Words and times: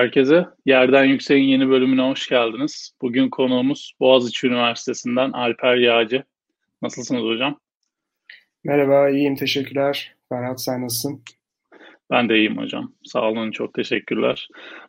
Herkese. 0.00 0.46
Yerden 0.66 1.04
Yüksek'in 1.04 1.44
yeni 1.44 1.68
bölümüne 1.68 2.02
hoş 2.02 2.28
geldiniz. 2.28 2.92
Bugün 3.02 3.30
konuğumuz 3.30 3.92
Boğaziçi 4.00 4.46
Üniversitesi'nden 4.46 5.32
Alper 5.32 5.76
Yağcı. 5.76 6.24
Nasılsınız 6.82 7.22
hocam? 7.22 7.58
Merhaba, 8.64 9.10
iyiyim. 9.10 9.36
Teşekkürler. 9.36 10.14
Ferhat, 10.28 10.62
sen 10.62 10.82
nasılsın? 10.84 11.22
Ben 12.10 12.28
de 12.28 12.36
iyiyim 12.36 12.58
hocam. 12.58 12.92
Sağ 13.04 13.30
olun, 13.30 13.50
çok 13.50 13.74
teşekkürler. 13.74 14.48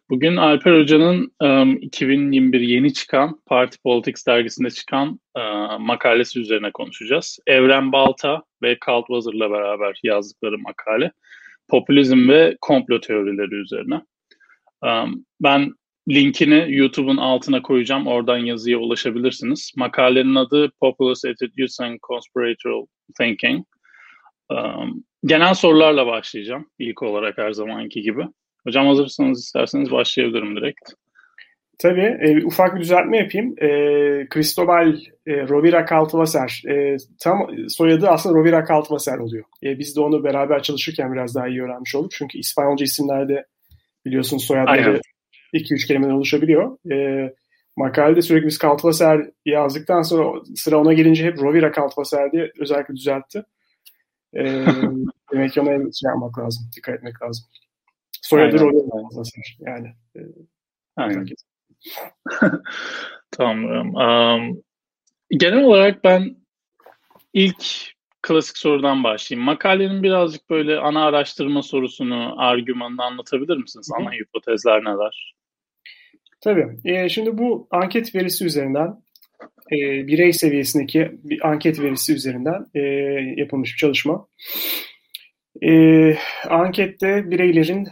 Bugün 0.10 0.36
Alper 0.36 0.80
Hoca'nın 0.80 1.32
um, 1.42 1.78
2021 1.78 2.62
yeni 2.62 2.94
çıkan 2.94 3.42
Party 3.46 3.78
Politics 3.84 4.28
dergisinde 4.28 4.70
çıkan 4.70 5.20
uh, 5.38 5.80
makalesi 5.80 6.40
üzerine 6.40 6.72
konuşacağız. 6.72 7.40
Evren 7.48 7.92
Balta 7.92 8.44
ve 8.64 8.78
Kalt 8.80 9.08
Wazır'la 9.08 9.52
beraber 9.52 10.00
yazdıkları 10.04 10.58
makale. 10.58 11.12
Popülizm 11.70 12.30
ve 12.30 12.58
komplo 12.62 13.00
teorileri 13.00 13.56
üzerine. 13.56 14.02
Ben 15.42 15.74
linkini 16.10 16.66
YouTube'un 16.76 17.18
altına 17.18 17.62
koyacağım. 17.62 18.08
Oradan 18.08 18.38
yazıya 18.38 18.78
ulaşabilirsiniz. 18.78 19.72
Makalenin 19.78 20.36
adı 20.36 20.72
Populist 20.80 21.26
Attitudes 21.26 21.80
and 21.80 22.00
Conspiratorial 22.08 22.86
Thinking. 23.18 23.66
Genel 25.26 25.54
sorularla 25.54 26.08
başlayacağım. 26.08 26.66
İlk 26.80 27.04
olarak 27.04 27.38
her 27.38 27.52
zamanki 27.52 28.02
gibi. 28.02 28.24
Hocam 28.64 28.88
hazırsanız 28.88 29.40
isterseniz 29.40 29.92
başlayabilirim 29.92 30.56
direkt. 30.56 30.92
Tabii. 31.80 32.18
E, 32.22 32.46
ufak 32.46 32.76
bir 32.76 32.82
düzeltme 32.82 33.18
yapayım. 33.18 33.56
E, 33.62 33.68
Cristobal 34.34 34.96
e, 35.28 35.48
Rovira 35.48 35.86
Caltvaser. 35.86 36.64
E, 36.70 36.98
tam 37.20 37.48
soyadı 37.68 38.08
aslında 38.08 38.40
Rovira 38.40 38.66
Caltvaser 38.66 39.18
oluyor. 39.18 39.44
E, 39.64 39.80
biz 39.80 39.96
de 39.96 40.02
onu 40.02 40.24
beraber 40.24 40.64
çalışırken 40.64 41.14
biraz 41.14 41.36
daha 41.36 41.48
iyi 41.48 41.64
öğrenmiş 41.64 41.96
olduk. 41.96 42.12
Çünkü 42.12 42.38
İspanyolca 42.38 42.84
isimlerde 42.84 43.46
Biliyorsun 44.06 44.38
soyadları 44.38 45.02
2-3 45.54 45.88
kelimeden 45.88 46.14
oluşabiliyor. 46.14 46.92
E, 46.92 47.28
makalede 47.78 48.22
sürekli 48.22 48.48
biz 48.48 48.58
Kaltvaser 48.58 49.30
yazdıktan 49.46 50.02
sonra 50.02 50.42
sıra 50.56 50.78
ona 50.78 50.94
gelince 50.94 51.26
hep 51.26 51.42
Rovira 51.42 51.72
Kaltvaser 51.72 52.32
diye 52.32 52.52
özellikle 52.60 52.96
düzeltti. 52.96 53.44
E, 54.36 54.66
demek 55.34 55.54
ki 55.54 55.62
ona 55.62 55.70
şey 55.72 56.08
yapmak 56.08 56.40
lazım, 56.40 56.66
dikkat 56.76 56.96
etmek 56.96 57.22
lazım. 57.22 57.46
Soyadı 58.22 58.60
Rovira 58.60 58.90
Kaltvaser 58.90 59.58
yani. 59.60 59.88
E, 60.16 60.20
Aynen. 60.96 61.26
tamam. 63.32 63.96
Um, 63.96 64.64
genel 65.30 65.64
olarak 65.64 66.04
ben 66.04 66.36
ilk 67.34 67.66
klasik 68.22 68.58
sorudan 68.58 69.04
başlayayım. 69.04 69.46
Makalenin 69.46 70.04
birazcık 70.04 70.50
böyle 70.50 70.80
ana 70.80 71.06
araştırma 71.06 71.62
sorusunu, 71.62 72.36
argümanını 72.38 73.04
anlatabilir 73.04 73.58
misiniz? 73.58 73.90
Hı. 73.92 74.02
Ana 74.02 74.12
hipotezler 74.12 74.84
neler? 74.84 75.36
Tabii. 76.42 76.68
E, 76.86 77.10
şimdi 77.10 77.38
bu 77.38 77.68
anket 77.72 78.16
verisi 78.16 78.46
üzerinden 78.46 79.04
e, 79.72 80.08
birey 80.08 80.34
seviyesindeki 80.34 81.12
bir 81.24 81.50
anket 81.50 81.80
verisi 81.80 82.14
üzerinden 82.14 82.66
e, 82.76 82.80
yapılmış 83.38 83.74
bir 83.74 83.78
çalışma. 83.78 84.28
E, 85.64 85.72
ankette 86.50 87.32
bireylerin 87.32 87.88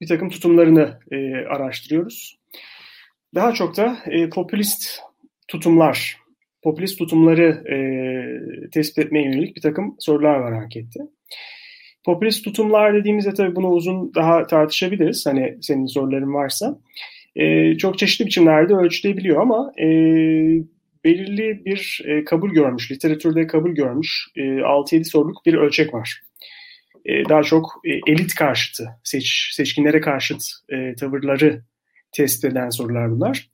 bir 0.00 0.06
takım 0.06 0.30
tutumlarını 0.30 1.00
e, 1.12 1.34
araştırıyoruz. 1.34 2.38
Daha 3.34 3.52
çok 3.52 3.76
da 3.76 3.98
e, 4.06 4.30
popülist 4.30 5.00
tutumlar 5.48 6.16
popülist 6.62 6.98
tutumları 6.98 7.62
e, 7.72 7.78
tespit 8.70 8.98
etmeye 8.98 9.24
yönelik 9.24 9.56
bir 9.56 9.60
takım 9.60 9.96
sorular 9.98 10.34
var 10.34 10.52
ankette. 10.52 11.00
Popülist 12.04 12.44
tutumlar 12.44 12.94
dediğimizde 12.94 13.34
tabii 13.34 13.56
bunu 13.56 13.68
uzun 13.68 14.14
daha 14.14 14.46
tartışabiliriz. 14.46 15.26
Hani 15.26 15.58
senin 15.60 15.86
soruların 15.86 16.34
varsa. 16.34 16.78
E, 17.36 17.74
çok 17.78 17.98
çeşitli 17.98 18.26
biçimlerde 18.26 18.74
ölçülebiliyor 18.74 19.40
ama 19.40 19.72
e, 19.78 19.86
belirli 21.04 21.64
bir 21.64 22.02
e, 22.04 22.24
kabul 22.24 22.50
görmüş, 22.50 22.92
literatürde 22.92 23.46
kabul 23.46 23.70
görmüş 23.70 24.28
e, 24.36 24.40
6-7 24.40 25.04
soruluk 25.04 25.46
bir 25.46 25.54
ölçek 25.54 25.94
var. 25.94 26.22
E, 27.04 27.28
daha 27.28 27.42
çok 27.42 27.80
e, 27.84 28.12
elit 28.12 28.34
karşıtı, 28.34 28.88
seç, 29.04 29.50
seçkinlere 29.52 30.00
karşıt 30.00 30.42
e, 30.68 30.94
tavırları 30.94 31.62
tespit 32.12 32.52
eden 32.52 32.70
sorular 32.70 33.10
bunlar. 33.10 33.48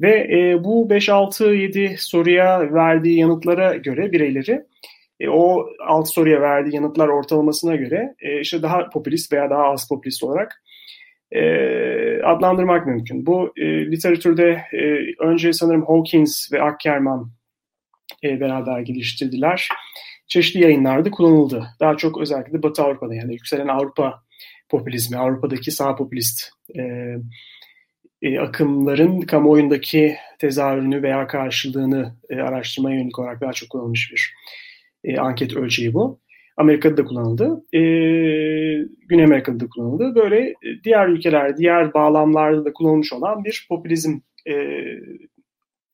Ve 0.00 0.10
e, 0.10 0.64
bu 0.64 0.88
5-6-7 0.90 1.96
soruya 1.98 2.72
verdiği 2.74 3.18
yanıtlara 3.18 3.76
göre 3.76 4.12
bireyleri 4.12 4.64
e, 5.20 5.28
o 5.28 5.66
6 5.86 6.10
soruya 6.10 6.40
verdiği 6.40 6.74
yanıtlar 6.74 7.08
ortalamasına 7.08 7.76
göre 7.76 8.14
e, 8.20 8.40
işte 8.40 8.62
daha 8.62 8.90
popülist 8.90 9.32
veya 9.32 9.50
daha 9.50 9.62
az 9.62 9.88
popülist 9.88 10.22
olarak 10.22 10.62
e, 11.32 11.42
adlandırmak 12.22 12.86
mümkün. 12.86 13.26
Bu 13.26 13.52
e, 13.56 13.90
literatürde 13.90 14.62
e, 14.72 14.82
önce 15.24 15.52
sanırım 15.52 15.86
Hawkins 15.86 16.52
ve 16.52 16.62
Ackerman 16.62 17.30
e, 18.24 18.40
beraber 18.40 18.80
geliştirdiler. 18.80 19.68
Çeşitli 20.28 20.62
yayınlarda 20.62 21.10
kullanıldı. 21.10 21.66
Daha 21.80 21.96
çok 21.96 22.20
özellikle 22.20 22.62
Batı 22.62 22.82
Avrupa'da 22.82 23.14
yani 23.14 23.32
yükselen 23.32 23.68
Avrupa 23.68 24.22
popülizmi, 24.68 25.16
Avrupa'daki 25.16 25.70
sağ 25.70 25.96
popülist 25.96 26.50
e, 26.78 26.82
e, 28.22 28.38
akımların 28.38 29.20
kamuoyundaki 29.20 30.16
tezahürünü 30.38 31.02
veya 31.02 31.26
karşılığını 31.26 32.14
e, 32.30 32.36
araştırmaya 32.36 32.96
yönelik 32.96 33.18
olarak 33.18 33.40
daha 33.40 33.52
çok 33.52 33.70
kullanılmış 33.70 34.12
bir 34.12 34.34
e, 35.04 35.18
anket 35.18 35.56
ölçeği 35.56 35.94
bu. 35.94 36.20
Amerika'da 36.56 36.96
da 36.96 37.04
kullanıldı. 37.04 37.64
E, 37.72 37.80
Güney 39.08 39.24
Amerika'da 39.24 39.60
da 39.60 39.68
kullanıldı. 39.68 40.14
Böyle 40.14 40.48
e, 40.48 40.54
diğer 40.84 41.08
ülkeler, 41.08 41.56
diğer 41.56 41.94
bağlamlarda 41.94 42.64
da 42.64 42.72
kullanılmış 42.72 43.12
olan 43.12 43.44
bir 43.44 43.66
popülizm, 43.68 44.18
e, 44.48 44.54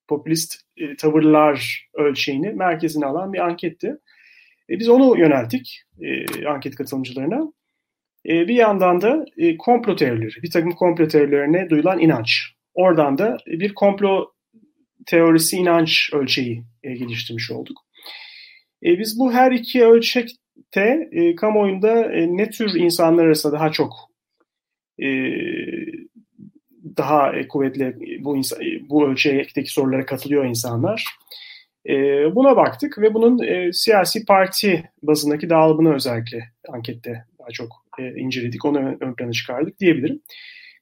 popülist 0.09 0.55
e, 0.77 0.97
tavırlar 0.97 1.89
ölçeğini 1.95 2.53
merkezine 2.53 3.07
alan 3.07 3.33
bir 3.33 3.39
anketti. 3.39 3.97
E, 4.71 4.79
biz 4.79 4.89
onu 4.89 5.19
yönelttik 5.19 5.83
e, 6.01 6.47
anket 6.47 6.75
katılımcılarına. 6.75 7.53
E, 8.29 8.49
bir 8.49 8.55
yandan 8.55 9.01
da 9.01 9.25
e, 9.37 9.57
komplo 9.57 9.97
teorileri, 9.97 10.43
bir 10.43 10.51
takım 10.51 10.73
komplo 10.73 11.09
teorilerine 11.09 11.71
duyulan 11.71 11.99
inanç. 11.99 12.43
Oradan 12.75 13.19
da 13.19 13.37
bir 13.47 13.75
komplo 13.75 14.33
teorisi 15.07 15.57
inanç 15.57 16.11
ölçeği 16.13 16.65
e, 16.83 16.93
geliştirmiş 16.93 17.51
olduk. 17.51 17.79
E, 18.85 18.99
biz 18.99 19.19
bu 19.19 19.33
her 19.33 19.53
iki 19.53 19.85
ölçekte 19.85 21.09
e, 21.13 21.35
kamuoyunda 21.35 22.13
e, 22.13 22.37
ne 22.37 22.51
tür 22.51 22.75
insanlar 22.75 23.25
arasında 23.25 23.53
daha 23.53 23.73
çok 23.73 23.93
e, 25.03 25.09
daha 26.97 27.33
e, 27.33 27.49
kuvvetli 27.49 27.97
bu 28.25 28.37
insan, 28.37 28.59
bu 28.89 29.09
ölçekteki 29.09 29.73
sorulara 29.73 30.07
katılıyor 30.07 30.45
insanlar. 30.45 31.05
E, 31.89 31.95
buna 32.35 32.57
baktık 32.57 32.99
ve 32.99 33.15
bunun 33.15 33.43
e, 33.43 33.73
siyasi 33.73 34.25
parti 34.25 34.91
bazındaki 35.03 35.51
dağılımını 35.51 35.95
özellikle 35.95 36.45
ankette 36.69 37.25
daha 37.39 37.49
çok 37.49 37.82
e, 37.99 38.21
inceledik, 38.21 38.65
onu 38.65 38.79
ön, 38.79 38.99
ön 39.01 39.15
plana 39.15 39.33
çıkardık 39.33 39.81
diyebilirim. 39.81 40.21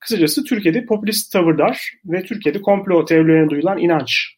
Kısacası 0.00 0.44
Türkiye'de 0.44 0.84
popülist 0.84 1.32
tavırlar 1.32 1.92
ve 2.04 2.22
Türkiye'de 2.22 2.60
komplo 2.60 3.04
teorilerine 3.04 3.51
duyulan 3.51 3.78
inanç 3.78 4.36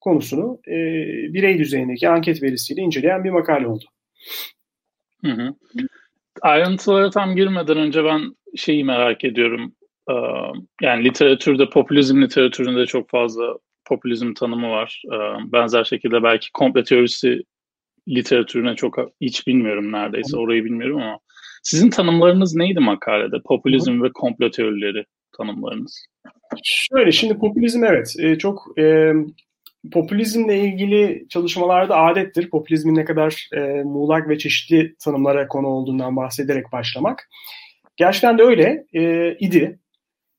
konusunu 0.00 0.60
e, 0.68 0.74
birey 1.32 1.58
düzeyindeki 1.58 2.08
anket 2.08 2.42
verisiyle 2.42 2.82
inceleyen 2.82 3.24
bir 3.24 3.30
makale 3.30 3.66
oldu. 3.66 3.84
Hı 5.24 5.30
hı. 5.32 5.54
Ayrıntılara 6.42 7.10
tam 7.10 7.36
girmeden 7.36 7.76
önce 7.76 8.04
ben 8.04 8.20
şeyi 8.56 8.84
merak 8.84 9.24
ediyorum. 9.24 9.74
Ee, 10.10 10.14
yani 10.82 11.04
literatürde, 11.04 11.70
popülizm 11.70 12.22
literatüründe 12.22 12.86
çok 12.86 13.10
fazla 13.10 13.56
popülizm 13.84 14.34
tanımı 14.34 14.70
var. 14.70 15.02
Ee, 15.06 15.52
benzer 15.52 15.84
şekilde 15.84 16.22
belki 16.22 16.52
komple 16.52 16.84
teorisi 16.84 17.42
literatürüne 18.08 18.74
çok 18.76 18.98
hiç 19.20 19.46
bilmiyorum 19.46 19.92
neredeyse. 19.92 20.36
Orayı 20.36 20.64
bilmiyorum 20.64 21.02
ama 21.02 21.18
sizin 21.62 21.90
tanımlarınız 21.90 22.54
neydi 22.54 22.80
makalede? 22.80 23.36
Popülizm 23.44 24.02
ve 24.02 24.08
komplo 24.14 24.50
teorileri 24.50 25.04
tanımlarınız. 25.36 26.06
Şöyle 26.64 27.12
şimdi 27.12 27.38
popülizm 27.38 27.84
evet 27.84 28.14
e, 28.18 28.38
çok 28.38 28.78
e, 28.78 29.12
popülizmle 29.92 30.58
ilgili 30.58 31.26
çalışmalarda 31.28 31.96
adettir. 31.96 32.50
Popülizmin 32.50 32.94
ne 32.94 33.04
kadar 33.04 33.48
e, 33.56 33.60
muğlak 33.82 34.28
ve 34.28 34.38
çeşitli 34.38 34.94
tanımlara 35.04 35.48
konu 35.48 35.66
olduğundan 35.66 36.16
bahsederek 36.16 36.72
başlamak. 36.72 37.28
Gerçekten 37.96 38.38
de 38.38 38.42
öyle 38.42 38.84
e, 38.92 39.34
idi. 39.40 39.78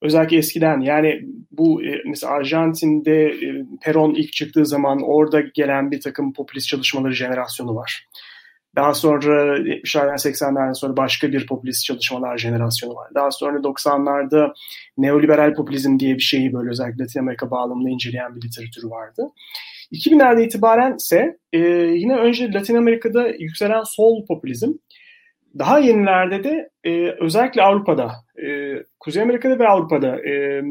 Özellikle 0.01 0.37
eskiden 0.37 0.81
yani 0.81 1.21
Bu 1.51 1.83
e, 1.83 2.01
mesela 2.05 2.33
Arjantin'de 2.33 3.25
e, 3.25 3.65
Peron 3.81 4.13
ilk 4.13 4.33
çıktığı 4.33 4.65
zaman 4.65 5.01
orada 5.01 5.41
gelen 5.41 5.91
bir 5.91 6.01
takım 6.01 6.33
popülist 6.33 6.67
çalışmaları 6.67 7.13
jenerasyonu 7.13 7.75
var. 7.75 8.07
Daha 8.75 8.93
sonra 8.93 9.57
70'lerden 9.57 10.13
80'lerden 10.13 10.73
sonra 10.73 10.97
başka 10.97 11.31
bir 11.31 11.47
popülist 11.47 11.85
çalışmalar 11.85 12.37
jenerasyonu 12.37 12.95
var. 12.95 13.09
Daha 13.15 13.31
sonra 13.31 13.57
90'larda 13.57 14.53
neoliberal 14.97 15.53
popülizm 15.53 15.99
diye 15.99 16.15
bir 16.15 16.21
şeyi 16.21 16.53
böyle 16.53 16.69
özellikle 16.69 17.03
Latin 17.03 17.19
Amerika 17.19 17.51
bağlamında 17.51 17.89
inceleyen 17.89 18.35
bir 18.35 18.41
literatürü 18.41 18.89
vardı. 18.89 19.27
2000'lerde 19.91 20.45
itibaren 20.45 20.95
ise 20.95 21.37
e, 21.53 21.59
yine 21.95 22.15
önce 22.15 22.53
Latin 22.53 22.75
Amerika'da 22.75 23.27
yükselen 23.27 23.83
sol 23.83 24.25
popülizm, 24.25 24.73
daha 25.59 25.79
yenilerde 25.79 26.43
de 26.43 26.69
e, 26.83 27.11
özellikle 27.19 27.61
Avrupa'da, 27.61 28.11
e, 28.45 28.75
Kuzey 28.99 29.23
Amerika'da 29.23 29.59
ve 29.59 29.67
Avrupa'da 29.67 30.27
e, 30.29 30.63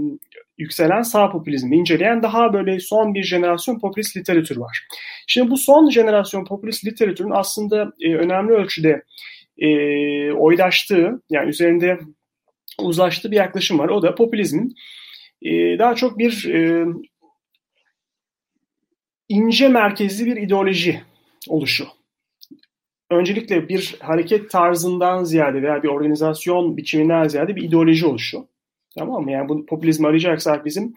yükselen 0.61 1.03
sağ 1.03 1.31
popülizmi 1.31 1.77
inceleyen 1.77 2.23
daha 2.23 2.53
böyle 2.53 2.81
son 2.81 3.15
bir 3.15 3.23
jenerasyon 3.23 3.79
popülist 3.79 4.17
literatür 4.17 4.57
var. 4.57 4.87
Şimdi 5.27 5.51
bu 5.51 5.57
son 5.57 5.91
jenerasyon 5.91 6.45
popülist 6.45 6.85
literatürün 6.87 7.31
aslında 7.31 7.93
e, 8.01 8.15
önemli 8.15 8.53
ölçüde 8.53 9.03
e, 9.59 9.69
oydaştığı, 10.33 11.23
yani 11.31 11.49
üzerinde 11.49 11.99
uzlaştığı 12.79 13.31
bir 13.31 13.37
yaklaşım 13.37 13.79
var. 13.79 13.89
O 13.89 14.03
da 14.03 14.15
popülizmin 14.15 14.75
e, 15.43 15.79
daha 15.79 15.95
çok 15.95 16.19
bir 16.19 16.49
e, 16.55 16.87
ince 19.29 19.69
merkezli 19.69 20.27
bir 20.27 20.37
ideoloji 20.37 21.01
oluşu. 21.49 21.87
Öncelikle 23.11 23.69
bir 23.69 23.97
hareket 24.01 24.51
tarzından 24.51 25.25
ziyade 25.25 25.63
veya 25.63 25.83
bir 25.83 25.89
organizasyon 25.89 26.77
biçiminden 26.77 27.29
ziyade 27.29 27.57
bir 27.57 27.63
ideoloji 27.63 28.07
oluşu. 28.07 28.50
Tamam 28.99 29.23
mı? 29.23 29.33
Yani 29.33 29.49
bu 29.49 29.67
popülizmi 29.67 30.07
arayacaksak 30.07 30.65
bizim 30.65 30.95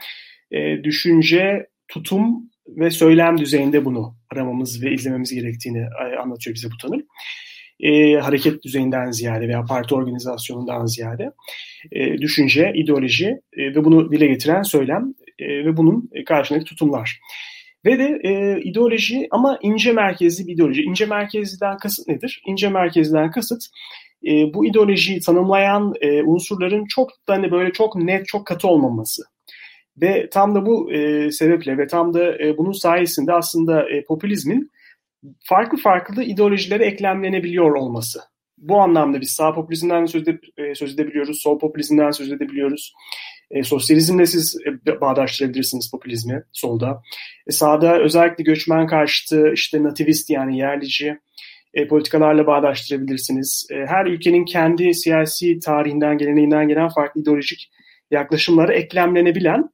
e, 0.51 0.83
düşünce, 0.83 1.67
tutum 1.87 2.49
ve 2.67 2.89
söylem 2.89 3.37
düzeyinde 3.37 3.85
bunu 3.85 4.15
aramamız 4.31 4.83
ve 4.83 4.93
izlememiz 4.93 5.33
gerektiğini 5.33 5.79
e, 5.79 6.17
anlatıyor 6.17 6.55
bize 6.55 6.67
bu 6.71 6.77
tanım. 6.77 7.01
E, 7.79 8.15
hareket 8.15 8.63
düzeyinden 8.63 9.11
ziyade 9.11 9.47
veya 9.47 9.65
parti 9.65 9.95
organizasyonundan 9.95 10.85
ziyade 10.85 11.31
e, 11.91 12.17
düşünce, 12.17 12.71
ideoloji 12.75 13.27
e, 13.57 13.75
ve 13.75 13.85
bunu 13.85 14.11
dile 14.11 14.27
getiren 14.27 14.61
söylem 14.61 15.13
e, 15.39 15.47
ve 15.47 15.77
bunun 15.77 16.09
karşındaki 16.25 16.65
tutumlar. 16.65 17.19
Ve 17.85 17.99
de 17.99 18.19
e, 18.23 18.61
ideoloji 18.61 19.27
ama 19.31 19.59
ince 19.61 19.91
merkezli 19.91 20.47
bir 20.47 20.53
ideoloji. 20.53 20.81
İnce 20.81 21.05
merkezliden 21.05 21.77
kasıt 21.77 22.07
nedir? 22.07 22.41
İnce 22.47 22.69
merkezliden 22.69 23.31
kasıt 23.31 23.63
e, 24.27 24.53
bu 24.53 24.65
ideolojiyi 24.65 25.19
tanımlayan 25.19 25.93
e, 26.01 26.23
unsurların 26.23 26.85
çok 26.85 27.09
da 27.27 27.33
hani 27.33 27.51
böyle 27.51 27.71
çok 27.71 27.95
net, 27.95 28.27
çok 28.27 28.47
katı 28.47 28.67
olmaması. 28.67 29.23
Ve 30.01 30.29
tam 30.29 30.55
da 30.55 30.65
bu 30.65 30.91
e, 30.91 31.31
sebeple 31.31 31.77
ve 31.77 31.87
tam 31.87 32.13
da 32.13 32.37
e, 32.37 32.57
bunun 32.57 32.71
sayesinde 32.71 33.33
aslında 33.33 33.89
e, 33.89 34.03
popülizmin 34.03 34.71
farklı 35.43 35.77
farklı 35.77 36.23
ideolojilere 36.23 36.85
eklemlenebiliyor 36.85 37.75
olması. 37.75 38.19
Bu 38.57 38.81
anlamda 38.81 39.21
biz 39.21 39.31
sağ 39.31 39.53
popülizmden 39.53 40.05
söz, 40.05 40.21
ede, 40.21 40.39
e, 40.57 40.75
söz 40.75 40.93
edebiliyoruz, 40.93 41.41
sol 41.41 41.59
popülizmden 41.59 42.11
söz 42.11 42.31
edebiliyoruz. 42.31 42.93
E, 43.51 43.63
sosyalizmle 43.63 44.25
siz 44.25 44.57
e, 44.87 45.01
bağdaştırabilirsiniz 45.01 45.91
popülizmi 45.91 46.43
solda. 46.51 47.01
E, 47.47 47.51
sağda 47.51 47.99
özellikle 47.99 48.43
göçmen 48.43 48.87
karşıtı, 48.87 49.51
işte 49.53 49.83
nativist 49.83 50.29
yani 50.29 50.57
yerlici 50.57 51.19
e, 51.73 51.87
politikalarla 51.87 52.47
bağdaştırabilirsiniz. 52.47 53.67
E, 53.71 53.75
her 53.75 54.05
ülkenin 54.05 54.45
kendi 54.45 54.93
siyasi 54.93 55.59
tarihinden, 55.59 56.17
geleneğinden 56.17 56.67
gelen 56.67 56.89
farklı 56.89 57.21
ideolojik 57.21 57.71
yaklaşımları 58.11 58.73
eklemlenebilen 58.73 59.69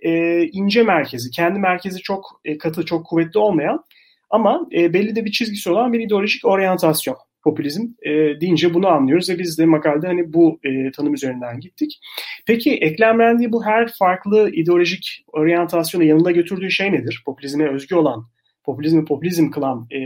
e, 0.00 0.42
ince 0.44 0.82
merkezi, 0.82 1.30
kendi 1.30 1.58
merkezi 1.58 2.02
çok 2.02 2.40
e, 2.44 2.58
katı, 2.58 2.84
çok 2.84 3.06
kuvvetli 3.06 3.38
olmayan 3.38 3.84
ama 4.30 4.66
e, 4.76 4.92
belli 4.92 5.16
de 5.16 5.24
bir 5.24 5.32
çizgisi 5.32 5.70
olan 5.70 5.92
bir 5.92 6.00
ideolojik 6.00 6.44
oryantasyon 6.44 7.16
popülizm 7.44 7.82
e, 8.02 8.10
deyince 8.40 8.74
bunu 8.74 8.88
anlıyoruz 8.88 9.30
ve 9.30 9.38
biz 9.38 9.58
de 9.58 9.66
makalede 9.66 10.06
hani 10.06 10.32
bu 10.32 10.60
e, 10.64 10.90
tanım 10.90 11.14
üzerinden 11.14 11.60
gittik. 11.60 12.00
Peki 12.46 12.74
eklemlendiği 12.74 13.52
bu 13.52 13.64
her 13.64 13.92
farklı 13.98 14.50
ideolojik 14.50 15.24
oryantasyonu 15.32 16.04
yanında 16.04 16.30
götürdüğü 16.30 16.70
şey 16.70 16.92
nedir? 16.92 17.22
Popülizme 17.26 17.68
özgü 17.68 17.94
olan, 17.94 18.26
popülizmi 18.70 19.04
popülizm 19.04 19.50
kılan 19.50 19.86
e, 19.90 19.98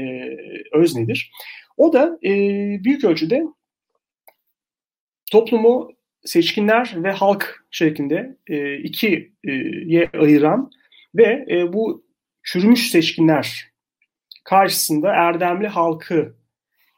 öz 0.73 0.97
nedir? 0.97 1.31
O 1.77 1.93
da 1.93 2.19
e, 2.25 2.31
büyük 2.85 3.05
ölçüde 3.05 3.43
toplumu 5.31 5.91
seçkinler 6.25 6.95
ve 6.97 7.11
halk 7.11 7.65
şeklinde 7.71 8.37
e, 8.47 8.79
ikiye 8.79 9.31
ayıran 10.21 10.71
ve 11.15 11.47
e, 11.51 11.73
bu 11.73 12.05
çürümüş 12.43 12.91
seçkinler 12.91 13.71
karşısında 14.45 15.09
erdemli 15.09 15.67
halkı 15.67 16.37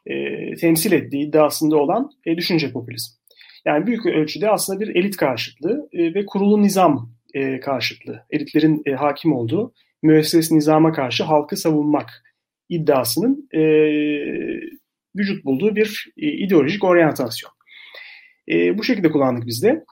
e, 0.05 0.53
temsil 0.55 0.91
ettiği 0.91 1.27
iddiasında 1.27 1.77
olan 1.77 2.11
e, 2.25 2.37
düşünce 2.37 2.71
popülizm. 2.71 3.11
Yani 3.65 3.87
büyük 3.87 4.05
ölçüde 4.05 4.49
aslında 4.49 4.79
bir 4.79 4.95
elit 4.95 5.17
karşıtlığı 5.17 5.89
e, 5.93 6.13
ve 6.13 6.25
kurulu 6.25 6.61
nizam 6.61 7.17
e, 7.33 7.59
karşıtlığı. 7.59 8.25
Elitlerin 8.29 8.81
e, 8.85 8.91
hakim 8.91 9.33
olduğu 9.33 9.73
müesses 10.03 10.51
nizama 10.51 10.91
karşı 10.91 11.23
halkı 11.23 11.57
savunmak 11.57 12.23
iddiasının 12.69 13.49
e, 13.53 13.61
vücut 15.15 15.45
bulduğu 15.45 15.75
bir 15.75 16.13
e, 16.17 16.27
ideolojik 16.27 16.83
oryantasyon. 16.83 17.51
E, 18.51 18.77
bu 18.77 18.83
şekilde 18.83 19.11
kullandık 19.11 19.47
biz 19.47 19.63
de. 19.63 19.83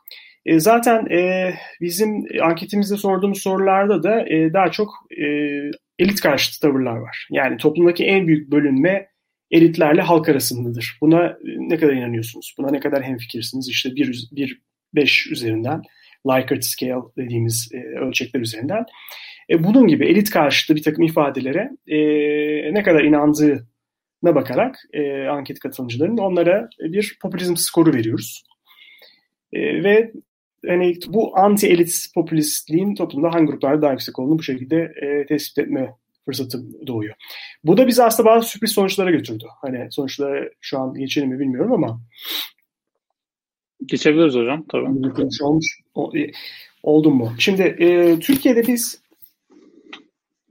E, 0.46 0.60
zaten 0.60 1.06
e, 1.06 1.54
bizim 1.82 2.26
anketimizde 2.44 2.98
sorduğumuz 2.98 3.42
sorularda 3.42 4.04
da 4.04 4.30
e, 4.30 4.54
daha 4.54 4.72
çok 4.72 4.90
e, 5.12 5.26
elit 6.00 6.22
karşıtı 6.22 6.60
tavırlar 6.60 6.96
var. 6.96 7.28
Yani 7.32 7.58
toplumdaki 7.58 8.06
en 8.06 8.28
büyük 8.28 8.52
bölünme 8.52 9.08
elitlerle 9.52 10.02
halk 10.02 10.30
arasındadır. 10.30 10.98
Buna 11.02 11.26
e, 11.26 11.36
ne 11.44 11.78
kadar 11.78 11.94
inanıyorsunuz? 11.94 12.56
Buna 12.58 12.72
ne 12.72 12.80
kadar 12.80 13.04
hemfikirsiniz? 13.04 13.70
İşte 13.70 13.96
bir, 13.96 14.30
bir 14.32 14.62
beş 14.96 15.28
üzerinden 15.32 15.82
Likert 16.28 16.66
scale 16.66 17.02
dediğimiz 17.18 17.70
e, 17.74 17.78
ölçekler 17.78 18.40
üzerinden. 18.40 18.86
E, 19.50 19.64
bunun 19.64 19.88
gibi 19.88 20.06
elit 20.06 20.30
karşıtı 20.30 20.76
bir 20.76 20.84
takım 20.84 21.04
ifadelere 21.04 21.72
e, 21.88 21.98
ne 22.74 22.84
kadar 22.84 23.04
inandığına 23.04 24.36
bakarak 24.36 24.76
e, 24.94 25.28
anket 25.28 25.60
katılımcılarının 25.60 26.18
onlara 26.18 26.70
bir 26.80 27.18
popülizm 27.22 27.56
skoru 27.56 27.94
veriyoruz. 27.94 28.44
E, 29.54 29.84
ve 29.84 30.12
hani 30.68 30.96
bu 31.08 31.38
anti 31.38 31.68
elit 31.68 32.08
popülistliğin 32.16 32.96
toplumda 32.96 33.34
hangi 33.34 33.46
gruplarda 33.46 33.82
daha 33.82 33.92
yüksek 33.92 34.20
olduğunu 34.20 34.40
bu 34.40 34.44
şekilde 34.44 34.94
e, 35.02 35.26
tespit 35.26 35.58
etme 35.58 35.94
fırsatı 36.26 36.88
doğuyor. 36.88 37.16
Bu 37.64 37.78
da 37.78 37.88
bizi 37.88 38.04
aslında 38.04 38.30
bazı 38.30 38.48
sürpriz 38.48 38.72
sonuçlara 38.72 39.12
götürdü. 39.12 39.46
Hani 39.62 39.92
sonuçlara 39.92 40.50
şu 40.62 40.80
an 40.80 40.94
geçelim 40.94 41.30
mi 41.30 41.40
bilmiyorum 41.40 41.74
ama 41.74 42.02
Geçebiliriz 43.86 44.36
hocam 44.36 44.66
tabii. 44.72 44.88
Olmuş, 45.42 45.82
e, 46.16 46.32
oldum 46.84 47.16
mu? 47.16 47.34
Şimdi 47.40 47.62
e, 47.62 48.20
Türkiye'de 48.20 48.68
biz 48.68 49.02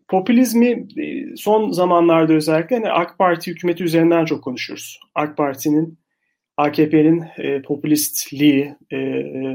popülizmi 0.09 0.69
e, 0.71 1.37
son 1.37 1.71
zamanlarda 1.71 2.33
özellikle 2.33 2.77
hani 2.77 2.91
AK 2.91 3.19
Parti 3.19 3.51
hükümeti 3.51 3.85
üzerinden 3.85 4.25
çok 4.25 4.45
konuşuyoruz. 4.45 5.01
AK 5.15 5.37
Parti'nin 5.37 5.99
AKP'nin 6.57 7.25
e, 7.39 7.63
popülistliği, 7.63 8.75
e, 8.93 8.99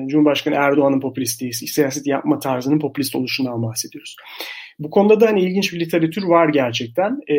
Cumhurbaşkanı 0.07 0.55
Erdoğan'ın 0.55 0.99
popülistliği, 0.99 1.53
siyaset 1.53 2.07
yapma 2.07 2.39
tarzının 2.39 2.79
popülist 2.79 3.15
oluşundan 3.15 3.63
bahsediyoruz. 3.63 4.15
Bu 4.79 4.89
konuda 4.89 5.21
da 5.21 5.27
hani 5.27 5.41
ilginç 5.41 5.73
bir 5.73 5.79
literatür 5.79 6.23
var 6.23 6.49
gerçekten. 6.49 7.19
E, 7.31 7.35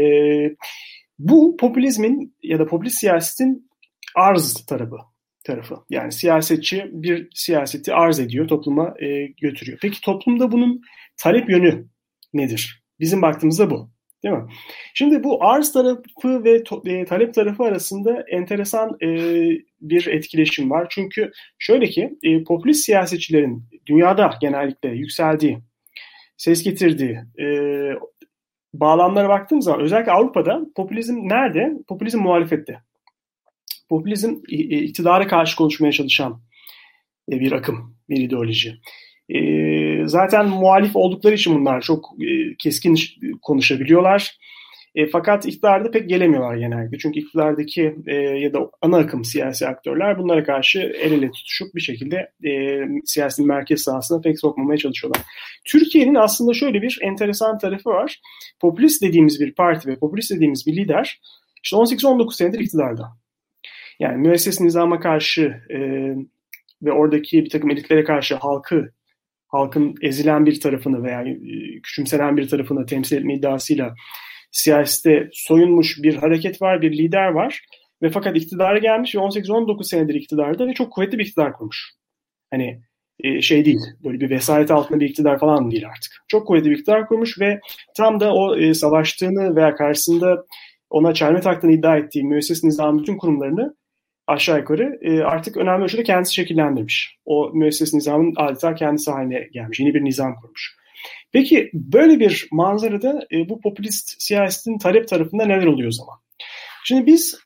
bu 1.18 1.56
popülizmin 1.56 2.36
ya 2.42 2.58
da 2.58 2.66
popülist 2.66 2.98
siyasetin 2.98 3.70
arz 4.16 4.66
tarafı 4.66 4.96
tarafı. 5.44 5.76
Yani 5.90 6.12
siyasetçi 6.12 6.90
bir 6.92 7.28
siyaseti 7.34 7.94
arz 7.94 8.20
ediyor, 8.20 8.48
topluma 8.48 8.94
e, 9.00 9.26
götürüyor. 9.26 9.78
Peki 9.82 10.00
toplumda 10.00 10.52
bunun 10.52 10.80
talep 11.16 11.50
yönü 11.50 11.86
nedir? 12.32 12.79
Bizim 13.00 13.22
baktığımızda 13.22 13.70
bu. 13.70 13.90
Değil 14.24 14.34
mi? 14.34 14.44
Şimdi 14.94 15.24
bu 15.24 15.44
arz 15.44 15.72
tarafı 15.72 16.44
ve 16.44 16.62
e, 16.84 17.04
talep 17.04 17.34
tarafı 17.34 17.62
arasında 17.62 18.24
enteresan 18.28 18.96
e, 19.02 19.08
bir 19.80 20.06
etkileşim 20.06 20.70
var. 20.70 20.86
Çünkü 20.90 21.30
şöyle 21.58 21.86
ki 21.86 22.18
e, 22.22 22.44
popülist 22.44 22.84
siyasetçilerin 22.84 23.64
dünyada 23.86 24.30
genellikle 24.40 24.88
yükseldiği 24.88 25.58
ses 26.36 26.62
getirdiği 26.62 27.18
e, 27.40 27.46
bağlamlara 28.74 29.28
baktığımız 29.28 29.64
zaman 29.64 29.80
özellikle 29.80 30.12
Avrupa'da 30.12 30.60
popülizm 30.76 31.16
nerede? 31.28 31.72
Popülizm 31.88 32.18
muhalefette. 32.18 32.80
Popülizm 33.88 34.36
iktidara 34.48 35.26
karşı 35.26 35.56
konuşmaya 35.56 35.92
çalışan 35.92 36.42
e, 37.32 37.40
bir 37.40 37.52
akım, 37.52 37.96
bir 38.08 38.16
ideoloji. 38.16 38.80
E, 39.34 39.40
zaten 40.06 40.48
muhalif 40.48 40.96
oldukları 40.96 41.34
için 41.34 41.54
bunlar 41.54 41.80
çok 41.80 42.04
e, 42.20 42.54
keskin 42.58 42.96
konuşabiliyorlar. 43.42 44.40
E, 44.94 45.06
fakat 45.06 45.46
iktidarda 45.46 45.90
pek 45.90 46.08
gelemiyorlar 46.08 46.56
genellikle. 46.56 46.98
Çünkü 46.98 47.20
iktidardaki 47.20 47.96
e, 48.06 48.14
ya 48.14 48.52
da 48.52 48.70
ana 48.82 48.96
akım 48.96 49.24
siyasi 49.24 49.66
aktörler 49.66 50.18
bunlara 50.18 50.44
karşı 50.44 50.78
el 50.80 51.12
ele 51.12 51.30
tutuşup 51.30 51.74
bir 51.74 51.80
şekilde 51.80 52.16
e, 52.44 52.80
siyasetin 53.04 53.46
merkez 53.46 53.82
sahasına 53.82 54.20
pek 54.20 54.40
sokmamaya 54.40 54.78
çalışıyorlar. 54.78 55.22
Türkiye'nin 55.64 56.14
aslında 56.14 56.54
şöyle 56.54 56.82
bir 56.82 56.98
enteresan 57.02 57.58
tarafı 57.58 57.90
var. 57.90 58.20
Popülist 58.60 59.02
dediğimiz 59.02 59.40
bir 59.40 59.54
parti 59.54 59.88
ve 59.88 59.98
popülist 59.98 60.30
dediğimiz 60.30 60.66
bir 60.66 60.76
lider 60.76 61.20
işte 61.64 61.76
18-19 61.76 62.34
senedir 62.34 62.60
iktidarda. 62.60 63.08
Yani 64.00 64.18
müesses 64.18 64.60
nizama 64.60 65.00
karşı 65.00 65.60
e, 65.70 65.78
ve 66.82 66.92
oradaki 66.92 67.44
bir 67.44 67.50
takım 67.50 67.70
elitlere 67.70 68.04
karşı 68.04 68.34
halkı 68.34 68.92
halkın 69.50 69.94
ezilen 70.02 70.46
bir 70.46 70.60
tarafını 70.60 71.02
veya 71.02 71.22
e, 71.22 71.34
küçümsenen 71.82 72.36
bir 72.36 72.48
tarafını 72.48 72.86
temsil 72.86 73.16
etme 73.16 73.34
iddiasıyla 73.34 73.94
siyasette 74.50 75.28
soyunmuş 75.32 76.02
bir 76.02 76.14
hareket 76.14 76.62
var, 76.62 76.82
bir 76.82 76.98
lider 76.98 77.28
var 77.28 77.60
ve 78.02 78.10
fakat 78.10 78.36
iktidara 78.36 78.78
gelmiş 78.78 79.14
ve 79.14 79.18
18-19 79.18 79.84
senedir 79.84 80.14
iktidarda 80.14 80.66
ve 80.66 80.74
çok 80.74 80.92
kuvvetli 80.92 81.18
bir 81.18 81.26
iktidar 81.26 81.52
kurmuş. 81.52 81.92
Hani 82.50 82.80
e, 83.24 83.40
şey 83.40 83.64
değil, 83.64 83.78
böyle 84.04 84.20
bir 84.20 84.30
vesayet 84.30 84.70
altında 84.70 85.00
bir 85.00 85.08
iktidar 85.08 85.38
falan 85.38 85.70
değil 85.70 85.86
artık. 85.86 86.12
Çok 86.28 86.46
kuvvetli 86.46 86.70
bir 86.70 86.78
iktidar 86.78 87.06
kurmuş 87.06 87.40
ve 87.40 87.60
tam 87.96 88.20
da 88.20 88.34
o 88.34 88.56
e, 88.56 88.74
savaştığını 88.74 89.56
veya 89.56 89.74
karşısında 89.74 90.44
ona 90.90 91.14
çelme 91.14 91.40
taktığını 91.40 91.72
iddia 91.72 91.96
ettiği 91.96 92.24
müesses 92.24 92.64
nizam 92.64 92.98
bütün 92.98 93.16
kurumlarını 93.16 93.74
aşağı 94.30 94.58
yukarı 94.58 94.98
e, 95.02 95.20
artık 95.20 95.56
önemli 95.56 95.84
ölçüde 95.84 96.02
kendisi 96.02 96.34
şekillendirmiş. 96.34 97.16
O 97.24 97.50
müesses 97.54 97.94
nizamın 97.94 98.34
adeta 98.36 98.74
kendisi 98.74 99.10
haline 99.10 99.48
gelmiş. 99.52 99.80
Yeni 99.80 99.94
bir 99.94 100.04
nizam 100.04 100.34
kurmuş. 100.34 100.76
Peki 101.32 101.70
böyle 101.74 102.20
bir 102.20 102.48
manzarada 102.52 103.26
e, 103.32 103.48
bu 103.48 103.60
popülist 103.60 104.22
siyasetin 104.22 104.78
talep 104.78 105.08
tarafında 105.08 105.44
neler 105.44 105.66
oluyor 105.66 105.88
o 105.88 105.92
zaman? 105.92 106.16
Şimdi 106.84 107.06
biz 107.06 107.38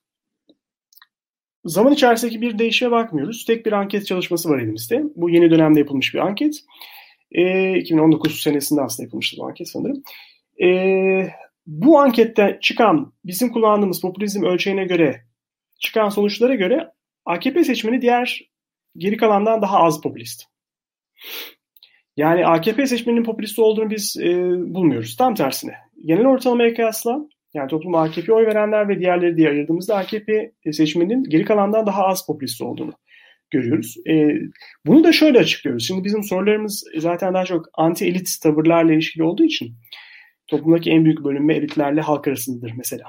zaman 1.64 1.92
içerisindeki 1.92 2.40
bir 2.40 2.58
değişime 2.58 2.90
bakmıyoruz. 2.90 3.44
Tek 3.44 3.66
bir 3.66 3.72
anket 3.72 4.06
çalışması 4.06 4.48
var 4.48 4.58
elimizde. 4.58 5.02
Bu 5.16 5.30
yeni 5.30 5.50
dönemde 5.50 5.78
yapılmış 5.78 6.14
bir 6.14 6.18
anket. 6.18 6.54
E, 7.32 7.74
2019 7.78 8.42
senesinde 8.42 8.80
aslında 8.80 9.06
yapılmıştı 9.06 9.36
bu 9.40 9.46
anket 9.46 9.68
sanırım. 9.68 10.02
E, 10.62 10.68
bu 11.66 12.00
ankette 12.00 12.58
çıkan 12.62 13.12
bizim 13.24 13.52
kullandığımız 13.52 14.00
popülizm 14.00 14.44
ölçeğine 14.44 14.84
göre 14.84 15.24
çıkan 15.80 16.08
sonuçlara 16.08 16.54
göre 16.54 16.90
AKP 17.24 17.64
seçmeni 17.64 18.02
diğer 18.02 18.50
geri 18.96 19.16
kalandan 19.16 19.62
daha 19.62 19.78
az 19.78 20.00
popülist. 20.00 20.44
Yani 22.16 22.46
AKP 22.46 22.86
seçmeninin 22.86 23.24
popülist 23.24 23.58
olduğunu 23.58 23.90
biz 23.90 24.16
e, 24.20 24.36
bulmuyoruz. 24.74 25.16
Tam 25.16 25.34
tersine. 25.34 25.74
Genel 26.04 26.26
ortalamaya 26.26 26.74
kıyasla 26.74 27.18
yani 27.54 27.68
toplum 27.68 27.94
AKP 27.94 28.32
oy 28.32 28.46
verenler 28.46 28.88
ve 28.88 28.98
diğerleri 28.98 29.36
diye 29.36 29.48
ayırdığımızda 29.48 29.96
AKP 29.96 30.52
seçmeninin 30.72 31.24
geri 31.24 31.44
kalandan 31.44 31.86
daha 31.86 32.06
az 32.06 32.26
popülist 32.26 32.62
olduğunu 32.62 32.92
görüyoruz. 33.50 33.96
E, 34.08 34.28
bunu 34.86 35.04
da 35.04 35.12
şöyle 35.12 35.38
açıklıyoruz. 35.38 35.86
Şimdi 35.86 36.04
bizim 36.04 36.22
sorularımız 36.22 36.84
zaten 36.98 37.34
daha 37.34 37.44
çok 37.44 37.66
anti 37.74 38.06
elit 38.06 38.28
tavırlarla 38.42 38.92
ilişkili 38.92 39.22
olduğu 39.22 39.44
için 39.44 39.74
toplumdaki 40.46 40.90
en 40.90 41.04
büyük 41.04 41.24
bölünme 41.24 41.54
elitlerle 41.54 42.00
halk 42.00 42.28
arasındadır 42.28 42.72
mesela 42.76 43.04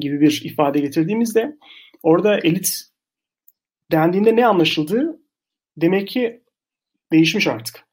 gibi 0.00 0.20
bir 0.20 0.42
ifade 0.44 0.80
getirdiğimizde 0.80 1.56
orada 2.02 2.38
elit 2.38 2.82
dendiğinde 3.92 4.36
ne 4.36 4.46
anlaşıldığı 4.46 5.20
demek 5.76 6.08
ki 6.08 6.42
değişmiş 7.12 7.46
artık. 7.46 7.84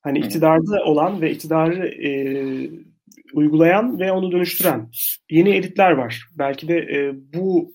Hani 0.00 0.18
iktidarda 0.18 0.84
olan 0.84 1.20
ve 1.20 1.30
iktidarı 1.30 1.88
e, 1.88 2.10
uygulayan 3.34 4.00
ve 4.00 4.12
onu 4.12 4.32
dönüştüren 4.32 4.90
yeni 5.30 5.50
elitler 5.50 5.90
var. 5.90 6.28
Belki 6.38 6.68
de 6.68 6.78
e, 6.78 7.12
bu 7.34 7.74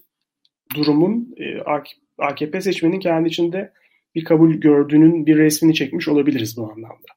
durumun 0.76 1.36
e, 1.38 1.62
AKP 2.18 2.62
seçmenin 2.62 3.00
kendi 3.00 3.28
içinde 3.28 3.74
bir 4.16 4.24
kabul 4.24 4.54
gördüğünün 4.54 5.26
bir 5.26 5.38
resmini 5.38 5.74
çekmiş 5.74 6.08
olabiliriz 6.08 6.58
bu 6.58 6.72
anlamda. 6.72 7.08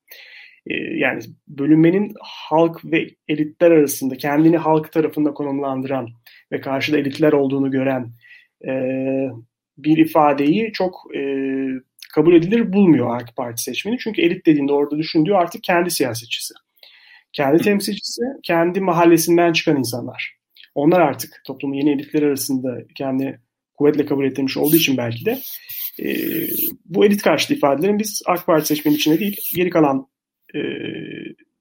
E, 0.66 0.74
yani 0.74 1.22
bölünmenin 1.48 2.12
halk 2.20 2.84
ve 2.84 3.08
elitler 3.28 3.70
arasında 3.70 4.16
kendini 4.16 4.56
halk 4.56 4.92
tarafında 4.92 5.34
konumlandıran 5.34 6.08
ve 6.52 6.60
karşıda 6.60 6.98
elitler 6.98 7.32
olduğunu 7.32 7.70
gören 7.70 8.12
e, 8.68 8.72
bir 9.78 9.98
ifadeyi 9.98 10.72
çok 10.72 11.16
e, 11.16 11.20
kabul 12.14 12.34
edilir 12.34 12.72
bulmuyor 12.72 13.16
AK 13.16 13.36
Parti 13.36 13.62
seçmeni. 13.62 13.98
Çünkü 13.98 14.22
elit 14.22 14.46
dediğinde 14.46 14.72
orada 14.72 14.98
düşündüğü 14.98 15.32
artık 15.32 15.62
kendi 15.62 15.90
siyasetçisi. 15.90 16.54
Kendi 17.32 17.62
temsilcisi, 17.62 18.22
kendi 18.42 18.80
mahallesinden 18.80 19.52
çıkan 19.52 19.76
insanlar. 19.76 20.36
Onlar 20.74 21.00
artık 21.00 21.42
toplumun 21.46 21.74
yeni 21.74 21.90
elitler 21.90 22.22
arasında 22.22 22.78
kendi 22.94 23.40
kuvvetle 23.74 24.06
kabul 24.06 24.24
ettirmiş 24.24 24.56
olduğu 24.56 24.76
için 24.76 24.96
belki 24.96 25.24
de 25.24 25.38
e, 26.02 26.16
bu 26.84 27.04
elit 27.04 27.22
karşıtı 27.22 27.54
ifadelerin 27.54 27.98
biz 27.98 28.22
AK 28.26 28.46
Parti 28.46 28.66
seçmeni 28.66 28.94
içinde 28.94 29.20
değil, 29.20 29.40
geri 29.56 29.70
kalan 29.70 30.06
e, 30.54 30.60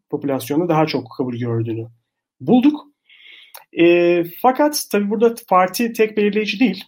popülasyonda 0.10 0.70
daha 0.70 0.86
çok 0.86 1.08
kabul 1.18 1.36
gördüğünü 1.36 1.88
bulduk. 2.40 2.88
E, 3.80 4.24
fakat 4.42 4.86
tabii 4.92 5.10
burada 5.10 5.36
parti 5.50 5.94
tek 5.94 6.18
belirleyici 6.18 6.60
değil. 6.60 6.84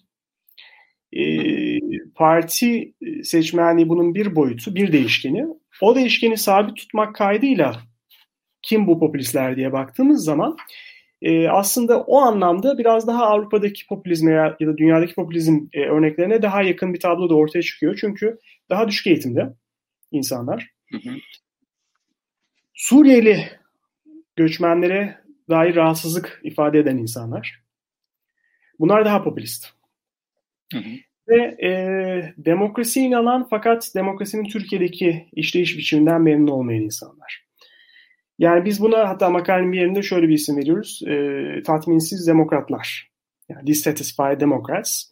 E, 1.13 1.23
parti 2.15 2.93
seçmenliği 3.23 3.89
bunun 3.89 4.15
bir 4.15 4.35
boyutu, 4.35 4.75
bir 4.75 4.91
değişkeni. 4.91 5.45
O 5.81 5.95
değişkeni 5.95 6.37
sabit 6.37 6.77
tutmak 6.77 7.15
kaydıyla 7.15 7.81
kim 8.61 8.87
bu 8.87 8.99
popülistler 8.99 9.55
diye 9.55 9.73
baktığımız 9.73 10.23
zaman 10.23 10.57
e, 11.21 11.47
aslında 11.47 12.01
o 12.01 12.17
anlamda 12.17 12.77
biraz 12.77 13.07
daha 13.07 13.25
Avrupa'daki 13.25 13.87
popülizme 13.87 14.31
ya, 14.31 14.55
ya 14.59 14.67
da 14.67 14.77
dünyadaki 14.77 15.15
popülizm 15.15 15.59
e, 15.73 15.81
örneklerine 15.81 16.41
daha 16.41 16.63
yakın 16.63 16.93
bir 16.93 16.99
tablo 16.99 17.29
da 17.29 17.35
ortaya 17.35 17.61
çıkıyor. 17.61 17.97
Çünkü 18.01 18.39
daha 18.69 18.87
düşük 18.87 19.07
eğitimde 19.07 19.53
insanlar. 20.11 20.69
Hı 20.91 20.97
hı. 20.97 21.15
Suriyeli 22.75 23.49
göçmenlere 24.35 25.17
dair 25.49 25.75
rahatsızlık 25.75 26.41
ifade 26.43 26.79
eden 26.79 26.97
insanlar. 26.97 27.63
Bunlar 28.79 29.05
daha 29.05 29.23
popülist. 29.23 29.67
Hı 30.73 30.77
hı. 30.77 30.89
Ve 31.27 31.67
e, 31.67 31.69
demokrasiye 32.37 33.05
inanan 33.05 33.47
fakat 33.49 33.91
demokrasinin 33.95 34.43
Türkiye'deki 34.43 35.29
işleyiş 35.33 35.77
biçiminden 35.77 36.21
memnun 36.21 36.51
olmayan 36.51 36.83
insanlar. 36.83 37.45
Yani 38.39 38.65
biz 38.65 38.81
buna 38.81 39.09
hatta 39.09 39.29
makalenin 39.29 39.71
bir 39.71 39.77
yerinde 39.77 40.01
şöyle 40.01 40.27
bir 40.27 40.33
isim 40.33 40.57
veriyoruz. 40.57 41.01
E, 41.07 41.63
tatminsiz 41.63 42.27
demokratlar. 42.27 43.09
Yani 43.49 43.67
dissatisfied 43.67 44.41
democrats. 44.41 45.03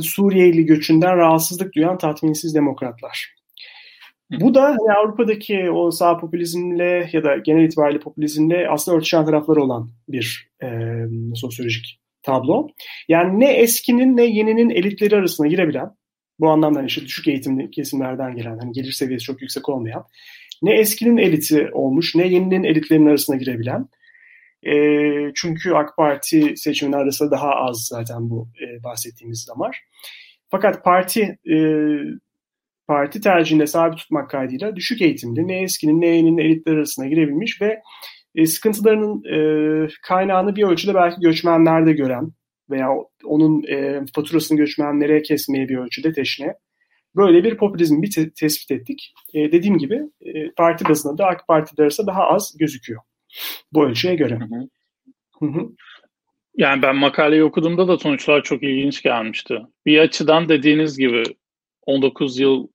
Suriyeli 0.00 0.66
göçünden 0.66 1.16
rahatsızlık 1.16 1.74
duyan 1.74 1.98
tatminsiz 1.98 2.54
demokratlar. 2.54 3.34
Bu 4.30 4.54
da 4.54 4.62
hani 4.64 4.92
Avrupa'daki 4.98 5.70
o 5.70 5.90
sağ 5.90 6.18
popülizmle 6.18 7.10
ya 7.12 7.24
da 7.24 7.36
genel 7.36 7.64
itibariyle 7.64 7.98
popülizmle 7.98 8.68
aslında 8.68 8.96
örtüşen 8.96 9.24
tarafları 9.24 9.62
olan 9.62 9.90
bir 10.08 10.50
e, 10.62 10.68
sosyolojik 11.34 12.00
tablo. 12.22 12.68
Yani 13.08 13.40
ne 13.40 13.52
eskinin 13.52 14.16
ne 14.16 14.24
yeninin 14.24 14.70
elitleri 14.70 15.16
arasına 15.16 15.46
girebilen, 15.46 15.90
bu 16.40 16.50
anlamda 16.50 16.78
hani 16.78 16.86
işte 16.86 17.02
düşük 17.02 17.28
eğitimli 17.28 17.70
kesimlerden 17.70 18.36
gelen, 18.36 18.58
hani 18.58 18.72
gelir 18.72 18.92
seviyesi 18.92 19.24
çok 19.24 19.42
yüksek 19.42 19.68
olmayan, 19.68 20.04
ne 20.62 20.74
eskinin 20.74 21.16
eliti 21.16 21.68
olmuş 21.72 22.14
ne 22.14 22.26
yeninin 22.26 22.64
elitlerinin 22.64 23.06
arasına 23.06 23.36
girebilen, 23.36 23.88
e, 24.66 24.74
çünkü 25.34 25.72
AK 25.72 25.96
Parti 25.96 26.56
seçiminin 26.56 26.96
arasında 26.96 27.30
daha 27.30 27.50
az 27.50 27.86
zaten 27.90 28.30
bu 28.30 28.48
e, 28.60 28.84
bahsettiğimiz 28.84 29.48
damar. 29.48 29.84
Fakat 30.48 30.84
parti 30.84 31.38
e, 31.50 31.56
parti 32.86 33.20
tercihinde 33.20 33.66
sabit 33.66 33.98
tutmak 33.98 34.30
kaydıyla 34.30 34.76
düşük 34.76 35.02
eğitimli 35.02 35.48
ne 35.48 35.62
eskinin 35.62 36.00
ne 36.00 36.06
yeninin 36.06 36.38
elitler 36.38 36.72
arasına 36.72 37.06
girebilmiş 37.06 37.62
ve 37.62 37.82
e, 38.34 38.46
sıkıntılarının 38.46 39.24
e, 39.24 39.88
kaynağını 40.02 40.56
bir 40.56 40.62
ölçüde 40.62 40.94
belki 40.94 41.20
göçmenlerde 41.20 41.92
gören 41.92 42.32
veya 42.70 42.88
onun 43.24 43.62
e, 43.62 44.00
faturasını 44.14 44.58
göçmenlere 44.58 45.22
kesmeye 45.22 45.68
bir 45.68 45.76
ölçüde 45.76 46.12
teşne. 46.12 46.54
Böyle 47.16 47.44
bir 47.44 47.56
popülizmi 47.56 48.02
bir 48.02 48.10
te- 48.10 48.30
tespit 48.30 48.70
ettik. 48.70 49.14
E, 49.34 49.52
dediğim 49.52 49.78
gibi 49.78 50.02
e, 50.20 50.50
parti 50.56 50.88
bazında 50.88 51.18
da 51.18 51.26
AK 51.26 51.48
Parti 51.48 51.82
arasında 51.82 52.06
daha 52.06 52.22
az 52.24 52.54
gözüküyor 52.58 53.00
bu 53.72 53.84
ölçüye 53.84 54.14
göre. 54.14 54.34
Hı 54.34 54.44
hı. 54.44 54.68
Hı 55.38 55.46
hı. 55.46 55.68
Yani 56.56 56.82
ben 56.82 56.96
makaleyi 56.96 57.44
okuduğumda 57.44 57.88
da 57.88 57.98
sonuçlar 57.98 58.42
çok 58.42 58.62
ilginç 58.62 59.02
gelmişti. 59.02 59.58
Bir 59.86 59.98
açıdan 59.98 60.48
dediğiniz 60.48 60.98
gibi 60.98 61.22
19 61.86 62.38
yıl 62.38 62.68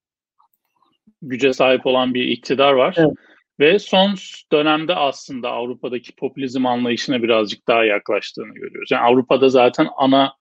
güce 1.22 1.54
sahip 1.54 1.86
olan 1.86 2.14
bir 2.14 2.24
iktidar 2.24 2.74
var. 2.74 2.96
Evet. 2.98 3.12
Ve 3.60 3.80
son 3.80 4.16
dönemde 4.52 4.96
aslında 4.96 5.50
Avrupa'daki 5.50 6.16
popülizm 6.16 6.66
anlayışına 6.66 7.24
birazcık 7.24 7.68
daha 7.68 7.86
yaklaştığını 7.86 8.54
görüyoruz. 8.54 8.92
Yani 8.92 9.04
Avrupa'da 9.04 9.50
zaten 9.50 9.88
ana 9.98 10.34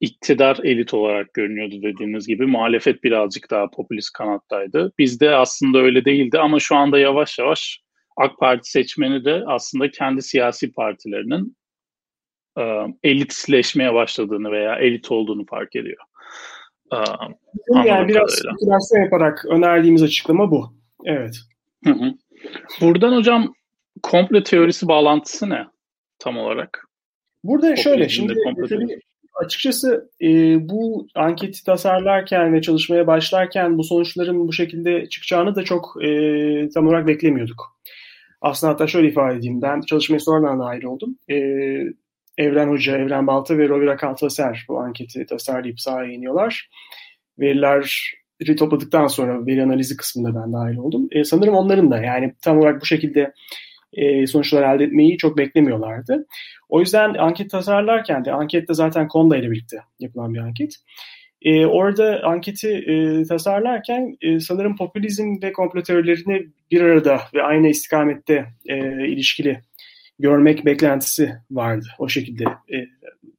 iktidar 0.00 0.58
elit 0.62 0.94
olarak 0.94 1.34
görünüyordu 1.34 1.82
dediğiniz 1.82 2.26
gibi. 2.26 2.46
Muhalefet 2.46 3.04
birazcık 3.04 3.50
daha 3.50 3.70
popülist 3.70 4.12
kanattaydı. 4.12 4.92
Bizde 4.98 5.36
aslında 5.36 5.78
öyle 5.78 6.04
değildi 6.04 6.38
ama 6.38 6.60
şu 6.60 6.76
anda 6.76 6.98
yavaş 6.98 7.38
yavaş 7.38 7.80
AK 8.16 8.38
Parti 8.38 8.70
seçmeni 8.70 9.24
de 9.24 9.44
aslında 9.46 9.90
kendi 9.90 10.22
siyasi 10.22 10.72
partilerinin 10.72 11.56
e, 12.58 12.62
elitleşmeye 13.02 13.94
başladığını 13.94 14.50
veya 14.50 14.76
elit 14.76 15.10
olduğunu 15.10 15.46
fark 15.46 15.76
ediyor. 15.76 16.02
E, 16.92 17.88
yani 17.88 18.08
biraz 18.08 18.30
spekülasyon 18.30 19.02
yaparak 19.02 19.44
önerdiğimiz 19.44 20.02
açıklama 20.02 20.50
bu. 20.50 20.74
Evet. 21.04 21.36
Hı 21.84 21.90
hı. 21.90 22.14
Buradan 22.80 23.16
hocam 23.16 23.54
komple 24.02 24.42
teorisi 24.42 24.88
bağlantısı 24.88 25.50
ne 25.50 25.66
tam 26.18 26.38
olarak? 26.38 26.88
Burada 27.44 27.76
şöyle 27.76 28.08
şimdi 28.08 28.34
tabii 28.68 28.98
açıkçası 29.34 30.10
e, 30.22 30.28
bu 30.68 31.06
anketi 31.14 31.64
tasarlarken 31.64 32.52
ve 32.52 32.62
çalışmaya 32.62 33.06
başlarken 33.06 33.78
bu 33.78 33.84
sonuçların 33.84 34.48
bu 34.48 34.52
şekilde 34.52 35.08
çıkacağını 35.08 35.54
da 35.54 35.64
çok 35.64 36.04
e, 36.04 36.08
tam 36.74 36.86
olarak 36.86 37.06
beklemiyorduk. 37.06 37.76
Aslında 38.40 38.72
hatta 38.72 38.86
şöyle 38.86 39.08
ifade 39.08 39.38
edeyim. 39.38 39.62
Ben 39.62 39.80
çalışmaya 39.80 40.18
sonradan 40.18 40.60
dahil 40.60 40.84
oldum. 40.84 41.16
E, 41.30 41.36
Evren 42.38 42.68
Hoca, 42.68 42.96
Evren 42.96 43.26
Balta 43.26 43.58
ve 43.58 43.68
Rovira 43.68 43.96
Kaltaser 43.96 44.64
bu 44.68 44.80
anketi 44.80 45.26
tasarlayıp 45.26 45.80
sahaya 45.80 46.12
iniyorlar. 46.12 46.70
Verileri 47.38 48.56
topladıktan 48.56 49.06
sonra 49.06 49.46
veri 49.46 49.62
analizi 49.62 49.96
kısmında 49.96 50.42
ben 50.42 50.52
dahil 50.52 50.76
oldum. 50.76 51.08
E, 51.10 51.24
sanırım 51.24 51.54
onların 51.54 51.90
da 51.90 51.98
yani 51.98 52.34
tam 52.42 52.58
olarak 52.58 52.80
bu 52.80 52.86
şekilde 52.86 53.32
e, 53.92 54.26
sonuçlar 54.26 54.74
elde 54.74 54.84
etmeyi 54.84 55.18
çok 55.18 55.38
beklemiyorlardı. 55.38 56.26
O 56.68 56.80
yüzden 56.80 57.14
anket 57.14 57.50
tasarlarken 57.50 58.24
de 58.24 58.32
ankette 58.32 58.74
zaten 58.74 59.08
Konda 59.08 59.36
ile 59.36 59.50
birlikte 59.50 59.76
yapılan 60.00 60.34
bir 60.34 60.38
anket. 60.38 60.76
E, 61.42 61.66
orada 61.66 62.20
anketi 62.24 62.68
e, 62.68 63.24
tasarlarken 63.24 64.16
e, 64.20 64.40
sanırım 64.40 64.76
popülizm 64.76 65.42
ve 65.42 65.52
komplo 65.52 65.82
teorilerini 65.82 66.46
bir 66.70 66.80
arada 66.80 67.20
ve 67.34 67.42
aynı 67.42 67.68
istikamette 67.68 68.46
e, 68.66 68.76
ilişkili 69.08 69.60
görmek 70.18 70.64
beklentisi 70.64 71.32
vardı. 71.50 71.86
O 71.98 72.08
şekilde 72.08 72.44
e, 72.44 72.76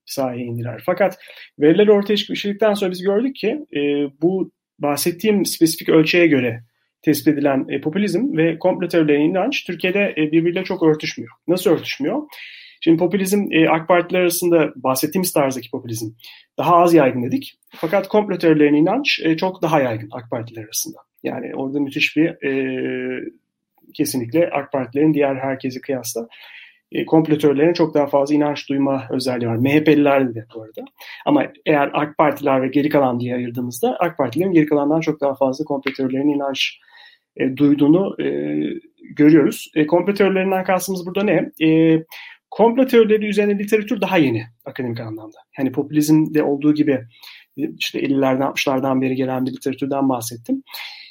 sahaya 0.05 0.45
indiler. 0.45 0.83
Fakat 0.85 1.17
veriler 1.59 1.87
ortaya 1.87 2.17
çıktıktan 2.17 2.73
sonra 2.73 2.91
biz 2.91 3.01
gördük 3.01 3.35
ki 3.35 3.65
e, 3.75 3.79
bu 4.21 4.51
bahsettiğim 4.79 5.45
spesifik 5.45 5.89
ölçeğe 5.89 6.27
göre 6.27 6.63
tespit 7.01 7.27
edilen 7.27 7.65
e, 7.69 7.81
popülizm 7.81 8.37
ve 8.37 8.59
komplo 8.59 8.87
teorilerine 8.87 9.25
inanç 9.25 9.65
Türkiye'de 9.65 10.13
e, 10.17 10.31
birbiriyle 10.31 10.63
çok 10.63 10.83
örtüşmüyor. 10.83 11.31
Nasıl 11.47 11.69
örtüşmüyor? 11.69 12.21
Şimdi 12.81 12.97
popülizm 12.97 13.47
e, 13.51 13.69
AK 13.69 13.87
Partiler 13.87 14.19
arasında 14.19 14.73
bahsettiğimiz 14.75 15.31
tarzdaki 15.31 15.71
popülizm 15.71 16.09
daha 16.57 16.75
az 16.75 16.93
yaygın 16.93 17.23
dedik. 17.23 17.53
Fakat 17.69 18.07
komplo 18.07 18.37
teorilerine 18.37 18.77
inanç 18.77 19.19
e, 19.23 19.37
çok 19.37 19.61
daha 19.61 19.81
yaygın 19.81 20.09
AK 20.11 20.31
Partiler 20.31 20.63
arasında. 20.63 20.97
Yani 21.23 21.55
orada 21.55 21.79
müthiş 21.79 22.17
bir 22.17 22.45
e, 22.47 23.31
kesinlikle 23.93 24.49
AK 24.49 24.71
Partilerin 24.71 25.13
diğer 25.13 25.35
herkesi 25.35 25.81
kıyasla 25.81 26.27
e, 26.93 27.05
komplo 27.05 27.73
çok 27.73 27.93
daha 27.93 28.07
fazla 28.07 28.35
inanç 28.35 28.69
duyma 28.69 29.07
özelliği 29.09 29.49
var. 29.49 29.55
MHP'liler 29.55 30.35
de 30.35 30.45
bu 30.55 30.61
arada. 30.61 30.85
Ama 31.25 31.47
eğer 31.65 31.91
AK 31.93 32.17
Partiler 32.17 32.61
ve 32.61 32.67
geri 32.67 32.89
kalan 32.89 33.19
diye 33.19 33.35
ayırdığımızda 33.35 33.97
AK 33.99 34.17
Partilerin 34.17 34.51
geri 34.51 34.65
kalandan 34.65 34.99
çok 34.99 35.21
daha 35.21 35.35
fazla 35.35 35.65
komplo 35.65 36.09
inanç 36.09 36.79
e, 37.37 37.57
duyduğunu 37.57 38.15
e, 38.23 38.27
görüyoruz. 39.15 39.71
E, 39.75 39.87
komplo 39.87 40.13
teorilerinden 40.13 40.63
kastımız 40.63 41.05
burada 41.05 41.23
ne? 41.23 41.51
E, 41.67 41.99
komplo 42.51 42.87
teorileri 42.87 43.27
üzerine 43.27 43.59
literatür 43.59 44.01
daha 44.01 44.17
yeni 44.17 44.43
akademik 44.65 44.99
anlamda. 44.99 45.37
Yani 45.57 45.71
popülizmde 45.71 46.43
olduğu 46.43 46.73
gibi 46.73 46.99
işte 47.57 47.99
50'lerden 47.99 48.41
60'lardan 48.41 49.01
beri 49.01 49.15
gelen 49.15 49.45
bir 49.45 49.51
literatürden 49.51 50.09
bahsettim. 50.09 50.63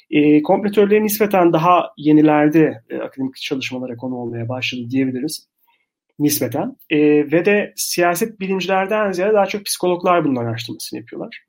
E, 0.09 0.41
komplo 0.41 0.89
nispeten 0.89 1.53
daha 1.53 1.89
yenilerde 1.97 2.81
e, 2.89 2.97
akademik 2.97 3.35
çalışmalara 3.35 3.95
konu 3.95 4.15
olmaya 4.15 4.49
başladı 4.49 4.89
diyebiliriz 4.89 5.52
nispeten. 6.19 6.75
E, 6.89 6.97
ve 7.31 7.45
de 7.45 7.73
siyaset 7.75 8.39
bilimcilerden 8.39 9.11
ziyade 9.11 9.33
daha 9.33 9.45
çok 9.45 9.65
psikologlar 9.65 10.25
bunun 10.25 10.35
araştırmasını 10.35 10.99
yapıyorlar 10.99 11.43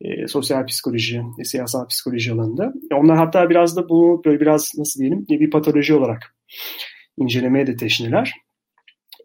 e, 0.00 0.28
sosyal 0.28 0.66
psikoloji, 0.66 1.22
e, 1.40 1.44
siyasal 1.44 1.86
psikoloji 1.86 2.32
alanında. 2.32 2.72
E, 2.92 2.94
onlar 2.94 3.16
hatta 3.16 3.50
biraz 3.50 3.76
da 3.76 3.88
bunu 3.88 4.24
böyle 4.24 4.40
biraz 4.40 4.72
nasıl 4.78 5.00
diyelim 5.00 5.26
bir 5.28 5.50
patoloji 5.50 5.94
olarak 5.94 6.34
incelemeye 7.16 7.66
de 7.66 7.76
teşniler. 7.76 8.32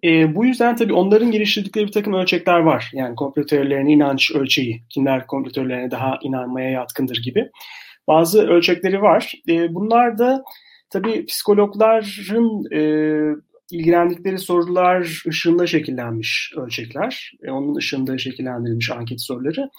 E, 0.04 0.36
bu 0.36 0.45
yüzden 0.45 0.76
tabii 0.76 0.93
onların 0.93 1.32
geliştirdikleri 1.32 1.88
bir 1.88 1.91
takım 1.91 2.13
ölçekler 2.13 2.60
var. 2.60 2.91
Yani 2.93 3.15
komplo 3.15 3.45
teorilerine 3.45 3.91
inanç 3.91 4.32
ölçeği, 4.32 4.84
kimler 4.89 5.28
komplo 5.28 5.52
teorilerine 5.52 5.91
daha 5.91 6.19
inanmaya 6.23 6.69
yatkındır 6.69 7.21
gibi. 7.23 7.49
Bazı 8.08 8.47
ölçekleri 8.47 9.02
var. 9.02 9.34
E, 9.49 9.73
bunlar 9.73 10.17
da 10.17 10.43
tabii 10.89 11.26
psikologların 11.26 12.73
e, 12.76 12.82
ilgilendikleri 13.71 14.38
sorular 14.38 15.23
ışığında 15.28 15.67
şekillenmiş 15.67 16.54
ölçekler. 16.58 17.32
E, 17.43 17.52
onun 17.52 17.76
ışığında 17.76 18.17
şekillendirilmiş 18.17 18.91
anket 18.91 19.21
soruları 19.21 19.69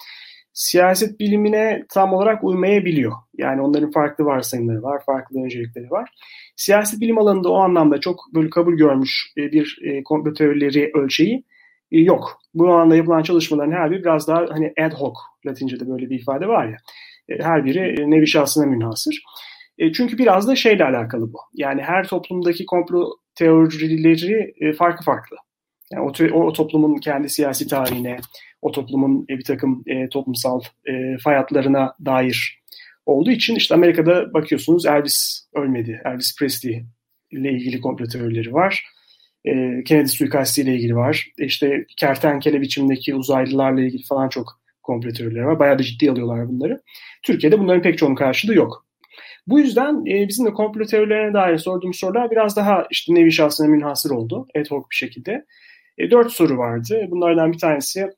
siyaset 0.55 1.19
bilimine 1.19 1.85
tam 1.89 2.13
olarak 2.13 2.43
uymayabiliyor. 2.43 3.13
Yani 3.37 3.61
onların 3.61 3.91
farklı 3.91 4.25
varsayımları 4.25 4.83
var, 4.83 5.03
farklı 5.05 5.43
öncelikleri 5.43 5.91
var. 5.91 6.09
Siyaset 6.55 7.01
bilim 7.01 7.17
alanında 7.17 7.49
o 7.49 7.55
anlamda 7.55 7.99
çok 7.99 8.19
böyle 8.33 8.49
kabul 8.49 8.73
görmüş 8.73 9.33
e, 9.37 9.51
bir 9.51 9.79
e, 9.83 10.03
komplo 10.03 10.33
teorileri 10.33 10.91
ölçeği 10.93 11.43
e, 11.91 11.99
yok. 11.99 12.37
Bu 12.53 12.73
alanda 12.73 12.95
yapılan 12.95 13.23
çalışmaların 13.23 13.71
her 13.71 13.91
biri 13.91 13.99
biraz 13.99 14.27
daha 14.27 14.45
hani 14.49 14.73
ad 14.79 14.91
hoc, 14.91 15.13
Latince'de 15.45 15.89
böyle 15.89 16.09
bir 16.09 16.19
ifade 16.19 16.47
var 16.47 16.67
ya. 16.67 16.77
Her 17.39 17.65
biri 17.65 18.11
nevi 18.11 18.27
şahsına 18.27 18.65
münhasır. 18.65 19.23
Çünkü 19.93 20.17
biraz 20.17 20.47
da 20.47 20.55
şeyle 20.55 20.85
alakalı 20.85 21.33
bu. 21.33 21.37
Yani 21.53 21.81
her 21.81 22.07
toplumdaki 22.07 22.65
komplo 22.65 23.11
teorileri 23.35 24.73
farklı 24.77 25.05
farklı. 25.05 25.37
Yani 25.91 26.11
o, 26.33 26.39
o 26.39 26.53
toplumun 26.53 26.97
kendi 26.97 27.29
siyasi 27.29 27.67
tarihine, 27.67 28.17
o 28.61 28.71
toplumun 28.71 29.25
e, 29.29 29.37
bir 29.37 29.43
takım 29.43 29.83
e, 29.87 30.09
toplumsal 30.09 30.61
e, 30.85 31.17
fay 31.23 31.35
dair 32.05 32.61
olduğu 33.05 33.31
için 33.31 33.55
işte 33.55 33.75
Amerika'da 33.75 34.33
bakıyorsunuz 34.33 34.85
Elvis 34.85 35.47
ölmedi. 35.55 36.01
Elvis 36.05 36.35
Presley 36.39 36.85
ile 37.31 37.51
ilgili 37.51 37.81
komplo 37.81 38.07
teorileri 38.07 38.53
var. 38.53 38.85
E, 39.45 39.83
Kennedy 39.83 40.07
suikasti 40.07 40.61
ile 40.61 40.75
ilgili 40.75 40.95
var. 40.95 41.27
E, 41.39 41.45
işte 41.45 41.85
kertenkele 41.97 42.61
biçimdeki 42.61 43.15
uzaylılarla 43.15 43.81
ilgili 43.81 44.03
falan 44.03 44.29
çok 44.29 44.61
komplo 44.83 45.09
teorileri 45.09 45.45
var. 45.45 45.59
Bayağı 45.59 45.79
da 45.79 45.83
ciddi 45.83 46.11
alıyorlar 46.11 46.47
bunları. 46.49 46.81
Türkiye'de 47.23 47.59
bunların 47.59 47.81
pek 47.81 47.97
çoğunun 47.97 48.15
karşılığı 48.15 48.55
yok. 48.55 48.85
Bu 49.47 49.59
yüzden 49.59 50.05
e, 50.05 50.27
bizim 50.27 50.45
de 50.45 50.53
komplo 50.53 50.85
teorilerine 50.85 51.33
dair 51.33 51.57
sorduğumuz 51.57 51.99
sorular 51.99 52.31
biraz 52.31 52.55
daha 52.55 52.87
işte 52.91 53.15
nevi 53.15 53.31
şahsına 53.31 53.67
münhasır 53.67 54.11
oldu. 54.11 54.47
Ad 54.55 54.65
hoc 54.69 54.83
bir 54.91 54.95
şekilde. 54.95 55.45
E, 55.97 56.11
dört 56.11 56.31
soru 56.31 56.57
vardı. 56.57 57.07
Bunlardan 57.09 57.53
bir 57.53 57.57
tanesi 57.57 58.09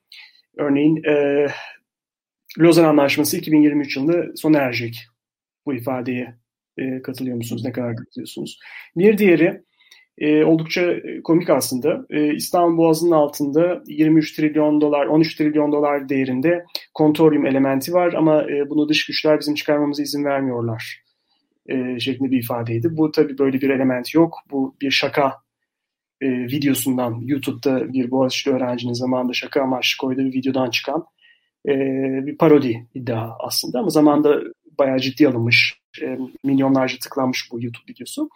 örneğin 0.57 1.03
e, 1.03 1.47
Lozan 2.59 2.83
Anlaşması 2.83 3.37
2023 3.37 3.97
yılında 3.97 4.35
sona 4.35 4.57
erecek. 4.57 5.07
Bu 5.65 5.73
ifadeye 5.73 6.35
e, 6.77 7.01
katılıyor 7.01 7.35
musunuz? 7.35 7.65
Ne 7.65 7.71
kadar 7.71 7.95
katılıyorsunuz? 7.95 8.59
Bir 8.95 9.17
diğeri 9.17 9.61
e, 10.17 10.43
oldukça 10.43 10.95
komik 11.23 11.49
aslında. 11.49 12.05
E, 12.09 12.33
İstanbul 12.33 12.77
Boğazı'nın 12.77 13.11
altında 13.11 13.81
23 13.87 14.35
trilyon 14.35 14.81
dolar, 14.81 15.05
13 15.05 15.35
trilyon 15.35 15.71
dolar 15.71 16.09
değerinde 16.09 16.65
kontoryum 16.93 17.45
elementi 17.45 17.93
var 17.93 18.13
ama 18.13 18.43
e, 18.43 18.69
bunu 18.69 18.89
dış 18.89 19.05
güçler 19.05 19.39
bizim 19.39 19.55
çıkarmamıza 19.55 20.03
izin 20.03 20.25
vermiyorlar 20.25 21.06
e, 21.67 21.99
şeklinde 21.99 22.31
bir 22.31 22.43
ifadeydi. 22.43 22.97
Bu 22.97 23.11
tabii 23.11 23.37
böyle 23.37 23.61
bir 23.61 23.69
element 23.69 24.13
yok. 24.13 24.37
Bu 24.51 24.75
bir 24.81 24.91
şaka 24.91 25.33
e, 26.21 26.27
videosundan 26.29 27.21
YouTube'da 27.25 27.93
bir 27.93 28.11
Boğaziçi 28.11 28.51
öğrencinin 28.51 28.93
zamanında 28.93 29.33
şaka 29.33 29.61
amaçlı 29.61 29.97
koyduğu 29.97 30.21
bir 30.21 30.33
videodan 30.33 30.69
çıkan 30.69 31.05
e, 31.67 31.73
bir 32.25 32.37
parodi 32.37 32.87
iddia 32.93 33.35
aslında 33.39 33.79
ama 33.79 33.89
zamanda 33.89 34.41
bayağı 34.79 34.99
ciddi 34.99 35.27
alınmış, 35.27 35.79
e, 36.01 36.17
milyonlarca 36.43 36.97
tıklanmış 36.99 37.49
bu 37.51 37.63
YouTube 37.63 37.91
videosu. 37.93 38.29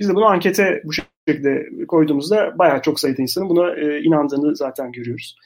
Biz 0.00 0.08
de 0.08 0.14
bunu 0.14 0.26
ankete 0.26 0.82
bu 0.84 0.92
şekilde 0.92 1.68
koyduğumuzda 1.88 2.58
bayağı 2.58 2.82
çok 2.82 3.00
sayıda 3.00 3.22
insanın 3.22 3.48
buna 3.48 3.76
e, 3.76 4.02
inandığını 4.02 4.56
zaten 4.56 4.92
görüyoruz. 4.92 5.36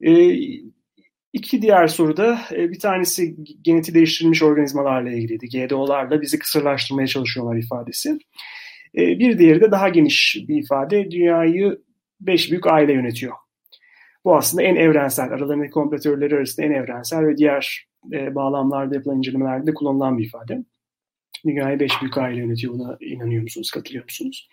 E, 0.00 0.10
iki 1.32 1.62
diğer 1.62 1.86
soruda 1.86 2.38
e, 2.52 2.70
bir 2.70 2.78
tanesi 2.78 3.36
geneti 3.62 3.94
değiştirilmiş 3.94 4.42
organizmalarla 4.42 5.10
ilgiliydi. 5.10 5.48
GDO'larla 5.48 6.20
bizi 6.20 6.38
kısırlaştırmaya 6.38 7.06
çalışıyorlar 7.06 7.56
ifadesi. 7.56 8.18
E, 8.96 9.18
bir 9.18 9.38
diğeri 9.38 9.60
de 9.60 9.70
daha 9.70 9.88
geniş 9.88 10.36
bir 10.48 10.62
ifade. 10.62 11.10
Dünyayı 11.10 11.78
beş 12.20 12.50
büyük 12.50 12.66
aile 12.66 12.92
yönetiyor. 12.92 13.32
Bu 14.24 14.36
aslında 14.36 14.62
en 14.62 14.76
evrensel, 14.76 15.30
aralarındaki 15.30 15.70
kompletörleri 15.70 16.34
arasında 16.36 16.66
en 16.66 16.72
evrensel 16.72 17.26
ve 17.26 17.36
diğer 17.36 17.86
e, 18.12 18.34
bağlamlarda 18.34 18.94
yapılan 18.94 19.16
incelemelerde 19.16 19.66
de 19.66 19.74
kullanılan 19.74 20.18
bir 20.18 20.24
ifade. 20.24 20.64
Dünyayı 21.46 21.80
beş 21.80 21.92
büyük 22.02 22.18
aile 22.18 22.40
yönetiyor. 22.40 22.74
Buna 22.74 22.96
inanıyor 23.00 23.42
musunuz, 23.42 23.70
katılıyor 23.70 24.04
musunuz? 24.04 24.48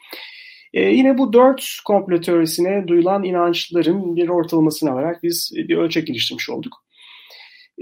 E, 0.74 0.82
yine 0.82 1.18
bu 1.18 1.34
dört 1.34 1.78
komplo 1.86 2.22
teorisine 2.22 2.88
duyulan 2.88 3.24
inançların 3.24 4.16
bir 4.16 4.30
ortalamasını 4.30 4.92
alarak 4.92 5.24
biz 5.24 5.52
bir 5.56 5.78
ölçek 5.78 6.08
geliştirmiş 6.08 6.50
olduk. 6.50 6.86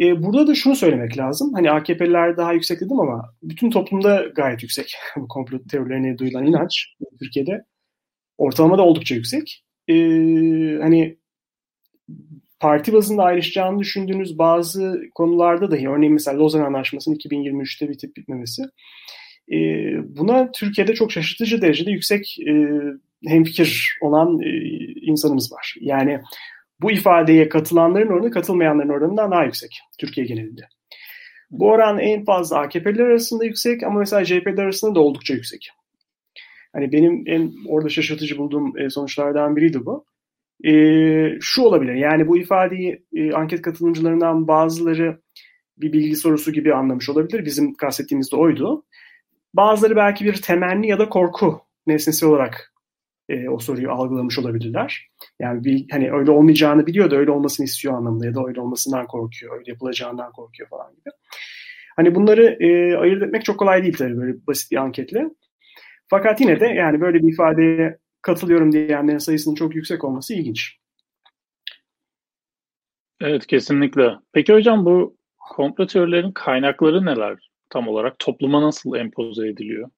E, 0.01 0.23
burada 0.23 0.47
da 0.47 0.55
şunu 0.55 0.75
söylemek 0.75 1.17
lazım. 1.17 1.53
Hani 1.53 1.71
AKP'liler 1.71 2.37
daha 2.37 2.53
yüksek 2.53 2.81
dedim 2.81 2.99
ama 2.99 3.35
bütün 3.43 3.69
toplumda 3.69 4.25
gayet 4.35 4.63
yüksek. 4.63 4.95
Bu 5.17 5.27
komplo 5.27 5.57
teorilerine 5.71 6.17
duyulan 6.17 6.45
inanç 6.45 6.87
Türkiye'de 7.19 7.65
ortalama 8.37 8.77
da 8.77 8.81
oldukça 8.81 9.15
yüksek. 9.15 9.63
E, 9.87 9.93
hani 10.81 11.17
parti 12.59 12.93
bazında 12.93 13.23
ayrışacağını 13.23 13.79
düşündüğünüz 13.79 14.37
bazı 14.37 15.01
konularda 15.15 15.71
dahi 15.71 15.89
örneğin 15.89 16.13
mesela 16.13 16.39
Lozan 16.39 16.63
Anlaşması'nın 16.63 17.15
2023'te 17.15 17.89
bitip 17.89 18.17
bitmemesi 18.17 18.63
e, 19.51 19.57
buna 20.17 20.51
Türkiye'de 20.51 20.93
çok 20.93 21.11
şaşırtıcı 21.11 21.61
derecede 21.61 21.91
yüksek 21.91 22.37
e, 22.39 22.53
hemfikir 23.27 23.97
olan 24.01 24.39
e, 24.41 24.49
insanımız 25.01 25.51
var. 25.51 25.75
Yani 25.79 26.19
bu 26.81 26.91
ifadeye 26.91 27.49
katılanların 27.49 28.07
oranı 28.07 28.31
katılmayanların 28.31 28.89
oranından 28.89 29.31
daha 29.31 29.43
yüksek 29.43 29.79
Türkiye 29.99 30.25
genelinde. 30.25 30.61
Bu 31.51 31.69
oran 31.69 31.99
en 31.99 32.25
fazla 32.25 32.59
AKP'liler 32.59 33.05
arasında 33.05 33.45
yüksek 33.45 33.83
ama 33.83 33.99
mesela 33.99 34.25
CHP'ler 34.25 34.63
arasında 34.63 34.95
da 34.95 34.99
oldukça 34.99 35.33
yüksek. 35.33 35.69
Hani 36.73 36.91
benim 36.91 37.23
en 37.27 37.51
orada 37.67 37.89
şaşırtıcı 37.89 38.37
bulduğum 38.37 38.77
e, 38.77 38.89
sonuçlardan 38.89 39.55
biriydi 39.55 39.85
bu. 39.85 40.05
E, 40.65 40.73
şu 41.41 41.61
olabilir 41.61 41.93
yani 41.93 42.27
bu 42.27 42.37
ifadeyi 42.37 43.05
e, 43.15 43.31
anket 43.31 43.61
katılımcılarından 43.61 44.47
bazıları 44.47 45.21
bir 45.77 45.93
bilgi 45.93 46.15
sorusu 46.15 46.51
gibi 46.51 46.73
anlamış 46.73 47.09
olabilir. 47.09 47.45
Bizim 47.45 47.73
kastettiğimiz 47.73 48.31
de 48.31 48.35
oydu. 48.35 48.85
Bazıları 49.53 49.95
belki 49.95 50.25
bir 50.25 50.41
temenni 50.41 50.87
ya 50.87 50.99
da 50.99 51.09
korku 51.09 51.61
nesnesi 51.87 52.25
olarak 52.25 52.73
e, 53.29 53.49
o 53.49 53.59
soruyu 53.59 53.91
algılamış 53.91 54.39
olabilirler. 54.39 55.07
Yani 55.39 55.63
bir, 55.63 55.85
hani 55.91 56.11
öyle 56.11 56.31
olmayacağını 56.31 56.87
biliyor 56.87 57.11
da 57.11 57.15
öyle 57.15 57.31
olmasını 57.31 57.65
istiyor 57.65 57.93
anlamında 57.93 58.25
ya 58.25 58.35
da 58.35 58.41
öyle 58.47 58.61
olmasından 58.61 59.07
korkuyor, 59.07 59.59
öyle 59.59 59.71
yapılacağından 59.71 60.31
korkuyor 60.31 60.69
falan 60.69 60.91
gibi. 60.91 61.09
Hani 61.95 62.15
bunları 62.15 62.57
e, 62.59 62.97
ayırt 62.97 63.23
etmek 63.23 63.45
çok 63.45 63.59
kolay 63.59 63.83
değil 63.83 63.97
tabii 63.97 64.17
böyle 64.17 64.47
basit 64.47 64.71
bir 64.71 64.77
anketle. 64.77 65.25
Fakat 66.07 66.41
yine 66.41 66.59
de 66.59 66.65
yani 66.65 67.01
böyle 67.01 67.23
bir 67.23 67.33
ifadeye 67.33 67.97
katılıyorum 68.21 68.71
diyenlerin 68.71 69.17
sayısının 69.17 69.55
çok 69.55 69.75
yüksek 69.75 70.03
olması 70.03 70.33
ilginç. 70.33 70.77
Evet 73.21 73.47
kesinlikle. 73.47 74.11
Peki 74.33 74.53
hocam 74.53 74.85
bu 74.85 75.17
komplo 75.55 75.87
teorilerin 75.87 76.31
kaynakları 76.31 77.05
neler 77.05 77.52
tam 77.73 77.87
olarak? 77.87 78.19
Topluma 78.19 78.61
nasıl 78.61 78.95
empoze 78.95 79.47
ediliyor? 79.47 79.89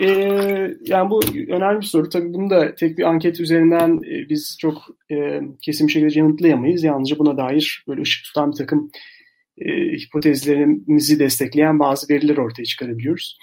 Ee, 0.00 0.74
yani 0.80 1.10
bu 1.10 1.20
önemli 1.48 1.80
bir 1.80 1.86
soru. 1.86 2.08
Tabii 2.08 2.34
bunu 2.34 2.50
da 2.50 2.74
tek 2.74 2.98
bir 2.98 3.02
anket 3.02 3.40
üzerinden 3.40 3.96
e, 3.96 4.28
biz 4.28 4.56
çok 4.60 4.82
e, 5.10 5.40
kesin 5.62 5.88
bir 5.88 5.92
şekilde 5.92 6.18
yanıtlayamayız. 6.18 6.84
Yalnızca 6.84 7.18
buna 7.18 7.36
dair 7.36 7.84
böyle 7.88 8.02
ışık 8.02 8.24
tutan 8.24 8.52
bir 8.52 8.56
takım 8.56 8.90
e, 9.58 9.70
hipotezlerimizi 9.72 11.18
destekleyen 11.18 11.78
bazı 11.78 12.14
veriler 12.14 12.36
ortaya 12.36 12.64
çıkarabiliyoruz. 12.64 13.38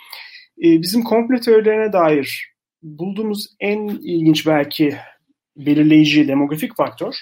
E, 0.64 0.82
bizim 0.82 1.04
komplo 1.04 1.40
teorilerine 1.40 1.94
dair 1.94 2.54
bulduğumuz 2.82 3.48
en 3.60 3.88
ilginç 3.88 4.48
belki 4.48 4.96
belirleyici 5.58 6.28
demografik 6.28 6.76
faktör 6.76 7.14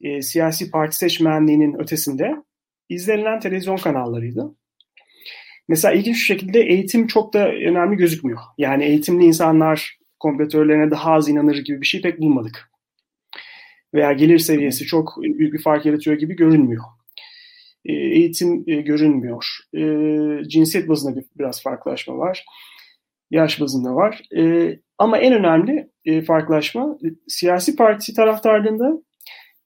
e, 0.00 0.22
siyasi 0.22 0.70
parti 0.70 0.96
seçmenliğinin 0.96 1.80
ötesinde 1.80 2.36
izlenilen 2.94 3.40
televizyon 3.40 3.76
kanallarıydı. 3.76 4.54
Mesela 5.68 5.94
ilginç 5.94 6.16
bir 6.16 6.20
şekilde 6.20 6.60
eğitim 6.60 7.06
çok 7.06 7.34
da 7.34 7.48
önemli 7.48 7.96
gözükmüyor. 7.96 8.38
Yani 8.58 8.84
eğitimli 8.84 9.24
insanlar 9.24 9.98
kompletörlerine 10.20 10.90
daha 10.90 11.12
az 11.12 11.28
inanır 11.28 11.56
gibi 11.56 11.80
bir 11.80 11.86
şey 11.86 12.02
pek 12.02 12.20
bulmadık. 12.20 12.70
Veya 13.94 14.12
gelir 14.12 14.38
seviyesi 14.38 14.84
çok 14.84 15.14
büyük 15.22 15.54
bir 15.54 15.62
fark 15.62 15.86
yaratıyor 15.86 16.18
gibi 16.18 16.36
görünmüyor. 16.36 16.82
E, 17.84 17.92
eğitim 17.92 18.64
e, 18.66 18.80
görünmüyor. 18.80 19.46
E, 19.74 19.80
cinsiyet 20.48 20.88
bazında 20.88 21.16
bir, 21.16 21.24
biraz 21.38 21.62
farklılaşma 21.62 22.18
var. 22.18 22.44
Yaş 23.30 23.60
bazında 23.60 23.94
var. 23.94 24.22
Ama 24.98 25.18
en 25.18 25.32
önemli 25.32 25.90
farklılaşma 26.26 26.98
siyasi 27.28 27.76
parti 27.76 28.14
taraftarlığında 28.14 29.02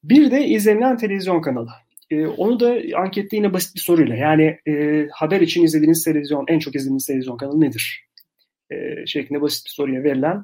bir 0.05 0.31
de 0.31 0.47
izlenilen 0.47 0.97
televizyon 0.97 1.41
kanalı. 1.41 1.71
E, 2.11 2.27
onu 2.27 2.61
da 2.61 2.77
ankette 2.97 3.37
yine 3.37 3.53
basit 3.53 3.75
bir 3.75 3.81
soruyla 3.81 4.16
yani 4.16 4.59
e, 4.68 5.07
haber 5.12 5.40
için 5.40 5.64
izlediğiniz 5.64 6.05
televizyon, 6.05 6.44
en 6.49 6.59
çok 6.59 6.75
izlediğiniz 6.75 7.07
televizyon 7.07 7.37
kanalı 7.37 7.61
nedir? 7.61 8.05
E, 8.71 9.07
şeklinde 9.07 9.40
basit 9.40 9.66
bir 9.66 9.71
soruya 9.71 10.03
verilen 10.03 10.42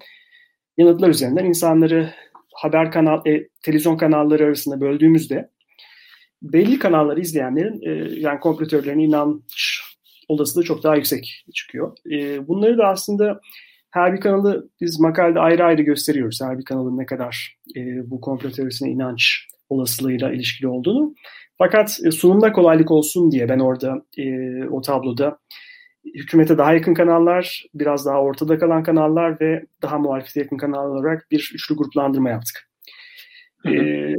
yanıtlar 0.78 1.08
üzerinden 1.08 1.44
insanları 1.44 2.10
haber 2.54 2.92
kanal, 2.92 3.26
e, 3.26 3.48
televizyon 3.62 3.96
kanalları 3.96 4.44
arasında 4.44 4.80
böldüğümüzde 4.80 5.50
belli 6.42 6.78
kanalları 6.78 7.20
izleyenlerin 7.20 7.80
e, 7.82 8.20
yani 8.20 8.40
kompletörlerine 8.40 9.04
inanç 9.04 9.80
olasılığı 10.28 10.64
çok 10.64 10.82
daha 10.82 10.96
yüksek 10.96 11.44
çıkıyor. 11.54 11.96
E, 12.12 12.48
bunları 12.48 12.78
da 12.78 12.88
aslında 12.88 13.40
her 13.90 14.12
bir 14.12 14.20
kanalı 14.20 14.68
biz 14.80 15.00
makalede 15.00 15.40
ayrı 15.40 15.64
ayrı 15.64 15.82
gösteriyoruz. 15.82 16.40
Her 16.42 16.58
bir 16.58 16.64
kanalın 16.64 16.98
ne 16.98 17.06
kadar 17.06 17.56
e, 17.76 18.10
bu 18.10 18.20
komplo 18.20 18.50
teorisine 18.50 18.90
inanç 18.90 19.48
olasılığıyla 19.68 20.32
ilişkili 20.32 20.68
olduğunu. 20.68 21.14
Fakat 21.58 22.00
e, 22.04 22.10
sunumda 22.10 22.52
kolaylık 22.52 22.90
olsun 22.90 23.30
diye 23.30 23.48
ben 23.48 23.58
orada 23.58 24.02
e, 24.18 24.24
o 24.64 24.80
tabloda 24.80 25.38
hükümete 26.14 26.58
daha 26.58 26.74
yakın 26.74 26.94
kanallar, 26.94 27.64
biraz 27.74 28.06
daha 28.06 28.22
ortada 28.22 28.58
kalan 28.58 28.82
kanallar 28.82 29.40
ve 29.40 29.66
daha 29.82 29.98
muhalefete 29.98 30.40
yakın 30.40 30.56
kanallar 30.56 31.00
olarak 31.00 31.26
bir 31.30 31.52
üçlü 31.54 31.76
gruplandırma 31.76 32.30
yaptık. 32.30 32.70
Hı 33.58 33.68
hı. 33.68 33.74
E, 33.74 34.14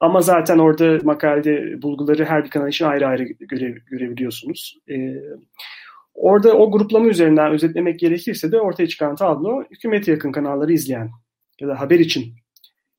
ama 0.00 0.20
zaten 0.20 0.58
orada 0.58 0.98
makalede 1.02 1.82
bulguları 1.82 2.24
her 2.24 2.44
bir 2.44 2.50
kanal 2.50 2.68
için 2.68 2.84
ayrı 2.84 3.06
ayrı 3.06 3.22
göre, 3.24 3.74
görebiliyorsunuz. 3.90 4.78
E, 4.90 5.14
orada 6.14 6.52
o 6.52 6.72
gruplama 6.72 7.06
üzerinden 7.06 7.52
özetlemek 7.52 8.00
gerekirse 8.00 8.52
de 8.52 8.60
ortaya 8.60 8.86
çıkan 8.86 9.16
tablo 9.16 9.64
hükümete 9.70 10.10
yakın 10.10 10.32
kanalları 10.32 10.72
izleyen 10.72 11.10
ya 11.60 11.68
da 11.68 11.80
haber 11.80 11.98
için 11.98 12.34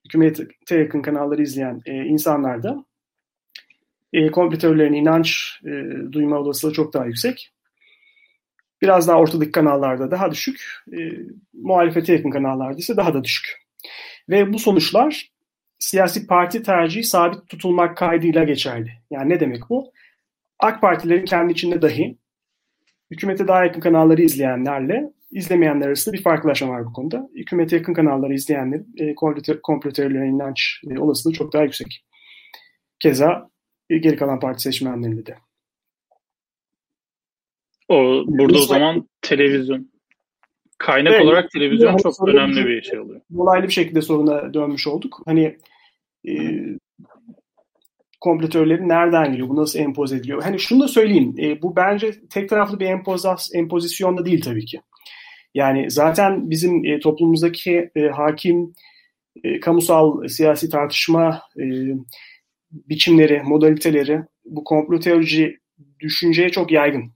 hükümete 0.05 0.47
yakın 0.71 1.01
kanalları 1.01 1.41
izleyen 1.41 1.81
e, 1.85 1.93
insanlarda 1.93 2.85
e, 4.13 4.31
kompütörlerin 4.31 4.93
inanç 4.93 5.59
e, 5.65 5.71
duyma 6.11 6.39
olasılığı 6.39 6.73
çok 6.73 6.93
daha 6.93 7.05
yüksek. 7.05 7.53
Biraz 8.81 9.07
daha 9.07 9.19
ortadaki 9.19 9.51
kanallarda 9.51 10.11
daha 10.11 10.31
düşük, 10.31 10.61
e, 10.93 10.97
muhalefete 11.53 12.13
yakın 12.13 12.29
kanallarda 12.29 12.77
ise 12.77 12.97
daha 12.97 13.13
da 13.13 13.23
düşük. 13.23 13.63
Ve 14.29 14.53
bu 14.53 14.59
sonuçlar 14.59 15.31
siyasi 15.79 16.27
parti 16.27 16.63
tercihi 16.63 17.03
sabit 17.03 17.47
tutulmak 17.49 17.97
kaydıyla 17.97 18.43
geçerli. 18.43 18.91
Yani 19.11 19.29
ne 19.29 19.39
demek 19.39 19.69
bu? 19.69 19.91
AK 20.59 20.81
Partilerin 20.81 21.25
kendi 21.25 21.53
içinde 21.53 21.81
dahi 21.81 22.17
hükümete 23.11 23.47
daha 23.47 23.65
yakın 23.65 23.81
kanalları 23.81 24.21
izleyenlerle 24.21 25.13
izlemeyenler 25.31 25.87
arasında 25.87 26.13
bir 26.13 26.23
farklılaşma 26.23 26.69
var 26.69 26.85
bu 26.85 26.93
konuda. 26.93 27.29
Hükümete 27.35 27.75
yakın 27.75 27.93
kanalları 27.93 28.33
izleyenlerin 28.33 28.95
e, 28.97 29.15
komplo 29.63 29.91
inanç 30.05 30.81
e, 30.89 30.99
olasılığı 30.99 31.33
çok 31.33 31.53
daha 31.53 31.63
yüksek. 31.63 32.05
Keza 32.99 33.49
geri 33.89 34.15
kalan 34.15 34.39
parti 34.39 34.61
seçmenlerinde 34.61 35.25
de. 35.25 35.35
O 37.89 38.23
burada 38.27 38.57
o 38.57 38.61
zaman 38.61 39.09
televizyon 39.21 39.93
kaynak 40.77 41.13
evet, 41.13 41.25
olarak 41.25 41.51
televizyon 41.51 41.87
hani 41.87 42.01
çok 42.01 42.27
önemli 42.27 42.65
bir 42.65 42.81
şey 42.81 42.99
oluyor. 42.99 43.21
Dolaylı 43.37 43.67
bir 43.67 43.73
şekilde 43.73 44.01
soruna 44.01 44.53
dönmüş 44.53 44.87
olduk. 44.87 45.21
Hani 45.25 45.57
e, 46.27 46.33
kompletörleri 48.21 48.89
nereden 48.89 49.31
geliyor? 49.31 49.49
Bu 49.49 49.55
nasıl 49.55 49.79
empoze 49.79 50.15
ediliyor? 50.15 50.43
Hani 50.43 50.59
şunu 50.59 50.83
da 50.83 50.87
söyleyeyim. 50.87 51.35
E, 51.39 51.61
bu 51.61 51.75
bence 51.75 52.11
tek 52.29 52.49
taraflı 52.49 52.79
bir 52.79 52.85
empozas, 52.85 53.55
empozisyon 53.55 54.17
da 54.17 54.25
değil 54.25 54.41
tabii 54.41 54.65
ki. 54.65 54.81
Yani 55.53 55.91
zaten 55.91 56.49
bizim 56.49 56.85
e, 56.85 56.99
toplumumuzdaki 56.99 57.89
e, 57.95 58.07
hakim 58.07 58.73
e, 59.43 59.59
kamusal 59.59 60.27
siyasi 60.27 60.69
tartışma 60.69 61.41
e, 61.59 61.63
biçimleri, 62.73 63.41
modaliteleri 63.43 64.21
bu 64.45 64.63
komplo 64.63 64.99
teorici 64.99 65.57
düşünceye 65.99 66.49
çok 66.49 66.71
yaygın. 66.71 67.11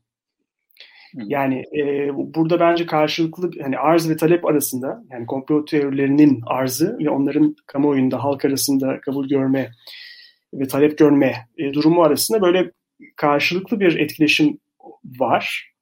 Yani 1.13 1.63
e, 1.77 2.09
burada 2.15 2.59
bence 2.59 2.85
karşılıklı 2.85 3.51
hani 3.61 3.77
arz 3.77 4.09
ve 4.09 4.17
talep 4.17 4.45
arasında 4.45 5.03
yani 5.11 5.25
komplo 5.25 5.65
teorilerinin 5.65 6.41
arzı 6.45 6.97
ve 6.99 7.09
onların 7.09 7.55
kamuoyunda 7.67 8.23
halk 8.23 8.45
arasında 8.45 9.01
kabul 9.01 9.29
görme 9.29 9.71
ve 10.53 10.67
talep 10.67 10.97
görme 10.97 11.33
e, 11.57 11.73
durumu 11.73 12.03
arasında 12.03 12.41
böyle 12.41 12.71
karşılıklı 13.15 13.79
bir 13.79 13.99
etkileşim 13.99 14.59
var. 15.19 15.73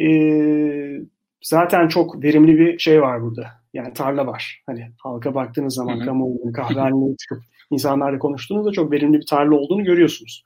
E, 0.00 0.08
zaten 1.42 1.88
çok 1.88 2.22
verimli 2.22 2.58
bir 2.58 2.78
şey 2.78 3.02
var 3.02 3.22
burada. 3.22 3.46
Yani 3.74 3.92
tarla 3.92 4.26
var. 4.26 4.62
Hani 4.66 4.90
halka 4.98 5.34
baktığınız 5.34 5.74
zaman 5.74 6.04
kamuoyunun 6.04 6.52
kahvehaneye 6.52 7.16
çıkıp 7.16 7.42
insanlarla 7.70 8.18
konuştuğunuzda 8.18 8.72
çok 8.72 8.92
verimli 8.92 9.20
bir 9.20 9.26
tarla 9.26 9.54
olduğunu 9.54 9.84
görüyorsunuz. 9.84 10.42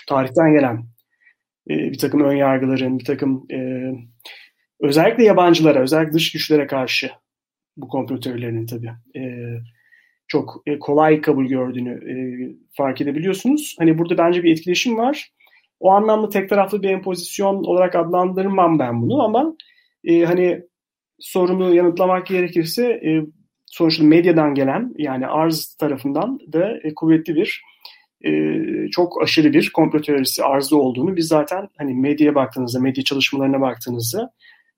Şu 0.00 0.06
tarihten 0.06 0.52
gelen 0.52 0.76
e, 1.70 1.74
bir 1.74 1.98
takım 1.98 2.20
ön 2.20 2.36
yargıların, 2.36 2.98
bir 2.98 3.04
takım 3.04 3.46
e, 3.52 3.90
özellikle 4.80 5.24
yabancılara, 5.24 5.80
özellikle 5.80 6.12
dış 6.12 6.32
güçlere 6.32 6.66
karşı 6.66 7.10
bu 7.76 7.88
komplo 7.88 8.20
teorilerinin 8.20 8.66
tabii 8.66 8.92
e, 9.16 9.22
çok 10.28 10.62
e, 10.66 10.78
kolay 10.78 11.20
kabul 11.20 11.46
gördüğünü 11.46 11.90
e, 11.90 12.14
fark 12.76 13.00
edebiliyorsunuz. 13.00 13.76
Hani 13.78 13.98
burada 13.98 14.18
bence 14.18 14.42
bir 14.42 14.52
etkileşim 14.52 14.98
var. 14.98 15.30
O 15.80 15.90
anlamda 15.90 16.28
tek 16.28 16.48
taraflı 16.48 16.82
bir 16.82 16.90
empozisyon 16.90 17.64
olarak 17.64 17.94
adlandırmam 17.94 18.78
ben 18.78 19.02
bunu 19.02 19.22
ama 19.22 19.56
e, 20.04 20.24
hani 20.24 20.62
sorunu 21.18 21.74
yanıtlamak 21.74 22.26
gerekirse 22.26 22.86
e, 22.86 23.22
sonuçta 23.74 24.04
medyadan 24.04 24.54
gelen 24.54 24.94
yani 24.98 25.26
arz 25.26 25.74
tarafından 25.74 26.38
da 26.52 26.78
e, 26.82 26.94
kuvvetli 26.94 27.34
bir 27.34 27.62
e, 28.24 28.30
çok 28.90 29.22
aşırı 29.22 29.52
bir 29.52 29.70
komplo 29.70 30.00
teorisi 30.00 30.44
arzı 30.44 30.76
olduğunu 30.76 31.16
biz 31.16 31.28
zaten 31.28 31.68
hani 31.78 31.94
medyaya 31.94 32.34
baktığınızda, 32.34 32.80
medya 32.80 33.04
çalışmalarına 33.04 33.60
baktığınızda 33.60 34.30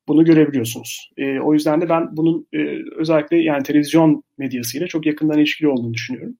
bunu 0.07 0.25
görebiliyorsunuz. 0.25 1.11
E, 1.17 1.39
o 1.39 1.53
yüzden 1.53 1.81
de 1.81 1.89
ben 1.89 2.17
bunun 2.17 2.47
e, 2.53 2.57
özellikle 2.95 3.37
yani 3.37 3.63
televizyon 3.63 4.23
medyasıyla 4.37 4.87
çok 4.87 5.05
yakından 5.05 5.37
ilişkili 5.37 5.67
olduğunu 5.67 5.93
düşünüyorum. 5.93 6.37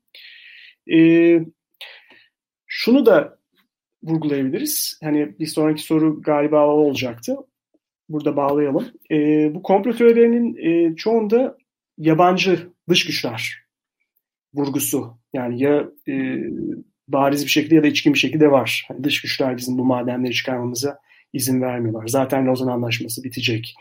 E, 0.92 1.00
şunu 2.68 3.06
da 3.06 3.38
vurgulayabiliriz. 4.04 5.00
Hani 5.04 5.40
bir 5.40 5.48
sonraki 5.48 5.82
soru 5.82 6.22
galiba 6.22 6.68
o 6.68 6.70
olacaktı. 6.70 7.36
Burada 8.10 8.36
bağlayalım. 8.36 8.88
E, 9.12 9.16
bu 9.56 9.64
komplo 9.64 9.94
teorilerinin 9.94 10.56
e, 10.56 10.96
çoğunda 10.96 11.58
yabancı 11.98 12.70
dış 12.90 13.06
güçler 13.06 13.68
vurgusu. 14.54 15.18
Yani 15.34 15.64
ya 15.64 15.88
e, 16.08 16.14
bariz 17.08 17.46
bir 17.46 17.52
şekilde 17.52 17.76
ya 17.76 17.84
da 17.84 17.88
içkin 17.88 18.14
bir 18.14 18.20
şekilde 18.20 18.52
var. 18.52 18.86
Hani 18.88 19.04
dış 19.04 19.22
güçler 19.22 19.58
bizim 19.58 19.78
bu 19.78 19.86
madenleri 19.86 20.34
çıkarmamıza 20.34 21.00
izin 21.34 21.62
vermiyorlar. 21.62 22.08
Zaten 22.08 22.46
Lozan 22.46 22.68
Anlaşması 22.68 23.24
bitecek. 23.24 23.76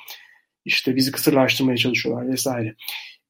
İşte 0.64 0.96
bizi 0.96 1.12
kısırlaştırmaya 1.12 1.76
çalışıyorlar 1.76 2.29
vesaire. 2.29 2.74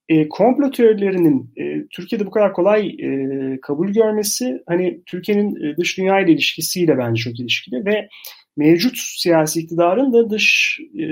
E, 0.09 0.29
komplo 0.29 0.71
teorilerinin 0.71 1.53
e, 1.57 1.87
Türkiye'de 1.91 2.27
bu 2.27 2.31
kadar 2.31 2.53
kolay 2.53 2.87
e, 2.89 3.61
kabul 3.63 3.89
görmesi 3.89 4.63
hani 4.67 5.03
Türkiye'nin 5.07 5.65
e, 5.65 5.77
dış 5.77 5.99
dünya 5.99 6.21
ile 6.21 6.33
ilişkisiyle 6.33 6.99
bence 6.99 7.23
çok 7.23 7.41
ilişkili 7.41 7.85
ve 7.85 8.09
mevcut 8.57 8.99
siyasi 8.99 9.61
iktidarın 9.61 10.13
da 10.13 10.31
dış 10.31 10.79
e, 10.95 11.05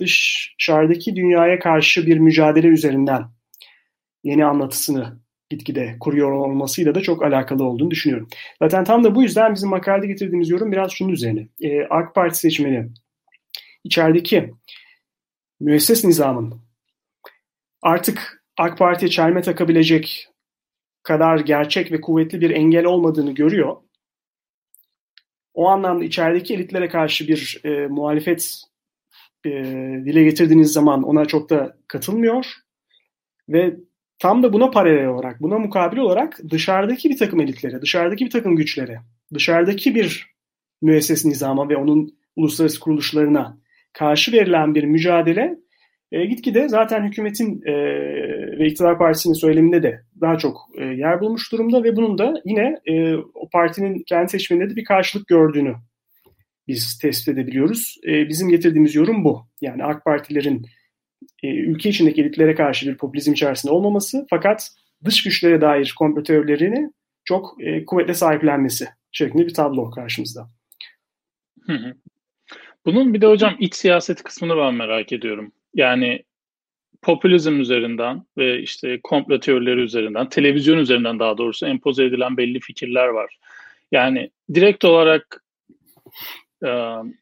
dışarıdaki 0.00 1.16
dünyaya 1.16 1.58
karşı 1.58 2.06
bir 2.06 2.18
mücadele 2.18 2.66
üzerinden 2.66 3.22
yeni 4.24 4.44
anlatısını 4.44 5.22
gitgide 5.50 5.96
kuruyor 6.00 6.32
olmasıyla 6.32 6.94
da 6.94 7.00
çok 7.00 7.22
alakalı 7.22 7.64
olduğunu 7.64 7.90
düşünüyorum. 7.90 8.28
Zaten 8.62 8.84
tam 8.84 9.04
da 9.04 9.14
bu 9.14 9.22
yüzden 9.22 9.54
bizim 9.54 9.68
makalede 9.68 10.06
getirdiğimiz 10.06 10.50
yorum 10.50 10.72
biraz 10.72 10.92
şunun 10.92 11.12
üzerine. 11.12 11.48
Ee, 11.60 11.84
AK 11.90 12.14
Parti 12.14 12.38
seçmeni 12.38 12.88
içerideki 13.84 14.54
müesses 15.60 16.04
nizamın 16.04 16.60
artık 17.82 18.44
AK 18.58 18.78
Parti'ye 18.78 19.10
çelme 19.10 19.42
takabilecek 19.42 20.28
kadar 21.02 21.38
gerçek 21.38 21.92
ve 21.92 22.00
kuvvetli 22.00 22.40
bir 22.40 22.50
engel 22.50 22.84
olmadığını 22.84 23.34
görüyor. 23.34 23.76
O 25.54 25.68
anlamda 25.68 26.04
içerideki 26.04 26.54
elitlere 26.54 26.88
karşı 26.88 27.28
bir 27.28 27.60
e, 27.64 27.86
muhalefet 27.86 28.62
e, 29.46 29.50
dile 30.04 30.24
getirdiğiniz 30.24 30.72
zaman 30.72 31.02
ona 31.02 31.24
çok 31.24 31.50
da 31.50 31.76
katılmıyor 31.88 32.46
ve 33.48 33.76
Tam 34.22 34.42
da 34.42 34.52
buna 34.52 34.70
paralel 34.70 35.06
olarak, 35.06 35.42
buna 35.42 35.58
mukabil 35.58 35.98
olarak 35.98 36.40
dışarıdaki 36.50 37.10
bir 37.10 37.18
takım 37.18 37.40
elitlere, 37.40 37.82
dışarıdaki 37.82 38.24
bir 38.24 38.30
takım 38.30 38.56
güçlere, 38.56 39.00
dışarıdaki 39.34 39.94
bir 39.94 40.34
müesses 40.82 41.24
nizama 41.24 41.68
ve 41.68 41.76
onun 41.76 42.18
uluslararası 42.36 42.80
kuruluşlarına 42.80 43.58
karşı 43.92 44.32
verilen 44.32 44.74
bir 44.74 44.84
mücadele 44.84 45.58
e, 46.12 46.24
gitgide 46.24 46.68
zaten 46.68 47.04
hükümetin 47.04 47.62
e, 47.66 47.72
ve 48.58 48.66
iktidar 48.66 48.98
partisinin 48.98 49.34
söyleminde 49.34 49.82
de 49.82 50.02
daha 50.20 50.38
çok 50.38 50.56
e, 50.78 50.84
yer 50.84 51.20
bulmuş 51.20 51.52
durumda 51.52 51.84
ve 51.84 51.96
bunun 51.96 52.18
da 52.18 52.34
yine 52.44 52.80
e, 52.86 53.14
o 53.16 53.48
partinin 53.52 54.02
kendi 54.06 54.30
seçmeninde 54.30 54.70
de 54.70 54.76
bir 54.76 54.84
karşılık 54.84 55.28
gördüğünü 55.28 55.74
biz 56.68 56.98
tespit 56.98 57.28
edebiliyoruz. 57.28 57.96
E, 58.06 58.28
bizim 58.28 58.48
getirdiğimiz 58.48 58.94
yorum 58.94 59.24
bu. 59.24 59.46
Yani 59.60 59.84
AK 59.84 60.04
Partilerin 60.04 60.66
e, 61.42 61.48
ülke 61.48 61.88
içindeki 61.88 62.22
elitlere 62.22 62.54
karşı 62.54 62.88
bir 62.90 62.96
popülizm 62.96 63.32
içerisinde 63.32 63.72
olmaması 63.72 64.26
fakat 64.30 64.68
dış 65.04 65.22
güçlere 65.22 65.60
dair 65.60 65.94
komplo 65.98 66.22
çok 67.24 67.56
e, 67.60 67.84
kuvvetle 67.84 68.14
sahiplenmesi 68.14 68.88
şeklinde 69.12 69.46
bir 69.46 69.54
tablo 69.54 69.90
karşımızda. 69.90 70.50
Bunun 72.86 73.14
bir 73.14 73.20
de 73.20 73.26
hocam 73.26 73.56
iç 73.58 73.74
siyaset 73.74 74.22
kısmını 74.22 74.56
ben 74.56 74.74
merak 74.74 75.12
ediyorum. 75.12 75.52
Yani 75.74 76.22
popülizm 77.02 77.60
üzerinden 77.60 78.22
ve 78.38 78.60
işte 78.60 79.00
komplo 79.02 79.40
teorileri 79.40 79.80
üzerinden, 79.80 80.28
televizyon 80.28 80.78
üzerinden 80.78 81.18
daha 81.18 81.38
doğrusu 81.38 81.66
empoze 81.66 82.04
edilen 82.04 82.36
belli 82.36 82.60
fikirler 82.60 83.06
var. 83.06 83.38
Yani 83.92 84.30
direkt 84.54 84.84
olarak 84.84 85.44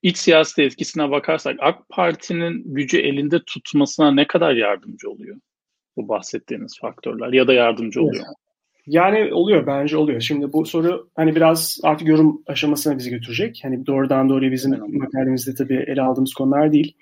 iç 0.02 0.16
siyasi 0.18 0.62
etkisine 0.62 1.10
bakarsak 1.10 1.56
AK 1.60 1.88
Parti'nin 1.88 2.74
gücü 2.74 2.98
elinde 2.98 3.42
tutmasına 3.46 4.10
ne 4.10 4.26
kadar 4.26 4.54
yardımcı 4.54 5.10
oluyor 5.10 5.36
bu 5.96 6.08
bahsettiğiniz 6.08 6.78
faktörler 6.80 7.32
ya 7.32 7.46
da 7.46 7.52
yardımcı 7.52 8.02
oluyor 8.02 8.26
mu? 8.26 8.34
Yani 8.86 9.34
oluyor 9.34 9.66
bence 9.66 9.96
oluyor. 9.96 10.20
Şimdi 10.20 10.52
bu 10.52 10.66
soru 10.66 11.08
hani 11.16 11.36
biraz 11.36 11.80
artık 11.82 12.08
yorum 12.08 12.42
aşamasına 12.46 12.98
bizi 12.98 13.10
götürecek. 13.10 13.60
Hani 13.62 13.86
doğrudan 13.86 14.28
doğruya 14.28 14.52
bizim 14.52 14.74
evet. 14.74 14.88
makalemizde 14.88 15.54
tabii 15.54 15.84
ele 15.86 16.02
aldığımız 16.02 16.34
konular 16.34 16.72
değil. 16.72 16.96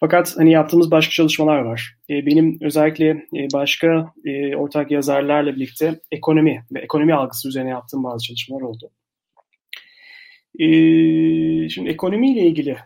Fakat 0.00 0.34
hani 0.36 0.52
yaptığımız 0.52 0.90
başka 0.90 1.12
çalışmalar 1.12 1.58
var. 1.58 1.96
E, 2.10 2.26
benim 2.26 2.58
özellikle 2.60 3.08
e, 3.08 3.48
başka 3.52 4.12
e, 4.24 4.56
ortak 4.56 4.90
yazarlarla 4.90 5.56
birlikte 5.56 6.00
ekonomi 6.12 6.64
ve 6.72 6.80
ekonomi 6.80 7.14
algısı 7.14 7.48
üzerine 7.48 7.70
yaptığım 7.70 8.04
bazı 8.04 8.26
çalışmalar 8.26 8.62
oldu. 8.62 8.90
Ee, 10.58 11.68
şimdi 11.68 11.90
ekonomiyle 11.90 12.40
ilgili 12.40 12.76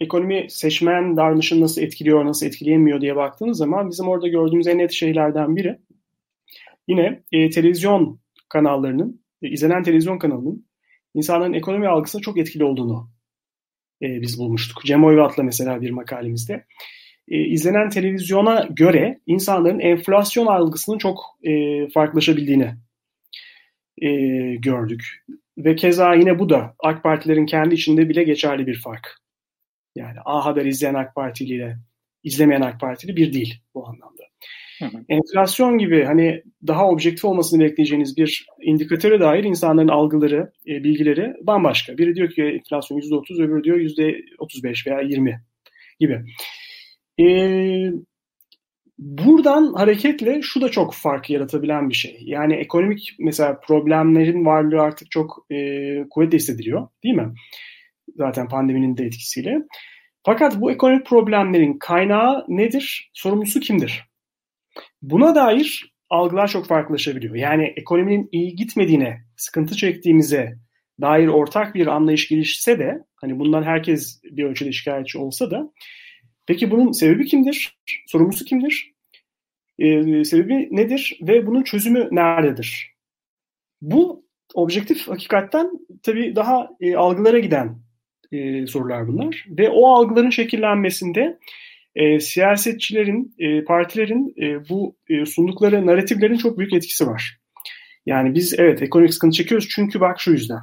ekonomi 0.00 0.46
seçmen 0.48 1.16
davranışını 1.16 1.60
nasıl 1.60 1.82
etkiliyor, 1.82 2.24
nasıl 2.24 2.46
etkileyemiyor 2.46 3.00
diye 3.00 3.16
baktığınız 3.16 3.58
zaman 3.58 3.90
bizim 3.90 4.08
orada 4.08 4.28
gördüğümüz 4.28 4.66
en 4.66 4.78
net 4.78 4.92
şeylerden 4.92 5.56
biri 5.56 5.78
yine 6.88 7.22
e, 7.32 7.50
televizyon 7.50 8.20
kanallarının, 8.48 9.22
e, 9.42 9.48
izlenen 9.48 9.82
televizyon 9.82 10.18
kanalının 10.18 10.66
insanların 11.14 11.52
ekonomi 11.52 11.88
algısına 11.88 12.20
çok 12.20 12.38
etkili 12.38 12.64
olduğunu 12.64 13.10
e, 14.02 14.20
biz 14.20 14.38
bulmuştuk. 14.38 14.84
Cem 14.84 15.04
Oyvat'la 15.04 15.42
mesela 15.42 15.80
bir 15.80 15.90
makalemizde. 15.90 16.64
E, 17.28 17.38
izlenen 17.38 17.88
televizyona 17.88 18.68
göre 18.70 19.20
insanların 19.26 19.80
enflasyon 19.80 20.46
algısının 20.46 20.98
çok 20.98 21.18
e, 21.42 21.50
farklılaşabildiğini 21.88 22.74
e, 24.02 24.08
gördük. 24.56 25.24
Ve 25.58 25.76
keza 25.76 26.14
yine 26.14 26.38
bu 26.38 26.48
da 26.48 26.74
AK 26.78 27.02
Partilerin 27.02 27.46
kendi 27.46 27.74
içinde 27.74 28.08
bile 28.08 28.22
geçerli 28.22 28.66
bir 28.66 28.80
fark. 28.80 29.16
Yani 29.94 30.18
A 30.24 30.44
Haber 30.44 30.64
izleyen 30.64 30.94
AK 30.94 31.14
Partili 31.14 31.54
ile 31.54 31.76
izlemeyen 32.22 32.60
AK 32.60 32.80
Partili 32.80 33.16
bir 33.16 33.32
değil 33.32 33.62
bu 33.74 33.88
anlamda. 33.88 34.22
Hı. 34.78 34.86
Enflasyon 35.08 35.78
gibi 35.78 36.04
hani 36.04 36.42
daha 36.66 36.88
objektif 36.88 37.24
olmasını 37.24 37.60
bekleyeceğiniz 37.60 38.16
bir 38.16 38.46
indikatöre 38.62 39.20
dair 39.20 39.44
insanların 39.44 39.88
algıları, 39.88 40.52
e, 40.66 40.84
bilgileri 40.84 41.34
bambaşka. 41.42 41.98
Biri 41.98 42.14
diyor 42.14 42.30
ki 42.30 42.42
enflasyon 42.42 42.98
%30, 42.98 43.40
öbürü 43.40 43.64
diyor 43.64 43.76
%35 43.76 44.86
veya 44.86 45.00
20 45.00 45.40
gibi. 46.00 46.24
E, 47.20 47.26
Buradan 49.00 49.72
hareketle 49.72 50.42
şu 50.42 50.60
da 50.60 50.68
çok 50.68 50.94
fark 50.94 51.30
yaratabilen 51.30 51.88
bir 51.88 51.94
şey. 51.94 52.18
Yani 52.20 52.54
ekonomik 52.54 53.16
mesela 53.18 53.60
problemlerin 53.60 54.46
varlığı 54.46 54.80
artık 54.80 55.10
çok 55.10 55.46
e, 55.50 55.56
kuvvetle 56.10 56.36
hissediliyor 56.36 56.88
değil 57.04 57.14
mi? 57.14 57.34
Zaten 58.16 58.48
pandeminin 58.48 58.96
de 58.96 59.04
etkisiyle. 59.04 59.58
Fakat 60.22 60.60
bu 60.60 60.72
ekonomik 60.72 61.06
problemlerin 61.06 61.78
kaynağı 61.78 62.44
nedir? 62.48 63.10
Sorumlusu 63.14 63.60
kimdir? 63.60 64.09
Buna 65.02 65.34
dair 65.34 65.94
algılar 66.10 66.48
çok 66.48 66.66
farklılaşabiliyor. 66.66 67.34
Yani 67.34 67.72
ekonominin 67.76 68.28
iyi 68.32 68.56
gitmediğine, 68.56 69.20
sıkıntı 69.36 69.76
çektiğimize 69.76 70.58
dair 71.00 71.28
ortak 71.28 71.74
bir 71.74 71.86
anlayış 71.86 72.28
gelişse 72.28 72.78
de 72.78 73.04
hani 73.16 73.38
bundan 73.38 73.62
herkes 73.62 74.20
bir 74.24 74.44
ölçüde 74.44 74.72
şikayetçi 74.72 75.18
olsa 75.18 75.50
da 75.50 75.72
Peki 76.50 76.70
bunun 76.70 76.92
sebebi 76.92 77.26
kimdir? 77.26 77.78
Sorumlusu 78.06 78.44
kimdir? 78.44 78.92
Ee, 79.78 80.24
sebebi 80.24 80.68
nedir? 80.70 81.18
Ve 81.22 81.46
bunun 81.46 81.62
çözümü 81.62 82.08
nerededir? 82.10 82.94
Bu 83.80 84.24
objektif 84.54 85.08
hakikatten 85.08 85.70
tabii 86.02 86.36
daha 86.36 86.70
e, 86.80 86.96
algılara 86.96 87.38
giden 87.38 87.78
e, 88.32 88.66
sorular 88.66 89.08
bunlar. 89.08 89.46
Ve 89.48 89.70
o 89.70 89.86
algıların 89.86 90.30
şekillenmesinde 90.30 91.38
e, 91.94 92.20
siyasetçilerin, 92.20 93.34
e, 93.38 93.64
partilerin 93.64 94.34
e, 94.42 94.68
bu 94.68 94.96
e, 95.08 95.26
sundukları 95.26 95.86
narratiflerin 95.86 96.36
çok 96.36 96.58
büyük 96.58 96.72
etkisi 96.72 97.06
var. 97.06 97.40
Yani 98.06 98.34
biz 98.34 98.54
evet 98.58 98.82
ekonomik 98.82 99.14
sıkıntı 99.14 99.36
çekiyoruz 99.36 99.68
çünkü 99.70 100.00
bak 100.00 100.20
şu 100.20 100.30
yüzden. 100.30 100.60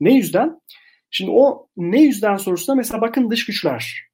Ne 0.00 0.14
yüzden? 0.14 0.60
Şimdi 1.10 1.30
o 1.30 1.68
ne 1.76 2.02
yüzden 2.02 2.36
sorusuna 2.36 2.76
mesela 2.76 3.00
bakın 3.00 3.30
dış 3.30 3.46
güçler 3.46 4.08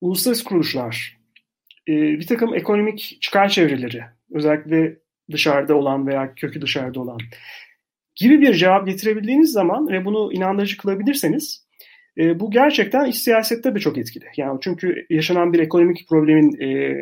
uluslararası 0.00 0.44
kuruluşlar, 0.44 1.18
e, 1.88 1.92
bir 1.92 2.26
takım 2.26 2.54
ekonomik 2.54 3.18
çıkar 3.20 3.48
çevreleri, 3.48 4.02
özellikle 4.30 4.98
dışarıda 5.32 5.74
olan 5.74 6.06
veya 6.06 6.34
kökü 6.34 6.62
dışarıda 6.62 7.00
olan 7.00 7.18
gibi 8.14 8.40
bir 8.40 8.54
cevap 8.54 8.86
getirebildiğiniz 8.86 9.52
zaman 9.52 9.88
ve 9.88 10.04
bunu 10.04 10.32
inandırıcı 10.32 10.76
kılabilirseniz 10.76 11.65
e, 12.18 12.40
bu 12.40 12.50
gerçekten 12.50 13.04
iç 13.04 13.16
siyasette 13.16 13.74
de 13.74 13.78
çok 13.78 13.98
etkili. 13.98 14.24
Yani 14.36 14.58
çünkü 14.62 15.06
yaşanan 15.10 15.52
bir 15.52 15.58
ekonomik 15.58 16.08
problemin 16.08 16.60
e, 16.60 16.96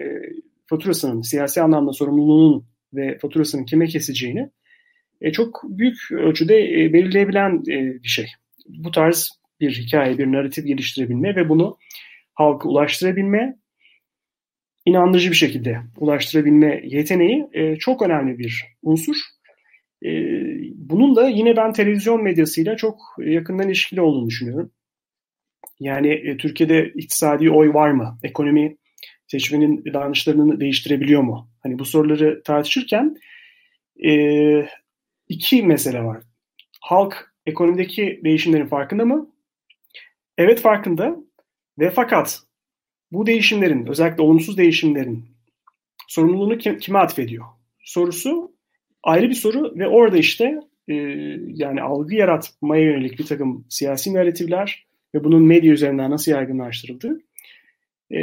faturasının, 0.67 1.23
siyasi 1.23 1.63
anlamda 1.63 1.93
sorumluluğunun 1.93 2.67
ve 2.95 3.19
faturasının 3.19 3.65
kime 3.65 3.87
keseceğini 3.87 4.51
e, 5.21 5.33
çok 5.33 5.63
büyük 5.65 6.13
ölçüde 6.13 6.85
e, 6.85 6.93
belirleyebilen 6.93 7.63
e, 7.69 8.03
bir 8.03 8.09
şey. 8.09 8.27
Bu 8.69 8.91
tarz 8.91 9.29
bir 9.61 9.73
hikaye, 9.73 10.19
bir 10.19 10.27
narratif 10.27 10.67
geliştirebilme 10.67 11.37
ve 11.37 11.49
bunu 11.49 11.77
halka 12.35 12.69
ulaştırabilme, 12.69 13.57
inandırıcı 14.87 15.31
bir 15.31 15.37
şekilde 15.37 15.81
ulaştırabilme 15.97 16.81
yeteneği 16.85 17.47
e, 17.53 17.77
çok 17.77 18.03
önemli 18.03 18.39
bir 18.39 18.65
unsur. 18.83 19.17
E, 20.05 20.11
bunun 20.75 21.17
da 21.17 21.29
yine 21.29 21.57
ben 21.57 21.73
televizyon 21.73 22.23
medyasıyla 22.23 22.77
çok 22.77 22.99
yakından 23.19 23.69
ilişkili 23.69 24.01
olduğunu 24.01 24.27
düşünüyorum. 24.27 24.71
Yani 25.81 26.09
e, 26.09 26.37
Türkiye'de 26.37 26.93
iktisadi 26.95 27.51
oy 27.51 27.75
var 27.75 27.91
mı? 27.91 28.19
Ekonomi 28.23 28.77
seçmenin 29.27 29.85
davranışlarını 29.93 30.61
değiştirebiliyor 30.61 31.23
mu? 31.23 31.51
Hani 31.63 31.79
bu 31.79 31.85
soruları 31.85 32.43
tartışırken 32.43 33.17
e, 34.05 34.67
iki 35.29 35.63
mesele 35.63 36.05
var. 36.05 36.23
Halk 36.81 37.35
ekonomideki 37.47 38.21
değişimlerin 38.25 38.67
farkında 38.67 39.05
mı? 39.05 39.31
Evet 40.39 40.61
farkında 40.61 41.17
ve 41.79 41.91
fakat 41.91 42.41
bu 43.13 43.27
değişimlerin 43.27 43.87
özellikle 43.87 44.23
olumsuz 44.23 44.59
değişimlerin 44.59 45.25
sorumluluğunu 46.09 46.59
kim, 46.59 46.79
kime 46.79 46.99
atfediyor? 46.99 47.45
Sorusu 47.85 48.53
ayrı 49.03 49.29
bir 49.29 49.35
soru 49.35 49.79
ve 49.79 49.89
orada 49.89 50.17
işte 50.17 50.61
e, 50.89 50.95
yani 51.49 51.83
algı 51.83 52.15
yaratmaya 52.15 52.83
yönelik 52.83 53.19
bir 53.19 53.27
takım 53.27 53.67
siyasi 53.69 54.15
narratifler 54.15 54.87
ve 55.15 55.25
bunun 55.25 55.43
medya 55.43 55.73
üzerinden 55.73 56.11
nasıl 56.11 56.33
yaygınlaştırıldığı 56.33 57.21
e, 58.11 58.19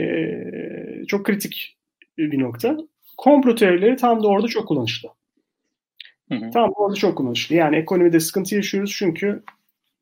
çok 1.08 1.26
kritik 1.26 1.78
bir 2.18 2.40
nokta. 2.40 2.78
Komplo 3.18 3.56
teorileri 3.56 3.96
tam 3.96 4.24
da 4.24 4.28
orada 4.28 4.48
çok 4.48 4.68
kullanışlı. 4.68 5.10
Hı 6.32 6.36
hı. 6.36 6.52
Tam 6.52 6.72
orada 6.76 6.96
çok 6.96 7.18
kullanışlı. 7.18 7.56
Yani 7.56 7.76
ekonomide 7.76 8.20
sıkıntı 8.20 8.56
yaşıyoruz 8.56 8.96
çünkü 8.98 9.44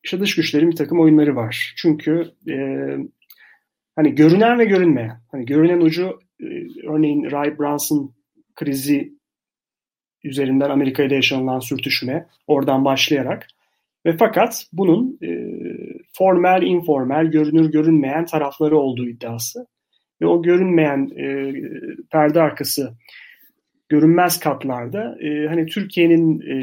işte 0.03 0.19
dış 0.19 0.35
güçlerin 0.35 0.71
bir 0.71 0.75
takım 0.75 0.99
oyunları 0.99 1.35
var. 1.35 1.73
Çünkü 1.77 2.31
e, 2.49 2.55
hani 3.95 4.15
görünen 4.15 4.59
ve 4.59 4.65
görünmeyen. 4.65 5.21
Hani 5.31 5.45
görünen 5.45 5.81
ucu 5.81 6.19
e, 6.41 6.45
örneğin 6.87 7.31
Ray 7.31 7.59
Brunson 7.59 8.13
krizi 8.55 9.13
üzerinden 10.23 10.69
Amerika 10.69 11.03
ile 11.03 11.15
yaşanılan 11.15 11.59
sürtüşme 11.59 12.27
oradan 12.47 12.85
başlayarak 12.85 13.47
ve 14.05 14.17
fakat 14.17 14.65
bunun 14.73 15.17
e, 15.21 15.27
formel, 16.17 16.61
informal, 16.61 17.25
görünür, 17.25 17.71
görünmeyen 17.71 18.25
tarafları 18.25 18.77
olduğu 18.77 19.09
iddiası. 19.09 19.67
Ve 20.21 20.25
o 20.25 20.41
görünmeyen 20.41 21.09
e, 21.17 21.53
perde 22.11 22.41
arkası 22.41 22.97
görünmez 23.89 24.39
katlarda 24.39 25.17
e, 25.21 25.47
hani 25.47 25.65
Türkiye'nin 25.65 26.39
e, 26.39 26.55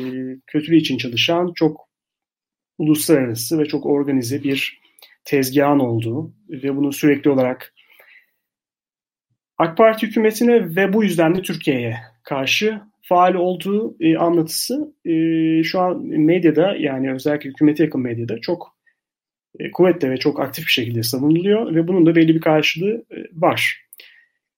kötülüğü 0.46 0.76
için 0.76 0.98
çalışan 0.98 1.52
çok 1.54 1.88
uluslararası 2.78 3.58
ve 3.58 3.64
çok 3.64 3.86
organize 3.86 4.42
bir 4.42 4.80
tezgahın 5.24 5.78
olduğu 5.78 6.34
ve 6.48 6.76
bunu 6.76 6.92
sürekli 6.92 7.30
olarak 7.30 7.74
AK 9.58 9.76
Parti 9.76 10.06
hükümetine 10.06 10.76
ve 10.76 10.92
bu 10.92 11.04
yüzden 11.04 11.34
de 11.34 11.42
Türkiye'ye 11.42 11.96
karşı 12.22 12.80
faal 13.02 13.34
olduğu 13.34 13.96
e, 14.00 14.16
anlatısı 14.16 14.94
e, 15.04 15.12
şu 15.62 15.80
an 15.80 16.06
medyada 16.06 16.76
yani 16.78 17.12
özellikle 17.12 17.50
hükümete 17.50 17.84
yakın 17.84 18.00
medyada 18.00 18.40
çok 18.40 18.75
kuvvetle 19.72 20.10
ve 20.10 20.16
çok 20.16 20.40
aktif 20.40 20.64
bir 20.64 20.70
şekilde 20.70 21.02
savunuluyor 21.02 21.74
ve 21.74 21.88
bunun 21.88 22.06
da 22.06 22.16
belli 22.16 22.34
bir 22.34 22.40
karşılığı 22.40 23.04
e, 23.10 23.16
var. 23.32 23.86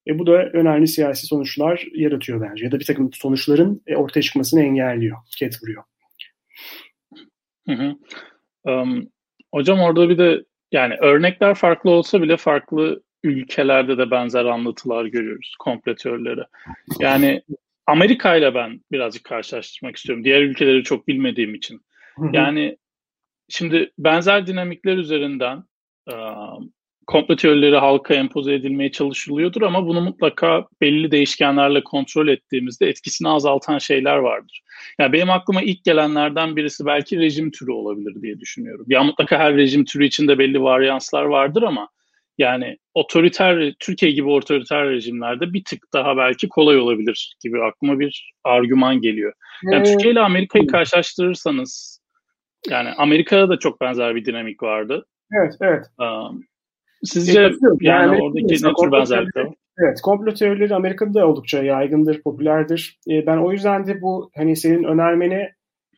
E, 0.06 0.18
bu 0.18 0.26
da 0.26 0.32
önemli 0.52 0.88
siyasi 0.88 1.26
sonuçlar 1.26 1.84
yaratıyor 1.94 2.40
bence 2.40 2.64
ya 2.64 2.72
da 2.72 2.80
bir 2.80 2.84
takım 2.84 3.12
sonuçların 3.12 3.82
e, 3.86 3.96
ortaya 3.96 4.22
çıkmasını 4.22 4.62
engelliyor, 4.62 5.16
ket 5.38 5.62
vuruyor. 5.62 5.82
Hı 7.68 7.72
hı. 7.72 7.94
Um, 8.70 9.08
hocam 9.54 9.80
orada 9.80 10.08
bir 10.08 10.18
de 10.18 10.44
yani 10.72 10.94
örnekler 10.94 11.54
farklı 11.54 11.90
olsa 11.90 12.22
bile 12.22 12.36
farklı 12.36 13.02
ülkelerde 13.24 13.98
de 13.98 14.10
benzer 14.10 14.44
anlatılar 14.44 15.04
görüyoruz 15.04 15.54
komplo 15.58 15.94
teorileri. 15.94 16.40
Yani 17.00 17.42
Amerika 17.86 18.36
ile 18.36 18.54
ben 18.54 18.80
birazcık 18.92 19.24
karşılaştırmak 19.24 19.96
istiyorum. 19.96 20.24
Diğer 20.24 20.42
ülkeleri 20.42 20.84
çok 20.84 21.08
bilmediğim 21.08 21.54
için. 21.54 21.80
Yani 22.32 22.76
şimdi 23.48 23.92
benzer 23.98 24.46
dinamikler 24.46 24.96
üzerinden 24.96 25.64
komplo 27.08 27.36
teorileri 27.36 27.76
halka 27.76 28.14
empoze 28.14 28.54
edilmeye 28.54 28.92
çalışılıyordur 28.92 29.62
ama 29.62 29.86
bunu 29.86 30.00
mutlaka 30.00 30.68
belli 30.80 31.10
değişkenlerle 31.10 31.84
kontrol 31.84 32.28
ettiğimizde 32.28 32.88
etkisini 32.88 33.28
azaltan 33.28 33.78
şeyler 33.78 34.16
vardır. 34.16 34.62
Yani 35.00 35.12
benim 35.12 35.30
aklıma 35.30 35.62
ilk 35.62 35.84
gelenlerden 35.84 36.56
birisi 36.56 36.86
belki 36.86 37.18
rejim 37.18 37.50
türü 37.50 37.70
olabilir 37.70 38.22
diye 38.22 38.40
düşünüyorum. 38.40 38.86
Ya 38.88 39.02
mutlaka 39.02 39.38
her 39.38 39.56
rejim 39.56 39.84
türü 39.84 40.04
içinde 40.04 40.38
belli 40.38 40.62
varyanslar 40.62 41.22
vardır 41.22 41.62
ama 41.62 41.88
yani 42.38 42.78
otoriter, 42.94 43.74
Türkiye 43.80 44.12
gibi 44.12 44.28
otoriter 44.28 44.88
rejimlerde 44.88 45.52
bir 45.52 45.64
tık 45.64 45.92
daha 45.92 46.16
belki 46.16 46.48
kolay 46.48 46.78
olabilir 46.78 47.36
gibi 47.42 47.64
aklıma 47.64 47.98
bir 47.98 48.32
argüman 48.44 49.00
geliyor. 49.00 49.32
Yani 49.62 49.88
ee, 49.88 49.92
Türkiye 49.92 50.12
ile 50.12 50.20
Amerika'yı 50.20 50.66
karşılaştırırsanız 50.66 51.97
yani 52.70 52.88
Amerika'da 52.96 53.48
da 53.48 53.58
çok 53.58 53.80
benzer 53.80 54.14
bir 54.14 54.24
dinamik 54.24 54.62
vardı. 54.62 55.06
Evet, 55.32 55.54
evet. 55.60 55.86
Um, 55.98 56.44
sizce 57.04 57.40
yani, 57.40 57.54
yani 57.80 58.22
oradaki 58.22 58.54
ne 58.54 58.72
tür 58.82 58.92
benzerlikler 58.92 59.44
var? 59.44 59.54
Evet, 59.78 60.00
komplo 60.00 60.34
teorileri 60.34 60.74
Amerika'da 60.74 61.14
da 61.14 61.26
oldukça 61.26 61.62
yaygındır, 61.62 62.22
popülerdir. 62.22 62.98
Ee, 63.10 63.26
ben 63.26 63.36
o 63.36 63.52
yüzden 63.52 63.86
de 63.86 64.00
bu 64.02 64.30
hani 64.36 64.56
senin 64.56 64.84
önermeni 64.84 65.48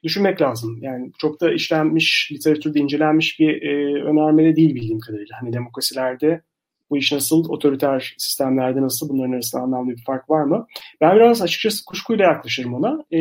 düşünmek 0.02 0.42
lazım. 0.42 0.78
Yani 0.82 1.10
çok 1.18 1.40
da 1.40 1.52
işlenmiş, 1.52 2.28
literatürde 2.32 2.80
incelenmiş 2.80 3.40
bir 3.40 3.62
e, 3.62 4.02
önermede 4.04 4.56
değil 4.56 4.74
bildiğim 4.74 5.00
kadarıyla. 5.00 5.36
Hani 5.40 5.52
demokrasilerde 5.52 6.40
bu 6.90 6.96
iş 6.96 7.12
nasıl, 7.12 7.48
otoriter 7.48 8.14
sistemlerde 8.18 8.82
nasıl, 8.82 9.08
bunların 9.08 9.32
arasında 9.32 9.62
anlamlı 9.62 9.90
bir 9.90 10.04
fark 10.04 10.30
var 10.30 10.44
mı? 10.44 10.66
Ben 11.00 11.16
biraz 11.16 11.42
açıkçası 11.42 11.84
kuşkuyla 11.84 12.24
yaklaşırım 12.24 12.74
ona. 12.74 13.04
E, 13.12 13.20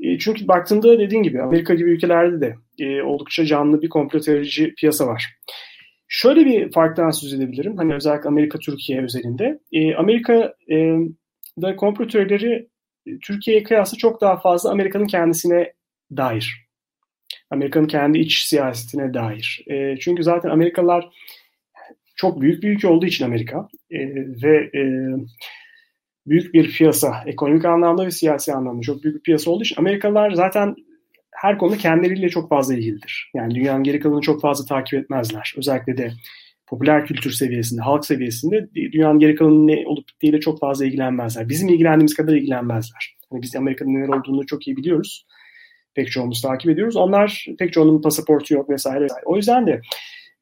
e, 0.00 0.18
çünkü 0.18 0.48
baktığında 0.48 0.98
dediğin 0.98 1.22
gibi 1.22 1.42
Amerika 1.42 1.74
gibi 1.74 1.90
ülkelerde 1.90 2.40
de 2.40 2.54
e, 2.78 3.02
oldukça 3.02 3.44
canlı 3.44 3.82
bir 3.82 3.88
komplo 3.88 4.20
teorici 4.20 4.74
piyasa 4.74 5.06
var. 5.06 5.34
Şöyle 6.08 6.46
bir 6.46 6.72
farktan 6.72 7.10
söz 7.10 7.34
edebilirim. 7.34 7.76
Hani 7.76 7.94
özellikle 7.94 8.28
Amerika-Türkiye 8.28 9.02
özelinde. 9.02 9.58
E, 9.72 9.94
Amerika'da 9.94 11.76
komplo 11.76 12.06
teorileri 12.06 12.68
Türkiye'ye 13.22 13.62
kıyasla 13.62 13.98
çok 13.98 14.20
daha 14.20 14.36
fazla 14.36 14.70
Amerika'nın 14.70 15.06
kendisine 15.06 15.72
dair. 16.16 16.64
Amerika'nın 17.50 17.86
kendi 17.86 18.18
iç 18.18 18.42
siyasetine 18.42 19.14
dair. 19.14 19.64
E, 19.70 19.96
çünkü 20.00 20.22
zaten 20.22 20.50
Amerikalılar 20.50 21.08
çok 22.16 22.40
büyük 22.40 22.62
bir 22.62 22.68
ülke 22.68 22.88
olduğu 22.88 23.06
için 23.06 23.24
Amerika 23.24 23.68
e, 23.90 23.98
ve 24.42 24.70
e, 24.74 24.82
büyük 26.26 26.54
bir 26.54 26.72
piyasa, 26.72 27.22
ekonomik 27.26 27.64
anlamda 27.64 28.06
ve 28.06 28.10
siyasi 28.10 28.52
anlamda 28.52 28.82
çok 28.82 29.02
büyük 29.02 29.16
bir 29.16 29.22
piyasa 29.22 29.50
olduğu 29.50 29.62
için 29.62 29.76
Amerikalılar 29.78 30.30
zaten 30.30 30.76
her 31.34 31.58
konuda 31.58 31.76
kendileriyle 31.76 32.28
çok 32.28 32.48
fazla 32.48 32.74
ilgilidir. 32.74 33.30
Yani 33.34 33.54
dünyanın 33.54 33.84
geri 33.84 34.00
kalanını 34.00 34.20
çok 34.20 34.40
fazla 34.40 34.64
takip 34.64 35.00
etmezler. 35.00 35.54
Özellikle 35.56 35.96
de 35.96 36.12
popüler 36.66 37.06
kültür 37.06 37.30
seviyesinde, 37.30 37.82
halk 37.82 38.06
seviyesinde 38.06 38.68
dünyanın 38.74 39.18
geri 39.18 39.34
kalanının 39.34 39.66
ne 39.66 39.86
olup 39.86 40.08
bittiğiyle 40.08 40.40
çok 40.40 40.60
fazla 40.60 40.86
ilgilenmezler. 40.86 41.48
Bizim 41.48 41.68
ilgilendiğimiz 41.68 42.14
kadar 42.14 42.32
ilgilenmezler. 42.32 43.16
Yani 43.32 43.42
biz 43.42 43.56
Amerika'nın 43.56 43.94
neler 43.94 44.08
olduğunu 44.08 44.46
çok 44.46 44.66
iyi 44.66 44.76
biliyoruz. 44.76 45.26
Pek 45.94 46.10
çoğumuz 46.10 46.42
takip 46.42 46.70
ediyoruz. 46.70 46.96
Onlar 46.96 47.46
pek 47.58 47.72
çoğunun 47.72 48.02
pasaportu 48.02 48.54
yok 48.54 48.70
vesaire. 48.70 49.04
vesaire. 49.04 49.22
O 49.26 49.36
yüzden 49.36 49.66
de 49.66 49.80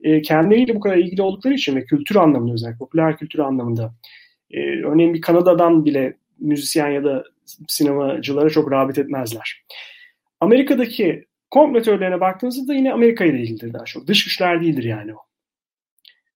e, 0.02 0.22
kendileriyle 0.22 0.74
bu 0.74 0.80
kadar 0.80 0.96
ilgili 0.96 1.22
oldukları 1.22 1.54
için 1.54 1.76
ve 1.76 1.84
kültür 1.84 2.16
anlamında 2.16 2.52
özellikle 2.52 2.78
popüler 2.78 3.16
kültür 3.16 3.38
anlamında 3.38 3.94
e, 4.52 4.60
örneğin 4.60 5.14
bir 5.14 5.20
Kanada'dan 5.20 5.84
bile 5.84 6.16
müzisyen 6.38 6.90
ya 6.90 7.04
da 7.04 7.24
sinemacılara 7.68 8.50
çok 8.50 8.72
rağbet 8.72 8.98
etmezler. 8.98 9.64
Amerika'daki 10.40 11.24
komplo 11.50 11.82
teorilerine 11.82 12.20
baktığınızda 12.20 12.68
da 12.68 12.74
yine 12.74 12.92
Amerika 12.92 13.24
ile 13.24 13.40
ilgilidir 13.40 13.72
daha 13.72 13.84
çok. 13.84 14.06
Dış 14.06 14.24
güçler 14.24 14.62
değildir 14.62 14.84
yani 14.84 15.14
o. 15.14 15.18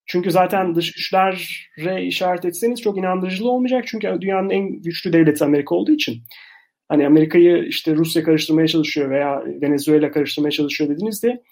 Çünkü 0.06 0.30
zaten 0.30 0.74
dış 0.74 0.92
güçlere 0.92 2.04
işaret 2.04 2.44
etseniz 2.44 2.80
çok 2.80 2.98
inandırıcı 2.98 3.48
olmayacak. 3.48 3.84
Çünkü 3.86 4.18
dünyanın 4.20 4.50
en 4.50 4.82
güçlü 4.82 5.12
devleti 5.12 5.44
Amerika 5.44 5.74
olduğu 5.74 5.92
için. 5.92 6.22
Hani 6.88 7.06
Amerika'yı 7.06 7.64
işte 7.64 7.94
Rusya 7.94 8.24
karıştırmaya 8.24 8.68
çalışıyor 8.68 9.10
veya 9.10 9.42
Venezuela 9.46 10.10
karıştırmaya 10.10 10.50
çalışıyor 10.50 10.90
dediğinizde 10.90 11.42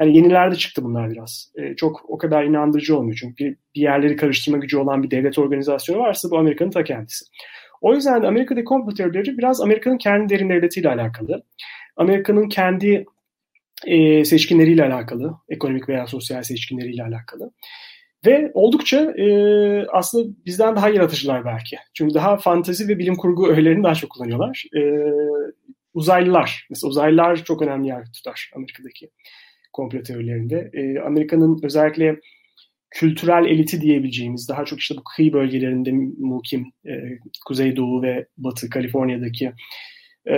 yani 0.00 0.16
yenilerde 0.16 0.54
çıktı 0.54 0.84
bunlar 0.84 1.10
biraz. 1.10 1.52
Ee, 1.58 1.76
çok 1.76 2.10
o 2.10 2.18
kadar 2.18 2.44
inandırıcı 2.44 2.98
olmuyor. 2.98 3.18
Çünkü 3.20 3.44
bir, 3.44 3.56
bir 3.74 3.80
yerleri 3.80 4.16
karıştırma 4.16 4.58
gücü 4.58 4.78
olan 4.78 5.02
bir 5.02 5.10
devlet 5.10 5.38
organizasyonu 5.38 5.98
varsa 5.98 6.30
bu 6.30 6.38
Amerika'nın 6.38 6.70
ta 6.70 6.84
kendisi. 6.84 7.24
O 7.80 7.94
yüzden 7.94 8.22
de 8.22 8.26
Amerika'daki 8.26 8.64
komplo 8.64 8.94
teorileri 8.94 9.38
biraz 9.38 9.60
Amerika'nın 9.60 9.98
kendi 9.98 10.34
derin 10.34 10.48
devletiyle 10.48 10.88
alakalı. 10.88 11.42
Amerika'nın 11.96 12.48
kendi 12.48 13.04
e, 13.86 14.24
seçkinleriyle 14.24 14.84
alakalı, 14.84 15.34
ekonomik 15.48 15.88
veya 15.88 16.06
sosyal 16.06 16.42
seçkinleriyle 16.42 17.02
alakalı. 17.02 17.50
Ve 18.26 18.50
oldukça 18.54 19.00
e, 19.00 19.26
aslında 19.86 20.36
bizden 20.46 20.76
daha 20.76 20.88
yaratıcılar 20.88 21.44
belki. 21.44 21.76
Çünkü 21.94 22.14
daha 22.14 22.36
fantezi 22.36 22.88
ve 22.88 22.98
bilim 22.98 23.16
kurgu 23.16 23.48
öğelerini 23.48 23.84
daha 23.84 23.94
çok 23.94 24.10
kullanıyorlar. 24.10 24.64
E, 24.76 24.80
uzaylılar, 25.94 26.66
mesela 26.70 26.88
uzaylılar 26.88 27.44
çok 27.44 27.62
önemli 27.62 27.88
yer 27.88 28.04
tutar 28.12 28.50
Amerika'daki 28.56 29.10
komplo 29.74 30.02
teorilerinde. 30.02 30.70
E, 30.72 31.00
Amerika'nın 31.00 31.60
özellikle 31.62 32.20
kültürel 32.90 33.46
eliti 33.46 33.80
diyebileceğimiz 33.80 34.48
daha 34.48 34.64
çok 34.64 34.80
işte 34.80 34.96
bu 34.96 35.04
kıyı 35.04 35.32
bölgelerinde 35.32 35.92
mukim 36.18 36.72
e, 36.86 36.92
Kuzeydoğu 37.46 38.02
ve 38.02 38.26
Batı 38.36 38.70
Kaliforniya'daki 38.70 39.52
e, 40.26 40.36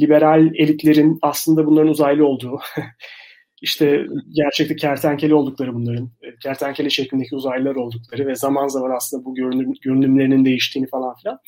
liberal 0.00 0.54
elitlerin 0.54 1.18
aslında 1.22 1.66
bunların 1.66 1.90
uzaylı 1.90 2.26
olduğu 2.26 2.60
işte 3.62 4.06
gerçekte 4.30 4.76
kertenkele 4.76 5.34
oldukları 5.34 5.74
bunların, 5.74 6.10
e, 6.22 6.36
kertenkele 6.42 6.90
şeklindeki 6.90 7.34
uzaylılar 7.34 7.76
oldukları 7.76 8.26
ve 8.26 8.34
zaman 8.34 8.68
zaman 8.68 8.96
aslında 8.96 9.24
bu 9.24 9.34
görünüm, 9.34 9.72
görünümlerinin 9.82 10.44
değiştiğini 10.44 10.88
falan 10.88 11.14
filan. 11.16 11.38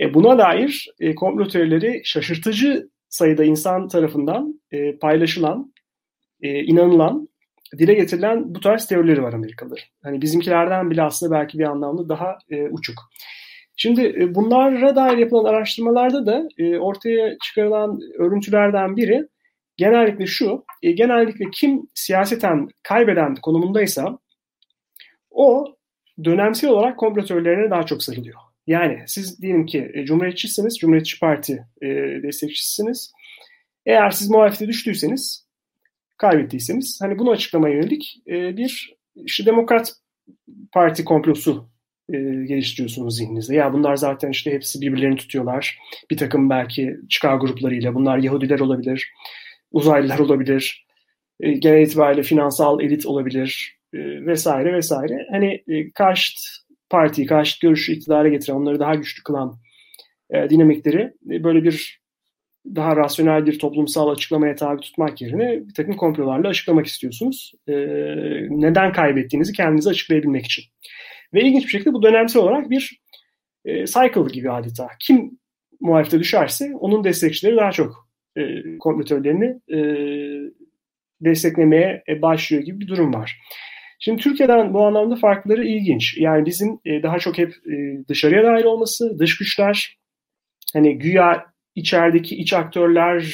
E, 0.00 0.14
buna 0.14 0.38
dair 0.38 0.88
e, 1.00 1.14
komplo 1.14 1.48
teorileri 1.48 2.00
şaşırtıcı 2.04 2.88
sayıda 3.08 3.44
insan 3.44 3.88
tarafından 3.88 4.60
e, 4.72 4.96
paylaşılan, 4.96 5.73
e, 6.42 6.60
inanılan, 6.60 7.28
dile 7.78 7.94
getirilen 7.94 8.54
bu 8.54 8.60
tarz 8.60 8.86
teorileri 8.86 9.22
var 9.22 9.32
Amerikalılar. 9.32 9.90
Hani 10.02 10.22
bizimkilerden 10.22 10.90
bile 10.90 11.02
aslında 11.02 11.34
belki 11.34 11.58
bir 11.58 11.64
anlamda 11.64 12.08
daha 12.08 12.38
e, 12.50 12.68
uçuk. 12.68 12.98
Şimdi 13.76 14.02
e, 14.20 14.34
bunlara 14.34 14.96
dair 14.96 15.18
yapılan 15.18 15.44
araştırmalarda 15.44 16.26
da 16.26 16.48
e, 16.58 16.78
ortaya 16.78 17.36
çıkarılan 17.38 17.98
örüntülerden 18.18 18.96
biri 18.96 19.28
genellikle 19.76 20.26
şu, 20.26 20.64
e, 20.82 20.92
genellikle 20.92 21.44
kim 21.52 21.82
siyaseten 21.94 22.68
kaybeden 22.82 23.34
konumundaysa 23.34 24.18
o 25.30 25.64
dönemsel 26.24 26.70
olarak 26.70 26.98
komplo 26.98 27.44
daha 27.70 27.82
çok 27.86 28.02
sarılıyor. 28.02 28.38
Yani 28.66 29.02
siz 29.06 29.42
diyelim 29.42 29.66
ki 29.66 30.04
Cumhuriyetçisiniz, 30.04 30.78
Cumhuriyetçi 30.78 31.20
Parti 31.20 31.64
destekçisiniz. 32.22 33.12
Eğer 33.86 34.10
siz 34.10 34.30
muhalefete 34.30 34.68
düştüyseniz, 34.68 35.43
kaybettiyseniz, 36.16 36.98
hani 37.02 37.18
bunu 37.18 37.30
açıklamaya 37.30 37.74
yönelik 37.74 38.22
e, 38.28 38.56
bir 38.56 38.94
işte 39.16 39.46
Demokrat 39.46 39.92
Parti 40.72 41.04
komplosu 41.04 41.68
e, 42.12 42.18
geliştiriyorsunuz 42.18 43.16
zihninizde. 43.16 43.54
Ya 43.54 43.72
bunlar 43.72 43.96
zaten 43.96 44.30
işte 44.30 44.52
hepsi 44.52 44.80
birbirlerini 44.80 45.16
tutuyorlar. 45.16 45.78
Bir 46.10 46.16
takım 46.16 46.50
belki 46.50 46.96
çıkar 47.08 47.36
gruplarıyla. 47.36 47.94
Bunlar 47.94 48.18
Yahudiler 48.18 48.60
olabilir, 48.60 49.12
uzaylılar 49.72 50.18
olabilir, 50.18 50.86
e, 51.40 51.52
genel 51.52 51.82
itibariyle 51.82 52.22
finansal 52.22 52.80
elit 52.80 53.06
olabilir 53.06 53.78
e, 53.94 53.98
vesaire 54.26 54.72
vesaire. 54.72 55.26
Hani 55.30 55.62
e, 55.68 55.90
karşıt 55.90 56.38
partiyi, 56.90 57.26
karşıt 57.26 57.60
görüşü 57.60 57.92
iktidara 57.92 58.28
getiren, 58.28 58.56
onları 58.56 58.80
daha 58.80 58.94
güçlü 58.94 59.22
kılan 59.22 59.54
e, 60.30 60.50
dinamikleri 60.50 61.12
e, 61.30 61.44
böyle 61.44 61.64
bir 61.64 62.03
daha 62.66 62.96
rasyonel 62.96 63.46
bir 63.46 63.58
toplumsal 63.58 64.08
açıklamaya 64.08 64.54
tabi 64.54 64.80
tutmak 64.80 65.20
yerine 65.20 65.68
bir 65.68 65.74
takım 65.74 65.96
komplolarla 65.96 66.48
açıklamak 66.48 66.86
istiyorsunuz. 66.86 67.52
E, 67.68 67.74
neden 68.50 68.92
kaybettiğinizi 68.92 69.52
kendinize 69.52 69.90
açıklayabilmek 69.90 70.44
için. 70.46 70.64
Ve 71.34 71.42
ilginç 71.42 71.64
bir 71.64 71.70
şekilde 71.70 71.92
bu 71.92 72.02
dönemsel 72.02 72.42
olarak 72.42 72.70
bir 72.70 73.00
e, 73.64 73.86
cycle 73.86 74.32
gibi 74.32 74.50
adeta. 74.50 74.88
Kim 75.00 75.38
muhalefete 75.80 76.20
düşerse 76.20 76.72
onun 76.80 77.04
destekçileri 77.04 77.56
daha 77.56 77.72
çok 77.72 78.08
e, 78.36 78.42
kompletörlerini 78.78 79.60
e, 79.72 79.78
desteklemeye 81.20 82.02
e, 82.08 82.22
başlıyor 82.22 82.62
gibi 82.62 82.80
bir 82.80 82.88
durum 82.88 83.14
var. 83.14 83.40
Şimdi 83.98 84.22
Türkiye'den 84.22 84.74
bu 84.74 84.86
anlamda 84.86 85.16
farkları 85.16 85.64
ilginç. 85.64 86.16
Yani 86.18 86.46
bizim 86.46 86.78
e, 86.84 87.02
daha 87.02 87.18
çok 87.18 87.38
hep 87.38 87.50
e, 87.50 88.04
dışarıya 88.08 88.44
dair 88.44 88.64
olması, 88.64 89.18
dış 89.18 89.38
güçler, 89.38 89.98
hani 90.72 90.98
güya 90.98 91.53
içerideki 91.74 92.36
iç 92.36 92.52
aktörlerle 92.52 93.24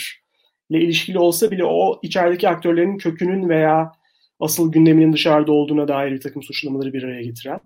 ilişkili 0.70 1.18
olsa 1.18 1.51
bile 1.51 1.64
o 1.64 2.01
içerideki 2.03 2.49
aktörlerin 2.49 2.99
kökünün 2.99 3.49
veya 3.49 3.93
asıl 4.41 4.72
gündeminin 4.72 5.12
dışarıda 5.12 5.53
olduğuna 5.53 5.88
dair 5.88 6.12
bir 6.12 6.20
takım 6.20 6.43
suçlamaları 6.43 6.93
bir 6.93 7.03
araya 7.03 7.22
getiren. 7.22 7.61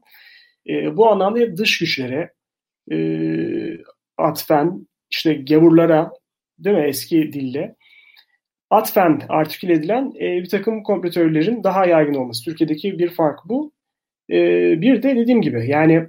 E, 0.69 0.97
bu 0.97 1.11
anlamda 1.11 1.39
hep 1.39 1.57
dış 1.57 1.79
güçlere 1.79 2.33
e, 2.93 2.97
atfen, 4.19 4.87
işte 5.11 5.35
gavurlara 5.35 6.11
değil 6.59 6.77
mi 6.77 6.83
eski 6.83 7.33
dille 7.33 7.77
atfen 8.71 9.21
artikül 9.29 9.71
edilen 9.71 10.13
e, 10.21 10.43
bir 10.43 10.49
takım 10.49 10.83
kompletörlerin 10.83 11.65
daha 11.65 11.87
yaygın 11.87 12.15
olması. 12.15 12.45
Türkiye'deki 12.45 12.99
bir 12.99 13.09
fark 13.09 13.39
bu. 13.45 13.73
E, 14.31 14.37
bir 14.81 15.03
de 15.03 15.17
dediğim 15.17 15.43
gibi 15.43 15.69
yani 15.69 16.09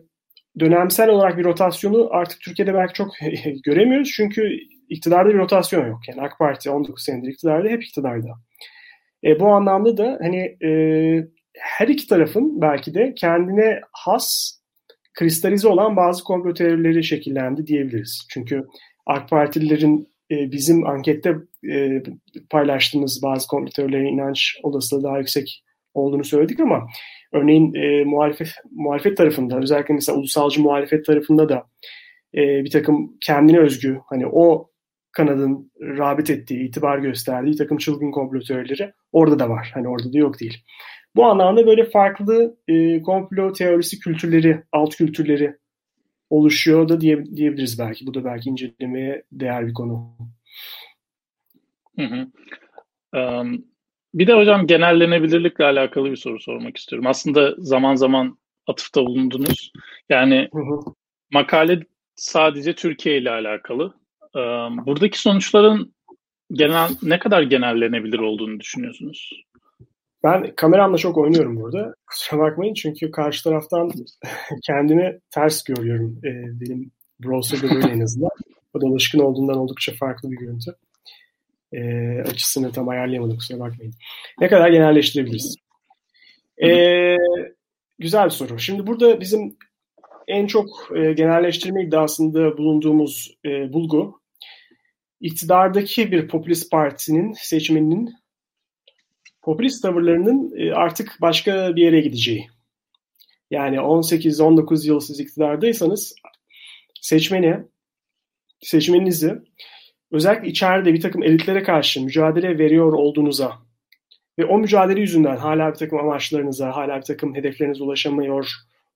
dönemsel 0.59 1.09
olarak 1.09 1.37
bir 1.37 1.43
rotasyonu 1.43 2.09
artık 2.11 2.41
Türkiye'de 2.41 2.73
belki 2.73 2.93
çok 2.93 3.07
göremiyoruz. 3.63 4.11
Çünkü 4.15 4.59
iktidarda 4.89 5.29
bir 5.29 5.39
rotasyon 5.39 5.87
yok. 5.87 5.99
Yani 6.07 6.21
AK 6.21 6.39
Parti 6.39 6.69
19 6.69 7.03
senedir 7.03 7.27
iktidarda, 7.27 7.69
hep 7.69 7.83
iktidarda. 7.83 8.29
E, 9.23 9.39
bu 9.39 9.47
anlamda 9.47 9.97
da 9.97 10.17
hani 10.21 10.57
e, 10.65 10.69
her 11.59 11.87
iki 11.87 12.07
tarafın 12.07 12.61
belki 12.61 12.93
de 12.93 13.13
kendine 13.15 13.81
has 13.91 14.55
kristalize 15.13 15.67
olan 15.67 15.95
bazı 15.95 16.23
komplo 16.23 16.53
teorileri 16.53 17.03
şekillendi 17.03 17.67
diyebiliriz. 17.67 18.27
Çünkü 18.29 18.63
AK 19.07 19.29
Partililerin 19.29 20.07
e, 20.31 20.51
bizim 20.51 20.87
ankette 20.87 21.35
e, 21.71 22.03
paylaştığımız 22.49 23.19
bazı 23.23 23.47
komplo 23.47 23.69
teorilerine 23.71 24.09
inanç 24.09 24.57
olasılığı 24.63 25.03
daha 25.03 25.17
yüksek 25.17 25.63
olduğunu 25.93 26.23
söyledik 26.23 26.59
ama 26.59 26.87
örneğin 27.35 27.73
e, 27.73 28.03
muhalefet, 28.03 28.47
muhalefet 28.71 29.17
tarafında 29.17 29.59
özellikle 29.59 29.93
mesela 29.93 30.17
ulusalcı 30.17 30.61
muhalefet 30.61 31.05
tarafında 31.05 31.49
da 31.49 31.63
e, 32.35 32.63
bir 32.63 32.71
takım 32.71 33.17
kendine 33.21 33.59
özgü 33.59 33.99
hani 34.09 34.27
o 34.27 34.69
kanadın 35.11 35.71
rağbet 35.81 36.29
ettiği, 36.29 36.67
itibar 36.67 36.97
gösterdiği 36.97 37.51
bir 37.51 37.57
takım 37.57 37.77
çılgın 37.77 38.11
komplo 38.11 38.39
teorileri 38.39 38.93
orada 39.11 39.39
da 39.39 39.49
var. 39.49 39.71
Hani 39.73 39.87
orada 39.87 40.13
da 40.13 40.17
yok 40.17 40.39
değil. 40.39 40.63
Bu 41.15 41.25
anlamda 41.25 41.67
böyle 41.67 41.89
farklı 41.89 42.57
e, 42.67 43.01
komplo 43.01 43.53
teorisi 43.53 43.99
kültürleri, 43.99 44.63
alt 44.71 44.95
kültürleri 44.95 45.57
oluşuyor 46.29 46.89
da 46.89 47.01
diye, 47.01 47.25
diyebiliriz 47.25 47.79
belki. 47.79 48.07
Bu 48.07 48.13
da 48.13 48.25
belki 48.25 48.49
incelemeye 48.49 49.23
değer 49.31 49.67
bir 49.67 49.73
konu. 49.73 50.17
Hı 51.99 52.05
hı. 52.05 52.27
Um, 53.19 53.65
bir 54.15 54.27
de 54.27 54.33
hocam 54.33 54.67
genellenebilirlikle 54.67 55.65
alakalı 55.65 56.11
bir 56.11 56.15
soru 56.15 56.39
sormak 56.39 56.77
istiyorum. 56.77 57.07
Aslında 57.07 57.53
zaman 57.57 57.95
zaman 57.95 58.37
atıfta 58.67 59.05
bulundunuz. 59.05 59.71
Yani 60.09 60.49
hı 60.53 60.59
hı. 60.59 60.79
makale 61.33 61.79
sadece 62.15 62.75
Türkiye 62.75 63.17
ile 63.17 63.31
alakalı. 63.31 63.93
Um, 64.35 64.85
buradaki 64.85 65.21
sonuçların 65.21 65.93
genel 66.51 66.89
ne 67.03 67.19
kadar 67.19 67.41
genellenebilir 67.41 68.19
olduğunu 68.19 68.59
düşünüyorsunuz? 68.59 69.29
Ben 70.23 70.55
kameramla 70.55 70.97
çok 70.97 71.17
oynuyorum 71.17 71.61
burada. 71.61 71.93
Kusura 72.07 72.39
bakmayın 72.39 72.73
çünkü 72.73 73.11
karşı 73.11 73.43
taraftan 73.43 73.91
kendimi 74.67 75.19
ters 75.31 75.63
görüyorum. 75.63 76.19
E, 76.23 76.29
benim 76.61 76.91
browser'da 77.19 77.75
böyle 77.75 77.87
en 77.87 78.01
azından. 78.01 78.29
O 78.73 78.81
da 78.81 78.87
alışkın 78.87 79.19
olduğundan 79.19 79.57
oldukça 79.57 79.93
farklı 79.99 80.31
bir 80.31 80.37
görüntü. 80.37 80.75
E, 81.75 82.21
açısını 82.21 82.71
tam 82.71 82.89
ayarlayamadım 82.89 83.37
kusura 83.37 83.59
bakmayın. 83.59 83.93
Ne 84.39 84.47
kadar 84.47 84.69
genelleştirebiliriz? 84.69 85.55
E, 86.63 86.69
güzel 87.99 88.29
soru. 88.29 88.59
Şimdi 88.59 88.87
burada 88.87 89.19
bizim 89.19 89.57
en 90.27 90.47
çok 90.47 90.91
e, 90.95 91.13
genelleştirme 91.13 91.83
iddiasında 91.83 92.57
bulunduğumuz 92.57 93.37
e, 93.45 93.73
bulgu 93.73 94.21
iktidardaki 95.21 96.11
bir 96.11 96.27
popülist 96.27 96.71
partinin 96.71 97.33
seçmeninin 97.33 98.13
popülist 99.41 99.81
tavırlarının 99.81 100.53
e, 100.57 100.73
artık 100.73 101.17
başka 101.21 101.75
bir 101.75 101.81
yere 101.81 102.01
gideceği. 102.01 102.47
Yani 103.51 103.75
18-19 103.77 104.87
yıl 104.87 104.99
siz 104.99 105.19
iktidardaysanız 105.19 106.15
seçmeni, 107.01 107.57
seçmeninizi 108.61 109.35
özellikle 110.11 110.47
içeride 110.47 110.93
bir 110.93 111.01
takım 111.01 111.23
elitlere 111.23 111.63
karşı 111.63 112.01
mücadele 112.03 112.59
veriyor 112.59 112.93
olduğunuza 112.93 113.53
ve 114.39 114.45
o 114.45 114.57
mücadele 114.57 114.99
yüzünden 114.99 115.37
hala 115.37 115.69
bir 115.69 115.77
takım 115.77 115.99
amaçlarınıza, 115.99 116.75
hala 116.75 116.97
bir 116.97 117.05
takım 117.05 117.35
hedeflerinize 117.35 117.83
ulaşamıyor 117.83 118.51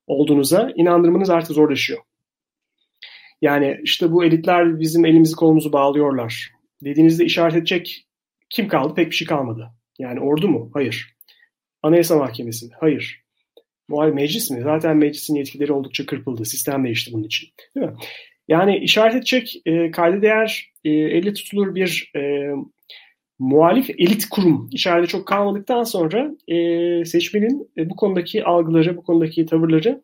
olduğunuza 0.08 0.72
inandırmanız 0.76 1.30
artık 1.30 1.52
zorlaşıyor. 1.52 2.00
Yani 3.42 3.80
işte 3.84 4.12
bu 4.12 4.24
elitler 4.24 4.80
bizim 4.80 5.06
elimizi 5.06 5.36
kolumuzu 5.36 5.74
bağlıyorlar 5.74 6.52
dediğinizde 6.84 7.26
işaret 7.26 7.56
edecek 7.56 8.06
kim 8.50 8.68
kaldı? 8.68 8.94
Pek 8.94 9.12
bir 9.12 9.16
şey 9.16 9.28
kalmadı. 9.28 9.70
Yani 10.00 10.20
ordu 10.20 10.48
mu? 10.48 10.72
Hayır. 10.74 11.16
Anayasa 11.84 12.16
Mahkemesi 12.16 12.66
mi? 12.66 12.72
Hayır. 12.80 13.24
Muhalif 13.88 14.16
meclis 14.16 14.52
mi? 14.52 14.62
Zaten 14.62 14.98
meclisin 14.98 15.36
yetkileri 15.36 15.74
oldukça 15.74 16.06
kırpıldı. 16.06 16.46
Sistem 16.46 16.84
değişti 16.84 17.14
bunun 17.14 17.24
için. 17.24 17.50
Değil 17.76 17.86
mi? 17.86 17.94
Yani 18.50 18.78
işaret 18.78 19.16
edecek 19.16 19.62
e, 19.66 19.92
kayda 19.92 20.22
değer 20.22 20.72
e, 20.84 20.90
elle 20.90 21.34
tutulur 21.34 21.76
bir 21.76 22.12
e, 22.16 22.50
muhalif 23.40 23.90
elit 23.90 24.30
kurum 24.30 24.70
içeride 24.72 25.08
çok 25.08 25.28
kalmadıktan 25.28 25.84
sonra 25.84 26.32
e, 26.48 27.06
seçmenin 27.06 27.72
e, 27.78 27.90
bu 27.90 27.96
konudaki 27.96 28.44
algıları, 28.44 28.98
bu 28.98 29.04
konudaki 29.04 29.46
tavırları 29.46 30.02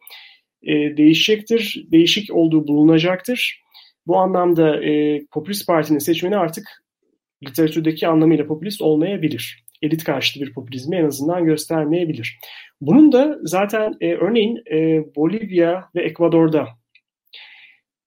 e, 0.64 0.98
değişecektir, 0.98 1.88
değişik 1.92 2.36
olduğu 2.36 2.68
bulunacaktır. 2.68 3.62
Bu 4.08 4.18
anlamda 4.18 4.84
e, 4.84 5.22
Popülist 5.32 5.68
Parti'nin 5.68 6.00
seçmeni 6.00 6.38
artık 6.38 6.84
literatürdeki 7.48 8.08
anlamıyla 8.08 8.48
popülist 8.48 8.82
olmayabilir. 8.82 9.66
Elit 9.82 10.04
karşıtı 10.04 10.46
bir 10.46 10.54
popülizmi 10.54 10.96
en 10.96 11.06
azından 11.06 11.46
göstermeyebilir. 11.46 12.40
Bunun 12.82 13.12
da 13.12 13.38
zaten 13.44 13.94
e, 14.02 14.14
örneğin 14.14 14.64
e, 14.72 15.06
Bolivya 15.16 15.90
ve 15.96 16.04
Ekvador'da 16.04 16.68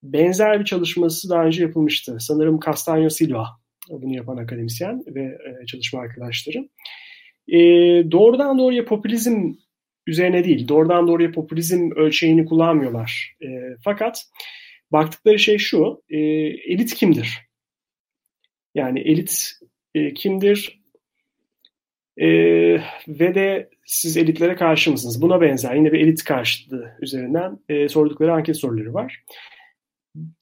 benzer 0.03 0.61
bir 0.61 0.65
çalışması 0.65 1.31
daha 1.31 1.45
önce 1.45 1.63
yapılmıştı. 1.63 2.17
Sanırım 2.21 2.57
Castaño 2.57 3.11
Silva 3.11 3.47
bunu 3.91 4.17
yapan 4.17 4.37
akademisyen 4.37 5.05
ve 5.07 5.23
e, 5.23 5.67
çalışma 5.67 6.01
arkadaşları. 6.01 6.69
E, 7.49 7.59
doğrudan 8.11 8.59
doğruya 8.59 8.85
popülizm 8.85 9.55
üzerine 10.07 10.45
değil, 10.45 10.69
doğrudan 10.69 11.09
doğruya 11.09 11.33
popülizm 11.33 11.91
ölçeğini 11.97 12.45
kullanmıyorlar. 12.45 13.37
E, 13.43 13.47
fakat 13.85 14.25
baktıkları 14.93 15.39
şey 15.39 15.59
şu, 15.59 16.03
e, 16.11 16.19
elit 16.19 16.95
kimdir? 16.95 17.39
Yani 18.75 19.01
elit 19.01 19.53
e, 19.95 20.15
kimdir? 20.15 20.79
E, 22.17 22.29
ve 23.09 23.35
de 23.35 23.71
siz 23.87 24.17
elitlere 24.17 24.57
karşı 24.57 24.91
mısınız? 24.91 25.23
Buna 25.23 25.41
benzer 25.41 25.75
yine 25.75 25.93
bir 25.93 26.01
elit 26.01 26.25
karşıtlığı 26.25 26.97
üzerinden 27.01 27.59
e, 27.69 27.89
sordukları 27.89 28.33
anket 28.33 28.57
soruları 28.57 28.95
var. 28.95 29.25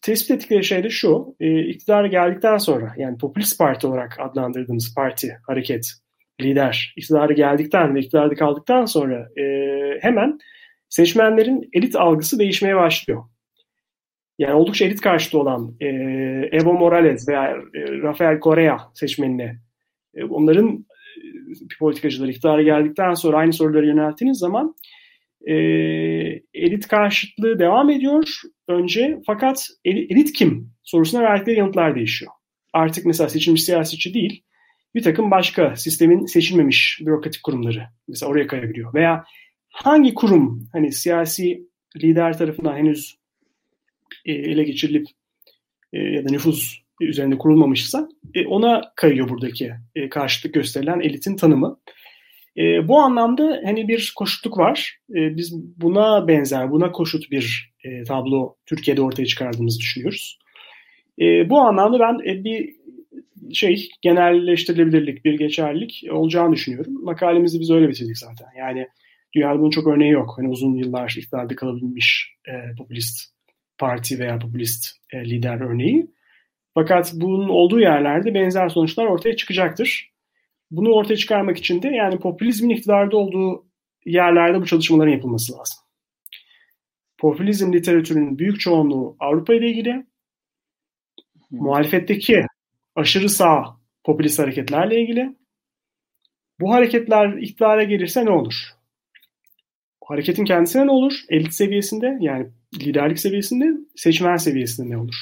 Tespit 0.03 0.31
ettikleri 0.31 0.65
şey 0.65 0.85
de 0.85 0.91
şu, 0.91 1.37
e, 1.41 1.61
iktidara 1.61 2.07
geldikten 2.07 2.59
sonra 2.59 2.95
yani 2.99 3.19
popülist 3.19 3.59
parti 3.59 3.87
olarak 3.87 4.21
adlandırdığımız 4.21 4.95
parti, 4.95 5.39
hareket, 5.47 5.93
lider 6.41 6.95
iktidara 6.97 7.33
geldikten 7.33 7.95
ve 7.95 8.01
iktidarda 8.01 8.35
kaldıktan 8.35 8.85
sonra 8.85 9.29
e, 9.41 9.45
hemen 10.01 10.39
seçmenlerin 10.89 11.69
elit 11.73 11.97
algısı 11.97 12.39
değişmeye 12.39 12.77
başlıyor. 12.77 13.25
Yani 14.39 14.55
oldukça 14.55 14.85
elit 14.85 15.01
karşıtı 15.01 15.39
olan 15.39 15.77
e, 15.81 15.87
Evo 16.53 16.73
Morales 16.73 17.29
veya 17.29 17.51
e, 17.51 18.03
Rafael 18.03 18.41
Correa 18.41 18.79
seçmenine 18.95 19.59
e, 20.15 20.25
onların 20.25 20.87
e, 21.17 21.79
politikacıları 21.79 22.31
iktidara 22.31 22.63
geldikten 22.63 23.15
sonra 23.15 23.37
aynı 23.37 23.53
soruları 23.53 23.87
yönelttiğiniz 23.87 24.39
zaman 24.39 24.75
e, 25.47 25.55
elit 26.55 26.89
karşıtlığı 26.89 27.59
devam 27.59 27.91
ediyor 27.91 28.25
önce 28.69 29.19
fakat 29.27 29.69
elit 29.85 30.33
kim 30.33 30.71
sorusuna 30.83 31.23
verdikleri 31.23 31.59
yanıtlar 31.59 31.95
değişiyor. 31.95 32.33
Artık 32.73 33.07
mesela 33.07 33.29
seçilmiş 33.29 33.65
siyasetçi 33.65 34.15
değil 34.15 34.43
bir 34.97 35.03
takım 35.03 35.31
başka 35.31 35.77
sistemin 35.77 36.27
seçilmemiş 36.27 36.99
bürokratik 37.01 37.43
kurumları 37.43 37.87
mesela 38.09 38.31
oraya 38.31 38.47
kayabiliyor. 38.47 38.95
Veya 38.95 39.25
hangi 39.69 40.15
kurum 40.15 40.69
hani 40.73 40.93
siyasi 40.93 41.63
lider 41.97 42.39
tarafından 42.39 42.77
henüz 42.77 43.19
e, 44.25 44.33
ele 44.33 44.65
geçirilip 44.65 45.07
e, 45.93 45.99
ya 45.99 46.25
da 46.25 46.31
nüfus 46.31 46.79
üzerinde 47.01 47.39
kurulmamışsa 47.39 48.09
e, 48.35 48.47
ona 48.47 48.93
kayıyor 48.97 49.29
buradaki 49.29 49.73
e, 49.95 50.09
karşılık 50.09 50.55
gösterilen 50.55 51.01
elitin 51.01 51.37
tanımı. 51.37 51.81
E, 52.59 52.89
bu 52.89 52.99
anlamda 52.99 53.61
hani 53.65 53.89
bir 53.89 54.13
koşutluk 54.17 54.59
var. 54.59 54.99
E, 55.11 55.37
biz 55.37 55.55
buna 55.77 56.29
benzer, 56.29 56.71
buna 56.71 56.93
koşut 56.93 57.31
bir 57.31 57.75
e, 57.85 58.03
tablo 58.03 58.57
Türkiye'de 58.67 59.03
ortaya 59.03 59.27
çıkardığımızı 59.27 59.81
düşünüyoruz. 59.81 60.39
E, 61.21 61.51
bu 61.51 61.59
anlamda 61.59 62.01
ben 62.01 62.31
e, 62.31 62.45
bir 62.45 62.77
şey 63.53 63.89
genelleştirilebilirlik, 64.03 65.25
bir 65.25 65.39
geçerlilik 65.39 66.05
olacağını 66.11 66.53
düşünüyorum. 66.53 67.05
Makalemizi 67.05 67.61
biz 67.61 67.71
öyle 67.71 67.89
bitirdik 67.89 68.19
zaten. 68.19 68.47
Yani 68.59 68.87
dünyada 69.35 69.59
bunun 69.59 69.71
çok 69.71 69.87
örneği 69.87 70.11
yok. 70.11 70.35
Hani 70.37 70.49
uzun 70.49 70.75
yıllar 70.75 71.15
iktidarda 71.19 71.57
kalabilmiş 71.57 72.37
e, 72.49 72.53
popülist 72.79 73.37
parti 73.79 74.19
veya 74.19 74.39
popülist 74.39 74.87
e, 75.13 75.25
lider 75.25 75.61
örneği. 75.61 76.07
Fakat 76.75 77.13
bunun 77.15 77.49
olduğu 77.49 77.81
yerlerde 77.81 78.35
benzer 78.35 78.69
sonuçlar 78.69 79.07
ortaya 79.07 79.37
çıkacaktır. 79.37 80.11
Bunu 80.71 80.93
ortaya 80.93 81.17
çıkarmak 81.17 81.59
için 81.59 81.83
de 81.83 81.89
yani 81.89 82.19
popülizmin 82.19 82.71
iktidarda 82.71 83.17
olduğu 83.17 83.67
yerlerde 84.05 84.61
bu 84.61 84.67
çalışmaların 84.67 85.13
yapılması 85.13 85.53
lazım. 85.53 85.79
Popülizm 87.19 87.73
literatürünün 87.73 88.39
büyük 88.39 88.61
çoğunluğu 88.61 89.17
Avrupa 89.21 89.55
ile 89.55 89.71
ilgili. 89.71 90.07
Muhalefetteki 91.51 92.47
aşırı 92.95 93.29
sağ 93.29 93.77
popülist 94.05 94.39
hareketlerle 94.39 95.01
ilgili. 95.01 95.37
Bu 96.61 96.73
hareketler 96.73 97.33
iktidara 97.33 97.83
gelirse 97.83 98.25
ne 98.25 98.31
olur? 98.31 98.55
Hareketin 100.05 100.45
kendisine 100.45 100.87
ne 100.87 100.91
olur? 100.91 101.13
Elit 101.29 101.55
seviyesinde 101.55 102.19
yani 102.21 102.47
liderlik 102.75 103.19
seviyesinde, 103.19 103.67
seçmen 103.97 104.37
seviyesinde 104.37 104.91
ne 104.91 104.97
olur? 104.97 105.15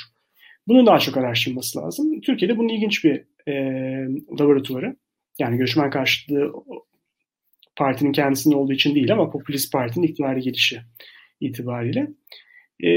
Bunun 0.68 0.86
daha 0.86 0.98
çok 0.98 1.16
araştırılması 1.16 1.78
lazım. 1.78 2.20
Türkiye'de 2.20 2.58
bunun 2.58 2.68
ilginç 2.68 3.04
bir 3.04 3.24
e, 3.46 3.54
laboratuvarı. 4.40 4.96
Yani 5.38 5.56
göçmen 5.56 5.90
karşıtlığı 5.90 6.52
partinin 7.76 8.12
kendisinde 8.12 8.56
olduğu 8.56 8.72
için 8.72 8.94
değil 8.94 9.12
ama 9.12 9.30
popülist 9.30 9.72
partinin 9.72 10.06
iktidara 10.06 10.38
gelişi 10.38 10.80
itibariyle. 11.40 12.08
E, 12.84 12.90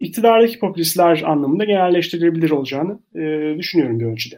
iktidardaki 0.00 0.58
popülistler 0.58 1.22
anlamında 1.22 1.64
genelleştirilebilir 1.64 2.50
olacağını 2.50 3.00
e, 3.14 3.54
düşünüyorum 3.58 4.00
bir 4.00 4.04
ölçüde. 4.04 4.36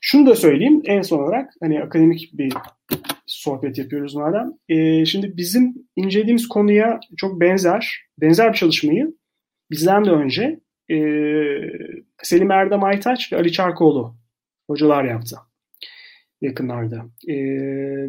Şunu 0.00 0.26
da 0.26 0.34
söyleyeyim 0.34 0.82
en 0.84 1.02
son 1.02 1.18
olarak 1.18 1.52
hani 1.60 1.82
akademik 1.82 2.30
bir 2.32 2.52
sohbet 3.26 3.78
yapıyoruz 3.78 4.14
madem. 4.14 4.52
E, 4.68 5.04
şimdi 5.04 5.36
bizim 5.36 5.74
incelediğimiz 5.96 6.48
konuya 6.48 7.00
çok 7.16 7.40
benzer, 7.40 8.00
benzer 8.20 8.52
bir 8.52 8.56
çalışmayı 8.56 9.14
bizden 9.70 10.04
de 10.04 10.10
önce 10.10 10.60
e, 10.90 10.96
Selim 12.22 12.50
Erdem 12.50 12.84
Aytaç 12.84 13.32
ve 13.32 13.36
Ali 13.36 13.52
Çarkoğlu 13.52 14.16
hocalar 14.66 15.04
yaptı 15.04 15.36
yakınlarda. 16.44 17.06
E, 17.28 17.36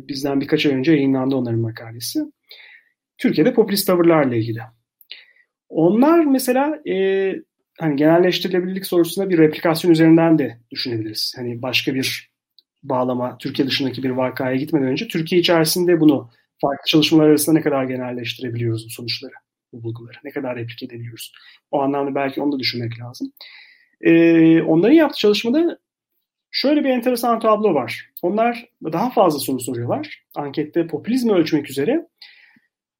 bizden 0.07 0.41
birkaç 0.41 0.65
ay 0.65 0.73
önce 0.73 0.91
yayınlandı 0.91 1.35
onların 1.35 1.59
makalesi. 1.59 2.19
Türkiye'de 3.17 3.53
popülist 3.53 3.87
tavırlarla 3.87 4.35
ilgili. 4.35 4.59
Onlar 5.69 6.25
mesela 6.25 6.79
e, 6.89 6.95
hani 7.79 7.95
genelleştirilebilirlik 7.95 8.85
sorusunda 8.85 9.29
bir 9.29 9.37
replikasyon 9.37 9.91
üzerinden 9.91 10.39
de 10.39 10.57
düşünebiliriz. 10.71 11.33
Hani 11.37 11.61
başka 11.61 11.95
bir 11.95 12.31
bağlama 12.83 13.37
Türkiye 13.37 13.67
dışındaki 13.67 14.03
bir 14.03 14.09
vakaya 14.09 14.55
gitmeden 14.55 14.87
önce 14.87 15.07
Türkiye 15.07 15.41
içerisinde 15.41 15.99
bunu 15.99 16.29
farklı 16.61 16.87
çalışmalar 16.87 17.29
arasında 17.29 17.55
ne 17.55 17.61
kadar 17.61 17.83
genelleştirebiliyoruz 17.83 18.85
bu 18.85 18.89
sonuçları, 18.89 19.33
bu 19.73 19.83
bulguları, 19.83 20.17
ne 20.23 20.31
kadar 20.31 20.55
replik 20.55 20.83
edebiliyoruz. 20.83 21.33
O 21.71 21.81
anlamda 21.81 22.15
belki 22.15 22.41
onu 22.41 22.51
da 22.51 22.59
düşünmek 22.59 22.99
lazım. 22.99 23.31
Ee, 24.01 24.61
onların 24.61 24.93
yaptığı 24.93 25.19
çalışmada 25.19 25.79
şöyle 26.55 26.83
bir 26.83 26.89
enteresan 26.89 27.39
tablo 27.39 27.73
var. 27.73 28.09
Onlar 28.21 28.69
daha 28.83 29.09
fazla 29.09 29.39
soru 29.39 29.59
soruyorlar. 29.59 30.23
Ankette 30.35 30.87
popülizmi 30.87 31.33
ölçmek 31.33 31.69
üzere 31.69 32.07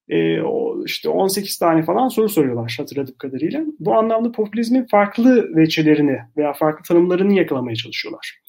e, 0.08 0.38
işte 0.84 1.08
18 1.08 1.58
tane 1.58 1.82
falan 1.82 2.08
soru 2.08 2.28
soruyorlar 2.28 2.74
hatırladığım 2.78 3.16
kadarıyla. 3.18 3.62
Bu 3.78 3.94
anlamda 3.94 4.32
popülizmin 4.32 4.86
farklı 4.86 5.56
veçelerini 5.56 6.18
veya 6.36 6.52
farklı 6.52 6.82
tanımlarını 6.82 7.34
yakalamaya 7.34 7.76
çalışıyorlar. 7.76 8.40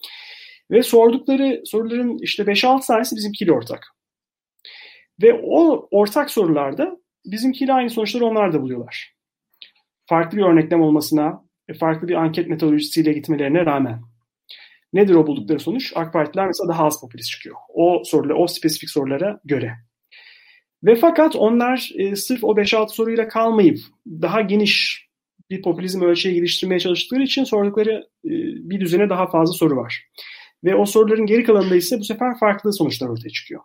Ve 0.71 0.83
sordukları 0.83 1.61
soruların 1.65 2.17
işte 2.21 2.43
5-6 2.43 2.87
tanesi 2.87 3.15
bizimkiyle 3.15 3.51
ortak. 3.51 3.87
Ve 5.21 5.33
o 5.43 5.87
ortak 5.91 6.31
sorularda 6.31 6.97
bizimkiyle 7.25 7.73
aynı 7.73 7.89
sonuçları 7.89 8.25
onlar 8.25 8.53
da 8.53 8.61
buluyorlar. 8.61 9.13
Farklı 10.05 10.37
bir 10.37 10.43
örneklem 10.43 10.81
olmasına, 10.81 11.43
farklı 11.79 12.07
bir 12.07 12.15
anket 12.15 12.47
metodolojisiyle 12.47 13.13
gitmelerine 13.13 13.65
rağmen. 13.65 14.01
Nedir 14.93 15.15
o 15.15 15.27
buldukları 15.27 15.59
sonuç? 15.59 15.93
AK 15.95 16.13
Partiler 16.13 16.47
mesela 16.47 16.69
daha 16.69 16.85
az 16.85 17.01
popülist 17.01 17.29
çıkıyor. 17.29 17.55
O 17.69 18.03
sorular, 18.05 18.35
o 18.37 18.47
spesifik 18.47 18.89
sorulara 18.89 19.39
göre. 19.45 19.73
Ve 20.83 20.95
fakat 20.95 21.35
onlar 21.35 21.91
e, 21.95 22.15
sırf 22.15 22.43
o 22.43 22.55
5-6 22.55 22.89
soruyla 22.89 23.27
kalmayıp 23.27 23.79
daha 24.07 24.41
geniş 24.41 25.07
bir 25.49 25.61
popülizm 25.61 26.01
ölçeği 26.01 26.35
geliştirmeye 26.35 26.79
çalıştıkları 26.79 27.23
için 27.23 27.43
sordukları 27.43 27.91
e, 28.25 28.31
bir 28.69 28.79
düzene 28.79 29.09
daha 29.09 29.27
fazla 29.29 29.53
soru 29.53 29.75
var. 29.75 30.07
Ve 30.63 30.75
o 30.75 30.85
soruların 30.85 31.25
geri 31.25 31.43
kalanında 31.43 31.75
ise 31.75 31.99
bu 31.99 32.03
sefer 32.03 32.39
farklı 32.39 32.73
sonuçlar 32.73 33.07
ortaya 33.07 33.29
çıkıyor. 33.29 33.61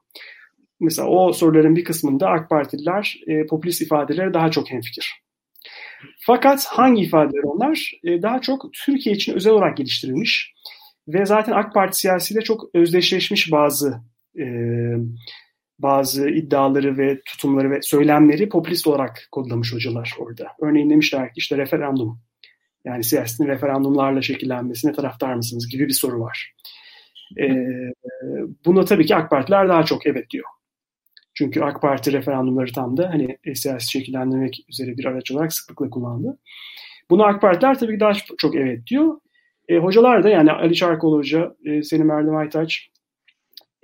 Mesela 0.81 1.09
o 1.09 1.33
soruların 1.33 1.77
bir 1.77 1.85
kısmında 1.85 2.29
AK 2.29 2.51
Partililer 2.51 3.21
e, 3.27 3.47
popülist 3.47 3.83
ifadelere 3.83 4.35
daha 4.35 4.51
çok 4.51 4.71
hemfikir. 4.71 5.23
Fakat 6.21 6.67
hangi 6.67 7.03
ifadeler 7.03 7.43
onlar? 7.43 7.93
E, 8.05 8.23
daha 8.23 8.41
çok 8.41 8.73
Türkiye 8.85 9.15
için 9.15 9.35
özel 9.35 9.53
olarak 9.53 9.77
geliştirilmiş 9.77 10.55
ve 11.09 11.27
zaten 11.27 11.53
AK 11.53 11.75
Parti 11.75 11.99
siyasiyle 11.99 12.41
çok 12.41 12.75
özdeşleşmiş 12.75 13.53
bazı 13.53 14.01
e, 14.39 14.47
bazı 15.79 16.29
iddiaları 16.29 16.99
ve 16.99 17.21
tutumları 17.25 17.71
ve 17.71 17.79
söylemleri 17.83 18.49
popülist 18.49 18.87
olarak 18.87 19.29
kodlamış 19.33 19.75
hocalar 19.75 20.15
orada. 20.19 20.49
Örneğin 20.63 20.91
demişler 20.91 21.27
ki 21.27 21.35
işte 21.37 21.57
referandum 21.57 22.21
yani 22.85 23.05
siyasetin 23.05 23.47
referandumlarla 23.47 24.23
şekillenmesine 24.23 24.93
taraftar 24.93 25.35
mısınız 25.35 25.69
gibi 25.69 25.89
bir 25.89 25.93
soru 25.93 26.21
var. 26.21 26.55
Ee, 27.41 27.93
buna 28.65 28.85
tabii 28.85 29.07
ki 29.07 29.17
AK 29.17 29.31
Partiler 29.31 29.69
daha 29.69 29.85
çok 29.85 30.07
evet 30.07 30.31
diyor. 30.31 30.45
Çünkü 31.35 31.61
AK 31.61 31.83
Parti 31.83 32.13
referandumları 32.13 32.73
tam 32.73 32.97
da 32.97 33.11
hani 33.11 33.39
e, 33.45 33.55
siyasi 33.55 33.91
şekillendirmek 33.91 34.65
üzere 34.69 34.97
bir 34.97 35.05
araç 35.05 35.31
olarak 35.31 35.53
sıklıkla 35.55 35.91
kullandı. 35.91 36.39
Bunu 37.11 37.25
AK 37.25 37.41
Partiler 37.41 37.79
tabii 37.79 37.95
ki 37.95 38.01
daha 38.01 38.13
çok 38.39 38.57
evet 38.57 38.87
diyor. 38.87 39.21
E, 39.69 39.79
hocalar 39.79 40.25
da 40.25 40.29
yani 40.29 40.53
Ali 40.53 40.75
Çarkoğlu 40.75 41.17
Hoca, 41.17 41.57
e, 41.65 41.83
Selim 41.83 42.11
Erdem 42.11 42.37
Aytaç 42.37 42.91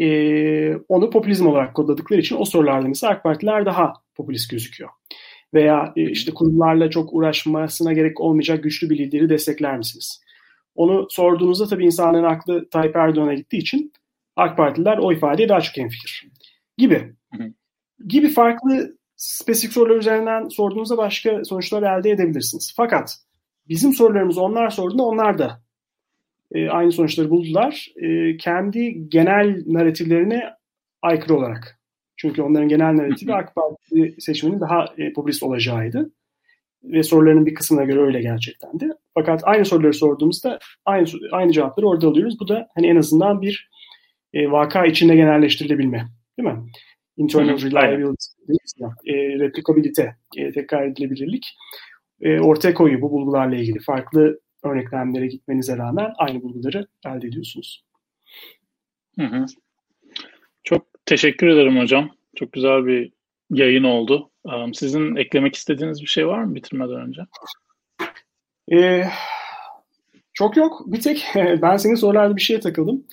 e, 0.01 0.77
onu 0.77 1.11
popülizm 1.11 1.47
olarak 1.47 1.75
kodladıkları 1.75 2.21
için 2.21 2.37
o 2.39 2.45
sorularda 2.45 2.89
mesela 2.89 3.13
AK 3.13 3.23
Partiler 3.23 3.67
daha 3.67 3.93
popülist 4.15 4.51
gözüküyor. 4.51 4.91
Veya 5.55 5.93
e, 5.97 6.11
işte 6.11 6.35
kurumlarla 6.35 6.91
çok 6.91 7.13
uğraşmasına 7.13 7.93
gerek 7.93 8.21
olmayacak 8.21 8.63
güçlü 8.63 8.91
bir 8.91 8.99
lideri 8.99 9.29
destekler 9.29 9.79
misiniz? 9.79 10.21
Onu 10.75 11.07
sorduğunuzda 11.11 11.67
tabii 11.67 11.85
insanların 11.85 12.25
aklı 12.25 12.69
Tayyip 12.71 12.97
Erdoğan'a 12.97 13.35
gittiği 13.35 13.59
için 13.59 13.93
AK 14.37 14.57
Partililer 14.57 14.99
o 14.99 15.13
ifadeye 15.13 15.49
daha 15.49 15.61
çok 15.61 15.77
hemfikir. 15.77 16.29
Gibi. 16.77 17.15
Gibi 18.07 18.29
farklı 18.29 18.99
spesifik 19.17 19.73
sorular 19.73 19.97
üzerinden 19.97 20.49
sorduğunuzda 20.49 20.97
başka 20.97 21.45
sonuçlar 21.45 21.99
elde 21.99 22.11
edebilirsiniz. 22.11 22.73
Fakat 22.77 23.17
bizim 23.69 23.93
sorularımızı 23.93 24.43
onlar 24.43 24.71
sorduğunda 24.71 25.03
onlar 25.03 25.39
da 25.39 25.63
e, 26.55 26.69
aynı 26.69 26.93
sonuçları 26.93 27.31
buldular. 27.31 27.89
E, 27.97 28.37
kendi 28.37 29.09
genel 29.09 29.63
narratiflerine 29.67 30.45
aykırı 31.03 31.37
olarak. 31.37 31.79
Çünkü 32.17 32.43
onların 32.43 32.69
genel 32.69 32.97
narratifi 32.97 33.35
AK 33.35 33.55
Parti 33.55 34.15
seçmenin 34.19 34.61
daha 34.61 34.87
e, 34.99 35.13
popülist 35.13 35.43
olacağıydı. 35.43 36.13
Ve 36.83 37.03
soruların 37.03 37.47
bir 37.47 37.55
kısmına 37.55 37.85
göre 37.85 38.01
öyle 38.01 38.21
gerçekten 38.21 38.81
de. 38.81 38.89
Fakat 39.15 39.41
aynı 39.45 39.65
soruları 39.65 39.95
sorduğumuzda 39.95 40.59
aynı 40.85 41.07
aynı 41.33 41.53
cevapları 41.53 41.87
orada 41.89 42.09
alıyoruz. 42.09 42.41
Bu 42.41 42.49
da 42.49 42.69
hani 42.75 42.87
en 42.87 42.97
azından 42.97 43.43
bir 43.43 43.71
e, 44.33 44.51
vaka 44.51 44.87
içinde 44.87 45.17
genelleştirilebilme. 45.17 46.07
Değil 46.39 46.49
mi? 46.49 46.59
Internal 47.17 47.61
reliability, 47.63 48.85
e, 49.07 49.15
replikabilite, 49.39 50.17
e, 50.37 50.53
tekrar 50.53 50.87
edilebilirlik 50.87 51.47
e, 52.21 52.41
ortaya 52.41 52.75
koyuyor 52.75 53.03
bu 53.03 53.11
bulgularla 53.11 53.57
ilgili. 53.57 53.79
Farklı 53.79 54.41
örneklemlere 54.63 55.27
gitmenize 55.27 55.77
rağmen 55.77 56.13
aynı 56.19 56.43
bulguları 56.43 56.87
elde 57.07 57.27
ediyorsunuz. 57.27 57.85
Hı 59.19 59.27
hı. 59.27 59.47
Çok 60.65 60.87
teşekkür 61.07 61.47
ederim 61.47 61.79
hocam. 61.79 62.11
Çok 62.37 62.53
güzel 62.53 62.87
bir 62.87 63.13
yayın 63.51 63.85
oldu. 63.85 64.31
Sizin 64.73 65.17
eklemek 65.17 65.55
istediğiniz 65.55 66.03
bir 66.03 66.07
şey 66.07 66.27
var 66.27 66.45
mı 66.45 66.55
bitirmeden 66.55 67.01
önce? 67.01 67.23
Ee, 68.73 69.05
çok 70.33 70.57
yok. 70.57 70.83
Bir 70.87 71.01
tek 71.01 71.27
ben 71.35 71.77
senin 71.77 71.95
sorularda 71.95 72.37
bir 72.37 72.41
şeye 72.41 72.61
takıldım. 72.61 73.07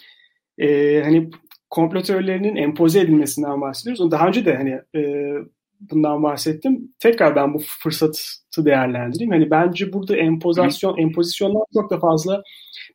Ee, 0.57 1.01
hani 1.03 1.29
komplo 1.69 2.01
teorilerinin 2.01 2.55
empoze 2.55 2.99
edilmesinden 2.99 3.61
bahsediyoruz. 3.61 4.11
Daha 4.11 4.27
önce 4.27 4.45
de 4.45 4.55
hani 4.55 4.81
e, 4.95 5.31
bundan 5.79 6.23
bahsettim. 6.23 6.93
Tekrar 6.99 7.35
ben 7.35 7.53
bu 7.53 7.61
fırsatı 7.79 8.19
değerlendireyim. 8.57 9.31
Hani 9.31 9.51
bence 9.51 9.93
burada 9.93 10.17
empozasyon, 10.17 10.97
empozisyonlar 10.97 11.63
çok 11.73 11.89
da 11.89 11.99
fazla 11.99 12.43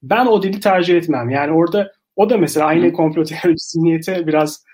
ben 0.02 0.26
o 0.26 0.42
dili 0.42 0.60
tercih 0.60 0.96
etmem. 0.96 1.30
Yani 1.30 1.52
orada 1.52 1.92
o 2.16 2.30
da 2.30 2.38
mesela 2.38 2.66
aynı 2.66 2.92
komplo 2.92 3.24
teorisi 3.24 3.82
niyete 3.82 4.26
biraz 4.26 4.64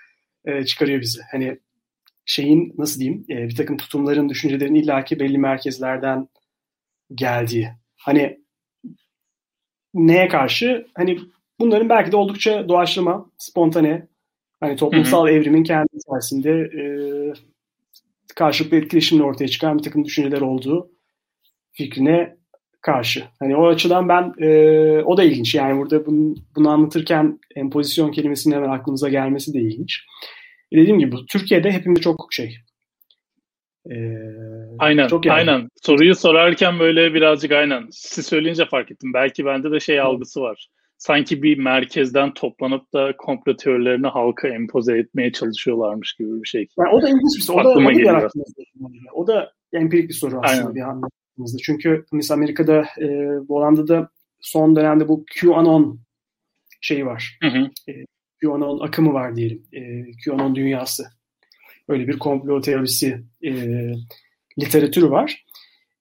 e, 0.45 0.65
çıkarıyor 0.65 1.01
bizi. 1.01 1.21
Hani 1.31 1.59
şeyin 2.25 2.73
nasıl 2.77 2.99
diyeyim 2.99 3.25
e, 3.29 3.35
bir 3.35 3.55
takım 3.55 3.77
tutumların, 3.77 4.29
düşüncelerin 4.29 4.75
illaki 4.75 5.19
belli 5.19 5.37
merkezlerden 5.37 6.27
geldiği. 7.15 7.69
Hani 7.97 8.39
neye 9.93 10.27
karşı? 10.27 10.87
Hani 10.95 11.19
bunların 11.59 11.89
belki 11.89 12.11
de 12.11 12.15
oldukça 12.17 12.69
doğaçlama, 12.69 13.31
spontane, 13.37 14.07
hani 14.59 14.75
toplumsal 14.75 15.27
hı 15.27 15.31
hı. 15.31 15.33
evrimin 15.33 15.63
kendi 15.63 15.87
içerisinde 15.93 16.51
e, 16.51 16.83
karşılıklı 18.37 18.77
etkileşimle 18.77 19.23
ortaya 19.23 19.47
çıkan 19.47 19.77
bir 19.77 19.83
takım 19.83 20.05
düşünceler 20.05 20.41
olduğu 20.41 20.91
fikrine 21.71 22.37
karşı. 22.81 23.23
Hani 23.39 23.55
o 23.55 23.67
açıdan 23.67 24.09
ben 24.09 24.33
e, 24.39 24.49
o 25.01 25.17
da 25.17 25.23
ilginç. 25.23 25.55
Yani 25.55 25.79
burada 25.79 26.05
bunu, 26.05 26.35
bunu 26.55 26.69
anlatırken 26.69 27.39
empozisyon 27.55 28.11
kelimesinin 28.11 28.55
hemen 28.55 28.69
aklımıza 28.69 29.09
gelmesi 29.09 29.53
de 29.53 29.59
ilginç. 29.59 29.99
E 30.71 30.77
dediğim 30.77 30.99
gibi 30.99 31.15
Türkiye'de 31.29 31.71
hepimiz 31.71 32.01
çok 32.01 32.27
şey. 32.31 32.57
E, 33.91 33.95
aynen. 34.79 35.07
Çok 35.07 35.25
yani. 35.25 35.37
aynen. 35.37 35.69
Soruyu 35.81 36.15
sorarken 36.15 36.79
böyle 36.79 37.13
birazcık 37.13 37.51
aynen. 37.51 37.87
Siz 37.91 38.25
söyleyince 38.25 38.65
fark 38.65 38.91
ettim. 38.91 39.13
Belki 39.13 39.45
bende 39.45 39.71
de 39.71 39.79
şey 39.79 39.99
algısı 39.99 40.41
var 40.41 40.67
sanki 40.97 41.43
bir 41.43 41.57
merkezden 41.57 42.33
toplanıp 42.33 42.93
da 42.93 43.17
komplo 43.17 43.55
teorilerini 43.55 44.07
halka 44.07 44.47
empoze 44.47 44.97
etmeye 44.97 45.31
çalışıyorlarmış 45.31 46.13
gibi 46.13 46.41
bir 46.43 46.47
şey. 46.47 46.67
Yani 46.79 46.89
o 46.89 47.01
da 47.01 47.09
ilginç 47.09 47.37
bir 47.37 47.41
soru. 47.41 47.59
O 47.59 47.63
da, 47.63 47.69
o 47.69 48.21
da, 48.21 48.29
o 49.13 49.27
da 49.27 49.51
empirik 49.73 50.09
bir 50.09 50.13
soru 50.13 50.39
aslında 50.43 50.61
Aynen. 50.61 50.75
bir 50.75 50.81
anlamda. 50.81 51.07
Çünkü 51.63 52.05
mesela 52.11 52.37
Amerika'da, 52.37 52.85
e, 53.01 53.27
Hollanda'da 53.47 54.09
son 54.39 54.75
dönemde 54.75 55.07
bu 55.07 55.25
QAnon 55.41 55.99
şeyi 56.81 57.05
var. 57.05 57.37
Hı 57.41 57.47
hı. 57.47 57.91
E, 57.91 58.05
QAnon 58.41 58.79
akımı 58.79 59.13
var 59.13 59.35
diyelim. 59.35 59.63
E, 59.73 60.11
QAnon 60.25 60.55
dünyası. 60.55 61.07
Öyle 61.87 62.07
bir 62.07 62.19
komplo 62.19 62.61
teorisi 62.61 63.23
e, 63.43 63.51
literatürü 64.59 65.09
var. 65.09 65.45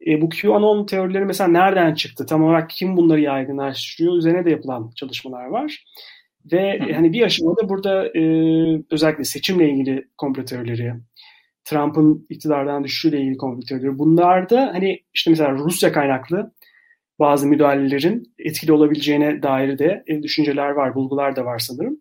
E, 0.06 0.20
bu 0.20 0.28
QAnon 0.28 0.86
teorileri 0.86 1.24
mesela 1.24 1.48
nereden 1.48 1.94
çıktı? 1.94 2.26
Tam 2.26 2.44
olarak 2.44 2.70
kim 2.70 2.96
bunları 2.96 3.20
yaygınlaştırıyor? 3.20 4.16
Üzerine 4.16 4.44
de 4.44 4.50
yapılan 4.50 4.90
çalışmalar 4.96 5.46
var. 5.46 5.84
Ve 6.52 6.78
Hı. 6.78 6.92
hani 6.92 7.12
bir 7.12 7.22
aşamada 7.22 7.68
burada 7.68 8.06
e, 8.06 8.22
özellikle 8.90 9.24
seçimle 9.24 9.70
ilgili 9.70 10.08
komplo 10.18 10.44
teorileri, 10.44 10.94
Trump'ın 11.64 12.26
iktidardan 12.30 12.84
düşüşüyle 12.84 13.20
ilgili 13.20 13.36
komplo 13.36 13.60
teorileri. 13.68 13.98
Bunlar 13.98 14.50
da 14.50 14.70
hani 14.74 15.00
işte 15.14 15.30
mesela 15.30 15.52
Rusya 15.52 15.92
kaynaklı 15.92 16.52
bazı 17.18 17.46
müdahalelerin 17.46 18.34
etkili 18.38 18.72
olabileceğine 18.72 19.42
dair 19.42 19.78
de 19.78 20.04
e, 20.06 20.22
düşünceler 20.22 20.70
var, 20.70 20.94
bulgular 20.94 21.36
da 21.36 21.44
var 21.44 21.58
sanırım. 21.58 22.00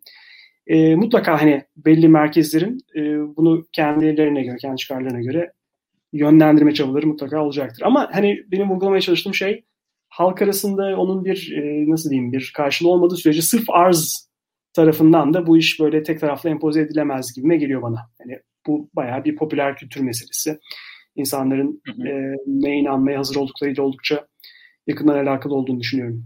E, 0.68 0.95
mutlaka 0.95 1.41
hani 1.41 1.64
belli 1.78 2.08
merkezlerin 2.08 2.78
e, 2.95 3.01
bunu 3.38 3.66
kendilerine 3.74 4.43
göre, 4.43 4.58
kendi 4.58 4.78
çıkarlarına 4.78 5.22
göre 5.22 5.51
yönlendirme 6.16 6.74
çabaları 6.74 7.07
mutlaka 7.07 7.43
olacaktır. 7.43 7.84
Ama 7.86 8.09
hani 8.13 8.43
benim 8.51 8.70
vurgulamaya 8.70 9.01
çalıştığım 9.01 9.34
şey 9.34 9.66
halk 10.09 10.41
arasında 10.41 10.97
onun 10.97 11.26
bir 11.26 11.53
e, 11.57 11.91
nasıl 11.91 12.09
diyeyim 12.09 12.32
bir 12.32 12.51
karşılığı 12.55 12.89
olmadığı 12.89 13.16
sürece 13.16 13.41
sırf 13.41 13.70
arz 13.70 14.30
tarafından 14.74 15.34
da 15.34 15.47
bu 15.47 15.57
iş 15.57 15.80
böyle 15.80 16.03
tek 16.03 16.20
taraflı 16.20 16.49
empoze 16.49 16.82
edilemez 16.82 17.34
gibime 17.36 17.57
geliyor 17.57 17.82
bana. 17.82 17.99
Yani 18.20 18.39
bu 18.68 18.89
bayağı 18.93 19.24
bir 19.24 19.36
popüler 19.36 19.76
kültür 19.76 20.01
meselesi. 20.01 20.59
İnsanların 21.16 21.82
hı 21.88 21.91
hı. 21.91 22.07
E, 22.07 22.36
neye 22.47 22.78
inanmaya 22.78 23.20
hazır 23.20 23.36
olduklarıyla 23.36 23.84
oldukça 23.84 24.28
yakından 24.88 25.26
alakalı 25.26 25.55
olduğunu 25.55 25.80
düşünüyorum. 25.80 26.26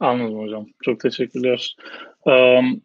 Anladım 0.00 0.38
hocam. 0.38 0.66
Çok 0.82 1.00
teşekkürler. 1.00 1.76
Um, 2.26 2.82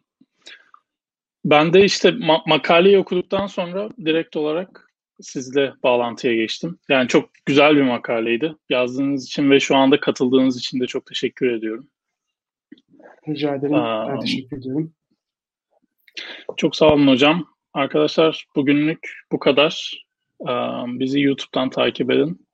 ben 1.44 1.72
de 1.72 1.84
işte 1.84 2.08
ma- 2.08 2.48
makaleyi 2.48 2.98
okuduktan 2.98 3.46
sonra 3.46 3.88
direkt 4.04 4.36
olarak 4.36 4.89
sizle 5.22 5.72
bağlantıya 5.82 6.34
geçtim. 6.34 6.78
Yani 6.88 7.08
çok 7.08 7.30
güzel 7.46 7.76
bir 7.76 7.82
makaleydi. 7.82 8.54
Yazdığınız 8.68 9.26
için 9.26 9.50
ve 9.50 9.60
şu 9.60 9.76
anda 9.76 10.00
katıldığınız 10.00 10.58
için 10.58 10.80
de 10.80 10.86
çok 10.86 11.06
teşekkür 11.06 11.52
ediyorum. 11.52 11.88
Rica 13.28 13.54
ederim. 13.54 13.74
Aa, 13.74 14.08
ben 14.08 14.20
teşekkür 14.20 14.58
ediyorum. 14.58 14.94
Çok 16.56 16.76
sağ 16.76 16.94
olun 16.94 17.06
hocam. 17.06 17.46
Arkadaşlar 17.74 18.46
bugünlük 18.56 19.12
bu 19.32 19.38
kadar. 19.38 20.04
Bizi 20.86 21.20
YouTube'dan 21.20 21.70
takip 21.70 22.10
edin. 22.10 22.46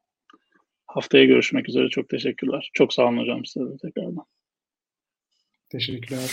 Haftaya 0.87 1.25
görüşmek 1.25 1.69
üzere. 1.69 1.89
Çok 1.89 2.09
teşekkürler. 2.09 2.71
Çok 2.75 2.93
sağ 2.93 3.05
olun 3.05 3.19
hocam 3.19 3.45
size 3.45 3.67
de 3.67 3.77
tekrardan. 3.83 4.25
Teşekkürler. 5.71 6.31